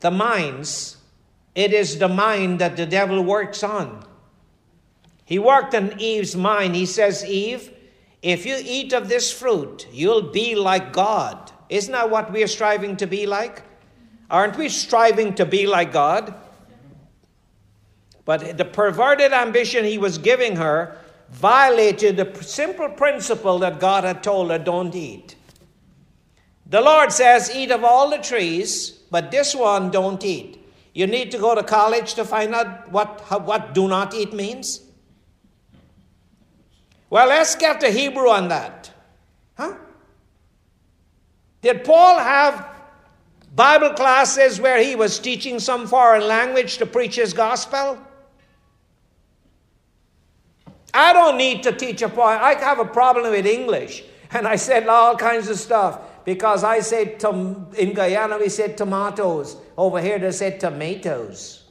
the 0.00 0.10
minds, 0.10 0.96
it 1.54 1.72
is 1.72 1.98
the 1.98 2.08
mind 2.08 2.60
that 2.60 2.76
the 2.76 2.86
devil 2.86 3.22
works 3.22 3.62
on. 3.62 4.04
He 5.24 5.38
worked 5.38 5.74
on 5.74 5.98
Eve's 6.00 6.34
mind. 6.34 6.74
He 6.74 6.86
says, 6.86 7.24
Eve, 7.24 7.72
if 8.22 8.46
you 8.46 8.56
eat 8.62 8.92
of 8.92 9.08
this 9.08 9.32
fruit, 9.32 9.86
you'll 9.92 10.30
be 10.30 10.54
like 10.54 10.92
God. 10.92 11.50
Isn't 11.68 11.92
that 11.92 12.10
what 12.10 12.32
we 12.32 12.42
are 12.42 12.48
striving 12.48 12.96
to 12.98 13.06
be 13.06 13.26
like? 13.26 13.62
Aren't 14.30 14.56
we 14.56 14.68
striving 14.68 15.34
to 15.34 15.44
be 15.44 15.66
like 15.66 15.92
God? 15.92 16.34
But 18.24 18.56
the 18.56 18.64
perverted 18.64 19.32
ambition 19.32 19.84
he 19.84 19.98
was 19.98 20.18
giving 20.18 20.56
her 20.56 20.96
violated 21.30 22.16
the 22.16 22.42
simple 22.42 22.88
principle 22.88 23.58
that 23.60 23.80
God 23.80 24.04
had 24.04 24.22
told 24.22 24.50
her 24.50 24.58
don't 24.58 24.94
eat. 24.94 25.34
The 26.66 26.80
Lord 26.80 27.12
says, 27.12 27.54
Eat 27.54 27.70
of 27.70 27.84
all 27.84 28.10
the 28.10 28.18
trees, 28.18 28.90
but 29.10 29.30
this 29.30 29.54
one 29.54 29.90
don't 29.90 30.22
eat. 30.24 30.58
You 30.94 31.06
need 31.06 31.30
to 31.32 31.38
go 31.38 31.54
to 31.54 31.62
college 31.62 32.14
to 32.14 32.24
find 32.24 32.54
out 32.54 32.90
what, 32.90 33.20
what 33.42 33.74
do 33.74 33.88
not 33.88 34.14
eat 34.14 34.32
means? 34.32 34.80
Well, 37.10 37.28
let's 37.28 37.56
get 37.56 37.80
the 37.80 37.90
Hebrew 37.90 38.28
on 38.28 38.48
that. 38.48 38.90
Huh? 39.56 39.74
Did 41.60 41.84
Paul 41.84 42.18
have 42.18 42.66
Bible 43.54 43.90
classes 43.90 44.60
where 44.60 44.82
he 44.82 44.96
was 44.96 45.18
teaching 45.18 45.58
some 45.58 45.86
foreign 45.86 46.26
language 46.26 46.78
to 46.78 46.86
preach 46.86 47.16
his 47.16 47.32
gospel? 47.32 47.98
I 50.94 51.12
don't 51.12 51.38
need 51.38 51.62
to 51.62 51.72
teach 51.72 52.02
a 52.02 52.08
point. 52.08 52.40
I 52.40 52.54
have 52.54 52.78
a 52.78 52.84
problem 52.84 53.30
with 53.30 53.46
English. 53.46 54.04
And 54.32 54.46
I 54.48 54.56
said 54.56 54.88
all 54.88 55.16
kinds 55.16 55.48
of 55.48 55.58
stuff 55.58 56.24
because 56.24 56.64
I 56.64 56.80
said, 56.80 57.20
tom- 57.20 57.68
in 57.76 57.92
Guyana, 57.92 58.38
we 58.38 58.48
said 58.48 58.76
tomatoes. 58.76 59.56
Over 59.76 60.00
here, 60.00 60.18
they 60.18 60.32
said 60.32 60.60
tomatoes. 60.60 61.64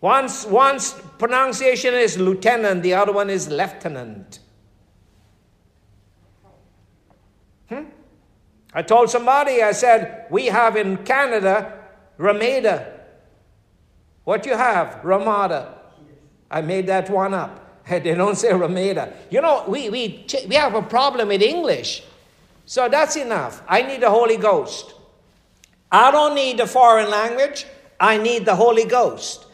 Once, 0.00 0.44
one's 0.46 0.92
pronunciation 1.18 1.94
is 1.94 2.18
lieutenant, 2.18 2.82
the 2.82 2.94
other 2.94 3.12
one 3.12 3.30
is 3.30 3.48
lieutenant. 3.48 4.40
Hmm? 7.68 7.84
I 8.74 8.82
told 8.82 9.10
somebody, 9.10 9.62
I 9.62 9.72
said, 9.72 10.26
we 10.30 10.46
have 10.46 10.76
in 10.76 10.98
Canada 10.98 11.72
Ramada. 12.18 12.92
What 14.24 14.44
you 14.46 14.56
have? 14.56 15.00
Ramada. 15.02 15.78
I 16.50 16.60
made 16.60 16.86
that 16.88 17.08
one 17.10 17.34
up. 17.34 17.65
They 17.88 18.14
don't 18.14 18.36
say 18.36 18.52
Ramada. 18.52 19.12
You 19.30 19.40
know, 19.40 19.64
we, 19.68 19.88
we, 19.90 20.26
we 20.48 20.54
have 20.56 20.74
a 20.74 20.82
problem 20.82 21.28
with 21.28 21.42
English. 21.42 22.02
So 22.64 22.88
that's 22.88 23.16
enough. 23.16 23.62
I 23.68 23.82
need 23.82 24.02
the 24.02 24.10
Holy 24.10 24.36
Ghost. 24.36 24.94
I 25.90 26.10
don't 26.10 26.34
need 26.34 26.58
the 26.58 26.66
foreign 26.66 27.10
language. 27.10 27.64
I 28.00 28.18
need 28.18 28.44
the 28.44 28.56
Holy 28.56 28.84
Ghost. 28.84 29.46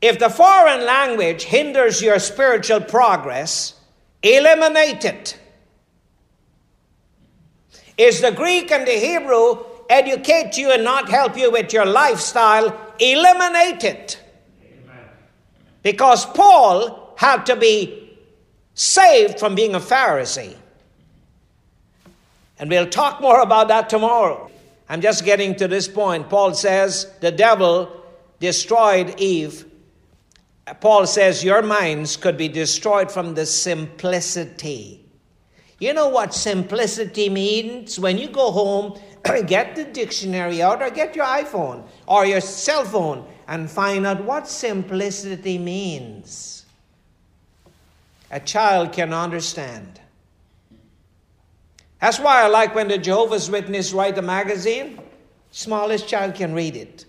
If 0.00 0.18
the 0.18 0.30
foreign 0.30 0.86
language 0.86 1.42
hinders 1.42 2.00
your 2.00 2.18
spiritual 2.18 2.80
progress, 2.80 3.74
eliminate 4.22 5.04
it. 5.04 5.38
Is 7.98 8.22
the 8.22 8.32
Greek 8.32 8.72
and 8.72 8.86
the 8.86 8.92
Hebrew 8.92 9.62
educate 9.90 10.56
you 10.56 10.72
and 10.72 10.82
not 10.82 11.10
help 11.10 11.36
you 11.36 11.50
with 11.50 11.74
your 11.74 11.84
lifestyle? 11.84 12.94
Eliminate 12.98 13.84
it. 13.84 14.18
Because 15.82 16.24
Paul 16.24 16.99
had 17.20 17.44
to 17.44 17.54
be 17.54 18.16
saved 18.72 19.38
from 19.38 19.54
being 19.54 19.74
a 19.74 19.78
Pharisee. 19.78 20.56
And 22.58 22.70
we'll 22.70 22.88
talk 22.88 23.20
more 23.20 23.42
about 23.42 23.68
that 23.68 23.90
tomorrow. 23.90 24.50
I'm 24.88 25.02
just 25.02 25.26
getting 25.26 25.54
to 25.56 25.68
this 25.68 25.86
point. 25.86 26.30
Paul 26.30 26.54
says 26.54 27.12
the 27.20 27.30
devil 27.30 27.92
destroyed 28.38 29.20
Eve. 29.20 29.66
Paul 30.80 31.06
says 31.06 31.44
your 31.44 31.60
minds 31.60 32.16
could 32.16 32.38
be 32.38 32.48
destroyed 32.48 33.12
from 33.12 33.34
the 33.34 33.44
simplicity. 33.44 35.04
You 35.78 35.92
know 35.92 36.08
what 36.08 36.32
simplicity 36.32 37.28
means? 37.28 38.00
When 38.00 38.16
you 38.16 38.28
go 38.28 38.50
home, 38.50 38.98
get 39.46 39.76
the 39.76 39.84
dictionary 39.84 40.62
out 40.62 40.80
or 40.80 40.88
get 40.88 41.14
your 41.14 41.26
iPhone 41.26 41.86
or 42.06 42.24
your 42.24 42.40
cell 42.40 42.86
phone 42.86 43.26
and 43.46 43.70
find 43.70 44.06
out 44.06 44.24
what 44.24 44.48
simplicity 44.48 45.58
means 45.58 46.59
a 48.30 48.40
child 48.40 48.92
can 48.92 49.12
understand. 49.12 50.00
That's 52.00 52.18
why 52.18 52.42
I 52.42 52.46
like 52.48 52.74
when 52.74 52.88
the 52.88 52.98
Jehovah's 52.98 53.50
Witness 53.50 53.92
write 53.92 54.16
a 54.16 54.22
magazine, 54.22 55.00
smallest 55.50 56.08
child 56.08 56.34
can 56.34 56.54
read 56.54 56.76
it. 56.76 57.04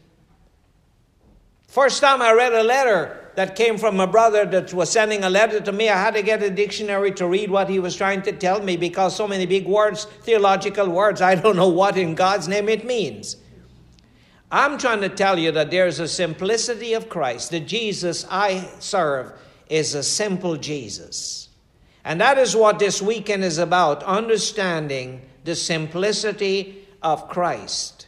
First 1.67 2.01
time 2.01 2.22
I 2.22 2.34
read 2.34 2.53
a 2.53 2.63
letter 2.63 3.32
that 3.36 3.55
came 3.55 3.78
from 3.78 3.99
a 4.01 4.07
brother 4.07 4.45
that 4.45 4.74
was 4.74 4.89
sending 4.89 5.24
a 5.24 5.30
letter 5.30 5.61
to 5.61 5.72
me, 5.72 5.88
I 5.88 5.97
had 5.97 6.15
to 6.15 6.22
get 6.22 6.43
a 6.43 6.49
dictionary 6.49 7.11
to 7.13 7.28
read 7.28 7.49
what 7.49 7.69
he 7.69 7.80
was 7.80 7.95
trying 7.95 8.24
to 8.24 8.34
tell 8.34 8.61
me 8.61 8.76
because 8.76 9.15
so 9.15 9.26
many 9.26 9.45
big 9.45 9.65
words, 9.65 10.05
theological 10.24 10.89
words, 10.89 11.22
I 11.22 11.36
don't 11.36 11.55
know 11.55 11.69
what 11.69 11.95
in 11.95 12.13
God's 12.15 12.49
name 12.49 12.67
it 12.67 12.86
means. 12.86 13.38
I'm 14.51 14.78
trying 14.78 14.99
to 14.99 15.07
tell 15.07 15.39
you 15.39 15.53
that 15.53 15.72
there's 15.72 15.99
a 15.99 16.09
simplicity 16.09 16.91
of 16.93 17.07
Christ. 17.07 17.51
The 17.51 17.61
Jesus 17.61 18.26
I 18.30 18.67
serve 18.80 19.32
is 19.72 19.95
a 19.95 20.03
simple 20.03 20.57
Jesus. 20.57 21.47
And 22.03 22.19
that 22.19 22.38
is 22.38 22.55
what 22.55 22.78
this 22.78 23.01
weekend 23.01 23.43
is 23.45 23.57
about 23.57 24.03
understanding 24.03 25.22
the 25.45 25.55
simplicity 25.55 26.86
of 27.01 27.30
Christ. 27.30 28.07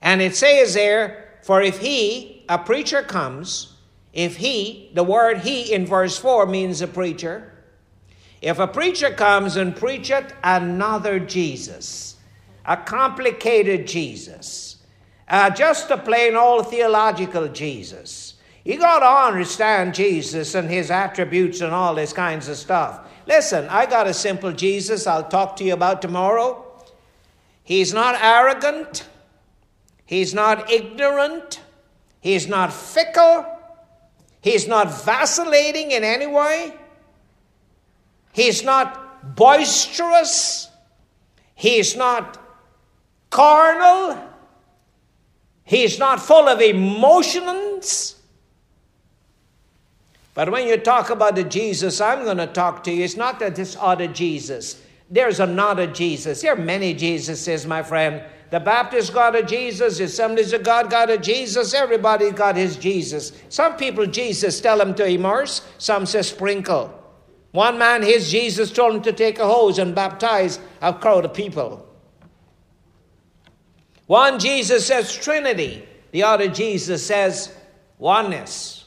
And 0.00 0.22
it 0.22 0.36
says 0.36 0.74
there, 0.74 1.40
for 1.42 1.60
if 1.60 1.80
he, 1.80 2.44
a 2.48 2.58
preacher, 2.58 3.02
comes, 3.02 3.74
if 4.12 4.36
he, 4.36 4.90
the 4.94 5.02
word 5.02 5.38
he 5.38 5.72
in 5.72 5.84
verse 5.84 6.16
4 6.16 6.46
means 6.46 6.80
a 6.80 6.86
preacher, 6.86 7.52
if 8.40 8.60
a 8.60 8.68
preacher 8.68 9.10
comes 9.10 9.56
and 9.56 9.74
preacheth 9.74 10.32
another 10.44 11.18
Jesus, 11.18 12.16
a 12.64 12.76
complicated 12.76 13.88
Jesus, 13.88 14.76
uh, 15.28 15.50
just 15.50 15.90
a 15.90 15.98
plain 15.98 16.36
old 16.36 16.70
theological 16.70 17.48
Jesus, 17.48 18.34
you 18.68 18.76
got 18.76 18.98
to 18.98 19.28
understand 19.32 19.94
Jesus 19.94 20.54
and 20.54 20.68
his 20.68 20.90
attributes 20.90 21.62
and 21.62 21.72
all 21.72 21.94
this 21.94 22.12
kinds 22.12 22.48
of 22.48 22.56
stuff. 22.58 23.00
Listen, 23.26 23.66
I 23.70 23.86
got 23.86 24.06
a 24.06 24.12
simple 24.12 24.52
Jesus 24.52 25.06
I'll 25.06 25.26
talk 25.26 25.56
to 25.56 25.64
you 25.64 25.72
about 25.72 26.02
tomorrow. 26.02 26.66
He's 27.64 27.94
not 27.94 28.22
arrogant. 28.22 29.08
He's 30.04 30.34
not 30.34 30.70
ignorant. 30.70 31.62
He's 32.20 32.46
not 32.46 32.70
fickle. 32.70 33.46
He's 34.42 34.68
not 34.68 35.02
vacillating 35.02 35.92
in 35.92 36.04
any 36.04 36.26
way. 36.26 36.74
He's 38.34 38.62
not 38.62 39.34
boisterous. 39.34 40.68
He's 41.54 41.96
not 41.96 42.38
carnal. 43.30 44.28
He's 45.64 45.98
not 45.98 46.20
full 46.20 46.50
of 46.50 46.60
emotions. 46.60 48.16
But 50.38 50.52
when 50.52 50.68
you 50.68 50.76
talk 50.76 51.10
about 51.10 51.34
the 51.34 51.42
Jesus 51.42 52.00
I'm 52.00 52.22
going 52.22 52.36
to 52.36 52.46
talk 52.46 52.84
to 52.84 52.92
you, 52.92 53.02
it's 53.02 53.16
not 53.16 53.40
that 53.40 53.56
this 53.56 53.76
other 53.80 54.06
Jesus. 54.06 54.80
There's 55.10 55.40
another 55.40 55.88
Jesus. 55.88 56.42
There 56.42 56.52
are 56.52 56.56
many 56.56 56.94
Jesuses, 56.94 57.66
my 57.66 57.82
friend. 57.82 58.22
The 58.50 58.60
Baptist 58.60 59.12
got 59.12 59.34
a 59.34 59.42
Jesus, 59.42 59.98
the 59.98 60.04
Assemblies 60.04 60.52
of 60.52 60.62
God 60.62 60.90
got 60.90 61.10
a 61.10 61.18
Jesus, 61.18 61.74
everybody 61.74 62.30
got 62.30 62.54
his 62.54 62.76
Jesus. 62.76 63.32
Some 63.48 63.76
people, 63.76 64.06
Jesus, 64.06 64.60
tell 64.60 64.78
them 64.78 64.94
to 64.94 65.06
immerse, 65.08 65.62
some 65.78 66.06
say 66.06 66.22
sprinkle. 66.22 66.94
One 67.50 67.76
man, 67.76 68.04
his 68.04 68.30
Jesus 68.30 68.70
told 68.70 68.94
him 68.94 69.02
to 69.02 69.12
take 69.12 69.40
a 69.40 69.44
hose 69.44 69.80
and 69.80 69.92
baptize 69.92 70.60
a 70.80 70.94
crowd 70.94 71.24
of 71.24 71.34
people. 71.34 71.84
One 74.06 74.38
Jesus 74.38 74.86
says 74.86 75.12
Trinity, 75.12 75.84
the 76.12 76.22
other 76.22 76.46
Jesus 76.46 77.04
says 77.04 77.52
oneness. 77.98 78.77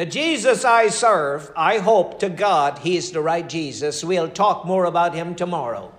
The 0.00 0.06
Jesus 0.06 0.64
I 0.64 0.88
serve, 0.88 1.52
I 1.54 1.76
hope 1.76 2.20
to 2.20 2.30
God 2.30 2.78
he 2.78 2.96
is 2.96 3.12
the 3.12 3.20
right 3.20 3.46
Jesus. 3.46 4.02
We'll 4.02 4.30
talk 4.30 4.64
more 4.64 4.86
about 4.86 5.14
him 5.14 5.34
tomorrow. 5.34 5.92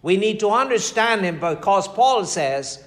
We 0.00 0.16
need 0.16 0.40
to 0.40 0.48
understand 0.48 1.26
him 1.26 1.38
because 1.38 1.86
Paul 1.88 2.24
says, 2.24 2.82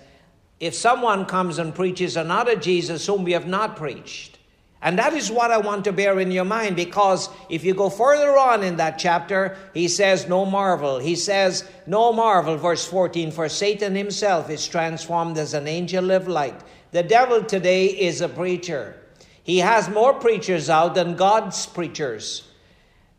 if 0.60 0.74
someone 0.74 1.28
comes 1.28 1.60
and 1.60 1.76
preaches 1.76 2.18
another 2.18 2.56
Jesus 2.56 3.06
whom 3.06 3.24
we 3.24 3.34
have 3.34 3.46
not 3.46 3.76
preached, 3.76 4.40
and 4.82 4.98
that 4.98 5.14
is 5.14 5.30
what 5.30 5.52
I 5.52 5.60
want 5.60 5.84
to 5.84 5.94
bear 5.94 6.20
in 6.20 6.32
your 6.32 6.44
mind 6.44 6.76
because 6.76 7.30
if 7.48 7.64
you 7.64 7.76
go 7.76 7.92
further 7.92 8.36
on 8.36 8.64
in 8.64 8.78
that 8.78 8.98
chapter, 8.98 9.56
he 9.76 9.88
says, 9.88 10.28
No 10.28 10.44
marvel. 10.44 10.98
He 10.98 11.16
says, 11.16 11.70
No 11.86 12.12
marvel, 12.12 12.58
verse 12.58 12.88
14, 12.88 13.30
for 13.30 13.48
Satan 13.48 13.94
himself 13.94 14.50
is 14.50 14.68
transformed 14.68 15.38
as 15.38 15.54
an 15.54 15.68
angel 15.68 16.10
of 16.10 16.28
light. 16.28 16.60
The 16.94 17.04
devil 17.04 17.44
today 17.44 17.86
is 17.86 18.22
a 18.22 18.28
preacher. 18.28 19.01
He 19.44 19.60
has 19.60 19.90
more 19.90 20.14
preachers 20.14 20.70
out 20.70 20.96
than 20.96 21.16
God's 21.16 21.66
preachers. 21.66 22.48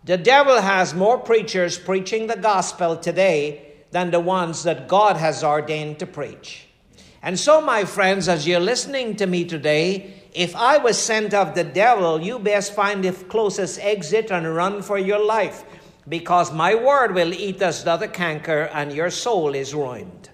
The 0.04 0.16
devil 0.16 0.60
has 0.60 0.94
more 0.94 1.18
preachers 1.18 1.78
preaching 1.78 2.26
the 2.26 2.36
gospel 2.36 2.96
today 2.96 3.72
than 3.90 4.10
the 4.10 4.20
ones 4.20 4.62
that 4.64 4.88
God 4.88 5.16
has 5.16 5.44
ordained 5.44 5.98
to 5.98 6.06
preach. 6.06 6.66
And 7.22 7.38
so, 7.38 7.60
my 7.60 7.84
friends, 7.84 8.28
as 8.28 8.48
you're 8.48 8.58
listening 8.58 9.14
to 9.16 9.26
me 9.26 9.44
today, 9.44 10.22
if 10.32 10.56
I 10.56 10.78
was 10.78 10.98
sent 10.98 11.34
of 11.34 11.54
the 11.54 11.62
devil, 11.62 12.20
you 12.20 12.38
best 12.38 12.74
find 12.74 13.04
the 13.04 13.12
closest 13.12 13.78
exit 13.80 14.32
and 14.32 14.52
run 14.52 14.82
for 14.82 14.98
your 14.98 15.24
life, 15.24 15.64
because 16.08 16.52
my 16.52 16.74
word 16.74 17.14
will 17.14 17.32
eat 17.32 17.62
us 17.62 17.84
the 17.84 18.08
canker 18.08 18.62
and 18.72 18.92
your 18.92 19.10
soul 19.10 19.54
is 19.54 19.74
ruined. 19.74 20.30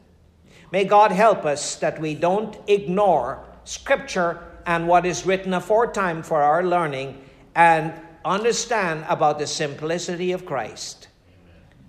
May 0.71 0.85
God 0.85 1.13
help 1.13 1.45
us 1.45 1.77
that 1.77 2.01
we 2.01 2.15
don't 2.15 2.57
ignore 2.67 3.45
Scripture 3.65 4.41
and 4.69 4.87
what 4.87 5.07
is 5.07 5.25
written 5.25 5.55
aforetime 5.55 6.23
for 6.23 6.43
our 6.43 6.63
learning 6.63 7.19
and 7.55 7.91
understand 8.23 9.03
about 9.09 9.39
the 9.39 9.47
simplicity 9.47 10.31
of 10.31 10.45
Christ. 10.45 11.09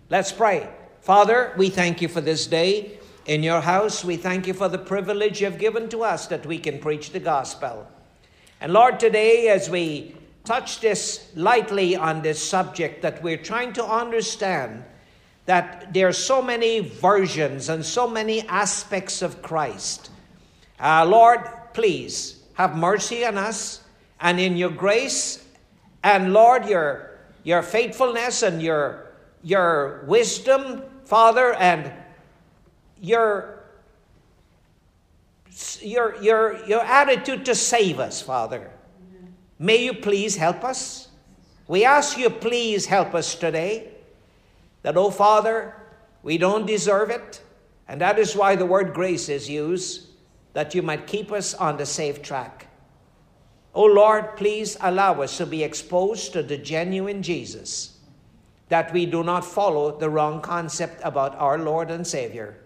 Let's 0.09 0.31
pray. 0.31 0.69
Father, 1.01 1.53
we 1.57 1.69
thank 1.69 2.01
you 2.01 2.07
for 2.07 2.21
this 2.21 2.47
day 2.47 2.97
in 3.25 3.43
your 3.43 3.59
house. 3.59 4.05
We 4.05 4.15
thank 4.15 4.47
you 4.47 4.53
for 4.53 4.69
the 4.69 4.77
privilege 4.77 5.41
you've 5.41 5.59
given 5.59 5.89
to 5.89 6.03
us 6.03 6.27
that 6.27 6.45
we 6.45 6.57
can 6.57 6.79
preach 6.79 7.11
the 7.11 7.19
gospel. 7.19 7.85
And 8.61 8.71
Lord, 8.71 8.97
today 8.97 9.49
as 9.49 9.69
we 9.69 10.15
touch 10.45 10.79
this 10.79 11.33
lightly 11.35 11.97
on 11.97 12.21
this 12.21 12.41
subject, 12.41 13.01
that 13.01 13.21
we're 13.21 13.43
trying 13.43 13.73
to 13.73 13.83
understand 13.83 14.85
that 15.47 15.93
there 15.93 16.07
are 16.07 16.13
so 16.13 16.41
many 16.41 16.79
versions 16.79 17.67
and 17.67 17.85
so 17.85 18.07
many 18.07 18.47
aspects 18.47 19.21
of 19.21 19.41
Christ. 19.41 20.11
Uh, 20.79 21.05
Lord, 21.05 21.41
please 21.73 22.38
have 22.59 22.75
mercy 22.75 23.23
on 23.23 23.37
us, 23.37 23.79
and 24.19 24.37
in 24.37 24.57
your 24.57 24.69
grace 24.69 25.41
and 26.03 26.33
Lord, 26.33 26.65
your, 26.65 27.11
your 27.43 27.61
faithfulness 27.61 28.43
and 28.43 28.61
your, 28.61 29.13
your 29.41 30.03
wisdom, 30.07 30.83
Father, 31.05 31.53
and 31.53 31.89
your, 32.99 33.61
your, 35.79 36.21
your, 36.21 36.65
your 36.65 36.81
attitude 36.81 37.45
to 37.45 37.55
save 37.55 37.97
us, 37.97 38.21
Father. 38.21 38.69
May 39.57 39.85
you 39.85 39.93
please 39.93 40.35
help 40.35 40.65
us. 40.65 41.07
We 41.69 41.85
ask 41.85 42.17
you, 42.17 42.29
please 42.29 42.85
help 42.85 43.15
us 43.15 43.35
today. 43.35 43.87
That, 44.81 44.97
oh 44.97 45.11
Father, 45.11 45.75
we 46.23 46.37
don't 46.37 46.65
deserve 46.65 47.09
it. 47.09 47.41
And 47.87 48.01
that 48.01 48.19
is 48.19 48.35
why 48.35 48.57
the 48.57 48.65
word 48.65 48.93
grace 48.93 49.29
is 49.29 49.49
used 49.49 50.08
that 50.53 50.73
you 50.73 50.81
might 50.81 51.07
keep 51.07 51.31
us 51.31 51.53
on 51.53 51.77
the 51.77 51.85
safe 51.85 52.21
track. 52.21 52.67
O 53.75 53.83
oh 53.83 53.85
Lord, 53.85 54.35
please 54.35 54.77
allow 54.81 55.21
us 55.21 55.37
to 55.37 55.45
be 55.45 55.63
exposed 55.63 56.33
to 56.33 56.41
the 56.41 56.57
genuine 56.57 57.21
Jesus, 57.21 57.97
that 58.69 58.91
we 58.91 59.05
do 59.05 59.23
not 59.23 59.45
follow 59.45 59.97
the 59.97 60.09
wrong 60.09 60.41
concept 60.41 61.01
about 61.03 61.35
our 61.35 61.59
Lord 61.59 61.91
and 61.91 62.05
Savior, 62.05 62.57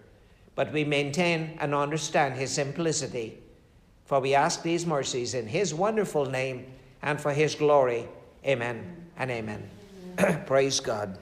but 0.54 0.72
we 0.72 0.84
maintain 0.84 1.56
and 1.60 1.74
understand 1.74 2.34
his 2.36 2.52
simplicity. 2.52 3.38
For 4.06 4.20
we 4.20 4.34
ask 4.34 4.62
these 4.62 4.86
mercies 4.86 5.34
in 5.34 5.46
his 5.46 5.74
wonderful 5.74 6.26
name 6.26 6.66
and 7.02 7.20
for 7.20 7.32
his 7.32 7.54
glory. 7.54 8.08
Amen 8.46 9.08
and 9.16 9.30
amen. 9.30 9.68
Praise 10.46 10.80
God. 10.80 11.18